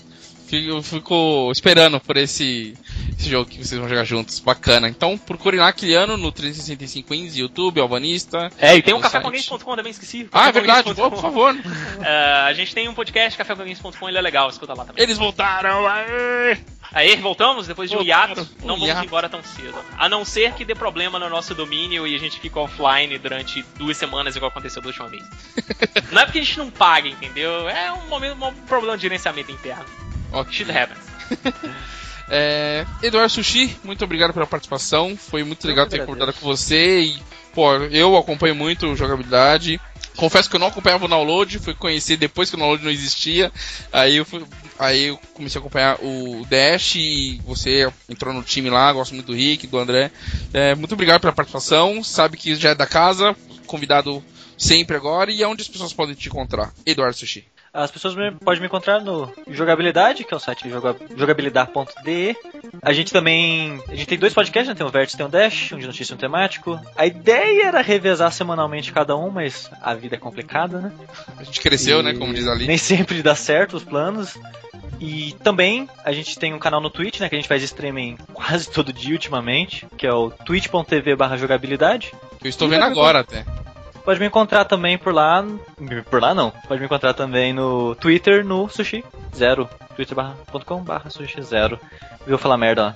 [0.47, 2.75] Fico, eu fico esperando por esse,
[3.17, 4.87] esse jogo que vocês vão jogar juntos, bacana.
[4.89, 8.51] Então procurem lá Kiliano no 365 Indies, YouTube, Albanista.
[8.57, 10.27] É, e tem o No cafécomgames.com também, esqueci.
[10.31, 11.55] Ah, é verdade, pô, por favor.
[12.05, 15.01] É, a gente tem um podcast, cafécomgames.com, ele é legal, escuta lá também.
[15.03, 16.57] Eles voltaram, aê!
[16.91, 18.41] Aí, voltamos depois de um hiato.
[18.61, 19.05] um Não vamos hiato.
[19.05, 19.75] embora tão cedo.
[19.97, 23.65] A não ser que dê problema no nosso domínio e a gente fica offline durante
[23.77, 25.23] duas semanas, igual aconteceu da última vez.
[26.11, 27.67] não é porque a gente não paga, entendeu?
[27.67, 29.85] É um, momento, um problema de gerenciamento interno.
[30.31, 30.53] Ok.
[30.53, 31.05] Shit happens.
[32.29, 35.15] É, Eduardo Sushi, muito obrigado pela participação.
[35.17, 37.01] Foi muito legal ter conversado com você.
[37.01, 37.17] E,
[37.53, 39.79] pô, eu acompanho muito jogabilidade.
[40.15, 43.51] Confesso que eu não acompanhava o download, fui conhecer depois que o download não existia.
[43.91, 44.45] Aí eu, fui-
[44.79, 49.27] aí eu comecei a acompanhar o Dash e você entrou no time lá, gosto muito
[49.27, 50.09] do Rick, do André.
[50.53, 52.01] É, muito obrigado pela participação.
[52.01, 53.35] Sabe que já é da casa,
[53.67, 54.23] convidado
[54.57, 55.29] sempre agora.
[55.31, 56.73] E aonde as pessoas podem te encontrar?
[56.85, 57.43] Eduardo Sushi.
[57.75, 62.35] As pessoas me- podem me encontrar no Jogabilidade, que é o site joga- jogabilidade.de.
[62.81, 63.81] A gente também.
[63.89, 64.75] A gente tem dois podcasts, né?
[64.75, 66.79] Tem o Vértice e tem o Dash, um de notícia e um temático.
[66.95, 70.91] A ideia era revezar semanalmente cada um, mas a vida é complicada, né?
[71.37, 72.13] A gente cresceu, E né?
[72.13, 72.65] Como diz ali.
[72.65, 74.37] Nem sempre dá certo os planos.
[74.99, 77.27] E também a gente tem um canal no Twitch, né?
[77.27, 82.13] Que a gente faz streaming quase todo dia ultimamente, que é o twitch.tv jogabilidade.
[82.41, 83.43] Eu estou vendo agora até.
[84.05, 85.43] Pode me encontrar também por lá.
[86.09, 86.51] Por lá não.
[86.51, 89.03] Pode me encontrar também no Twitter, no Sushi
[89.35, 89.67] Zero.
[89.95, 91.79] twitter.com barra Sushi Zero.
[92.25, 92.95] Viu falar merda lá.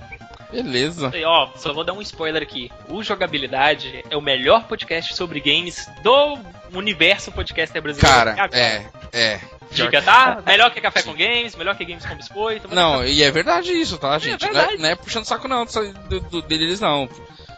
[0.52, 1.12] Beleza.
[1.16, 2.72] E, ó, só vou dar um spoiler aqui.
[2.90, 6.38] O Jogabilidade é o melhor podcast sobre games do
[6.74, 8.16] universo podcaster brasileiro.
[8.18, 8.58] Cara, Agora.
[8.60, 9.40] é, é.
[9.72, 10.42] Dica, tá?
[10.46, 12.74] Melhor que Café com Games, melhor que Games com Biscoito.
[12.74, 14.44] Não, e é verdade isso, tá, gente?
[14.52, 17.08] Não, é, não é puxando saco não do, do- deles, não.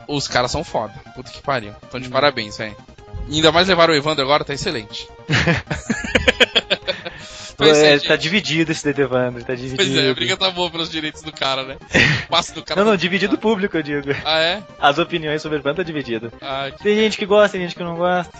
[0.07, 0.93] Os caras são foda.
[1.15, 1.73] Puta que pariu.
[1.87, 2.75] Então de parabéns, velho.
[3.29, 5.07] Ainda mais levaram o Evandro agora, tá excelente.
[7.53, 9.77] Então é É, tá dividido esse Dedevandro, tá dividido.
[9.77, 11.77] Pois é, a briga tá boa pelos direitos do cara, né?
[12.25, 12.81] O passe do cara.
[12.83, 14.09] Não, não, dividido público, eu digo.
[14.25, 14.63] Ah, é?
[14.79, 16.33] As opiniões sobre o Evandro tá dividido.
[16.41, 18.31] Ah, que- Tem gente que gosta, tem gente que não gosta.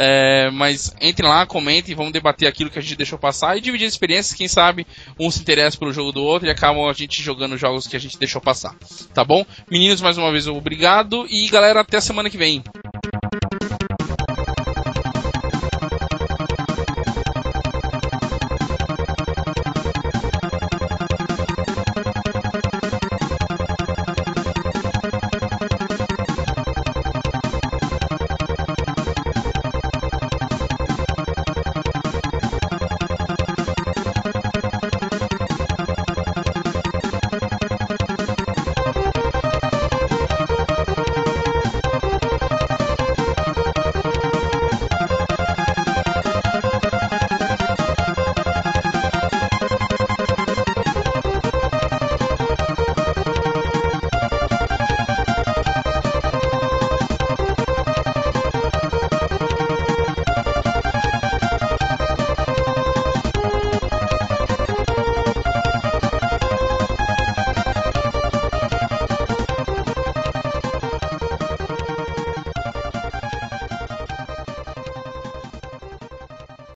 [0.00, 3.86] É, mas entrem lá, comentem, vamos debater aquilo que a gente deixou passar e dividir
[3.86, 4.36] experiências.
[4.36, 4.86] Quem sabe
[5.18, 8.00] um se interessa pelo jogo do outro e acabam a gente jogando jogos que a
[8.00, 8.76] gente deixou passar.
[9.12, 9.44] Tá bom?
[9.68, 11.26] Meninos, mais uma vez, obrigado.
[11.28, 12.62] E galera, até a semana que vem.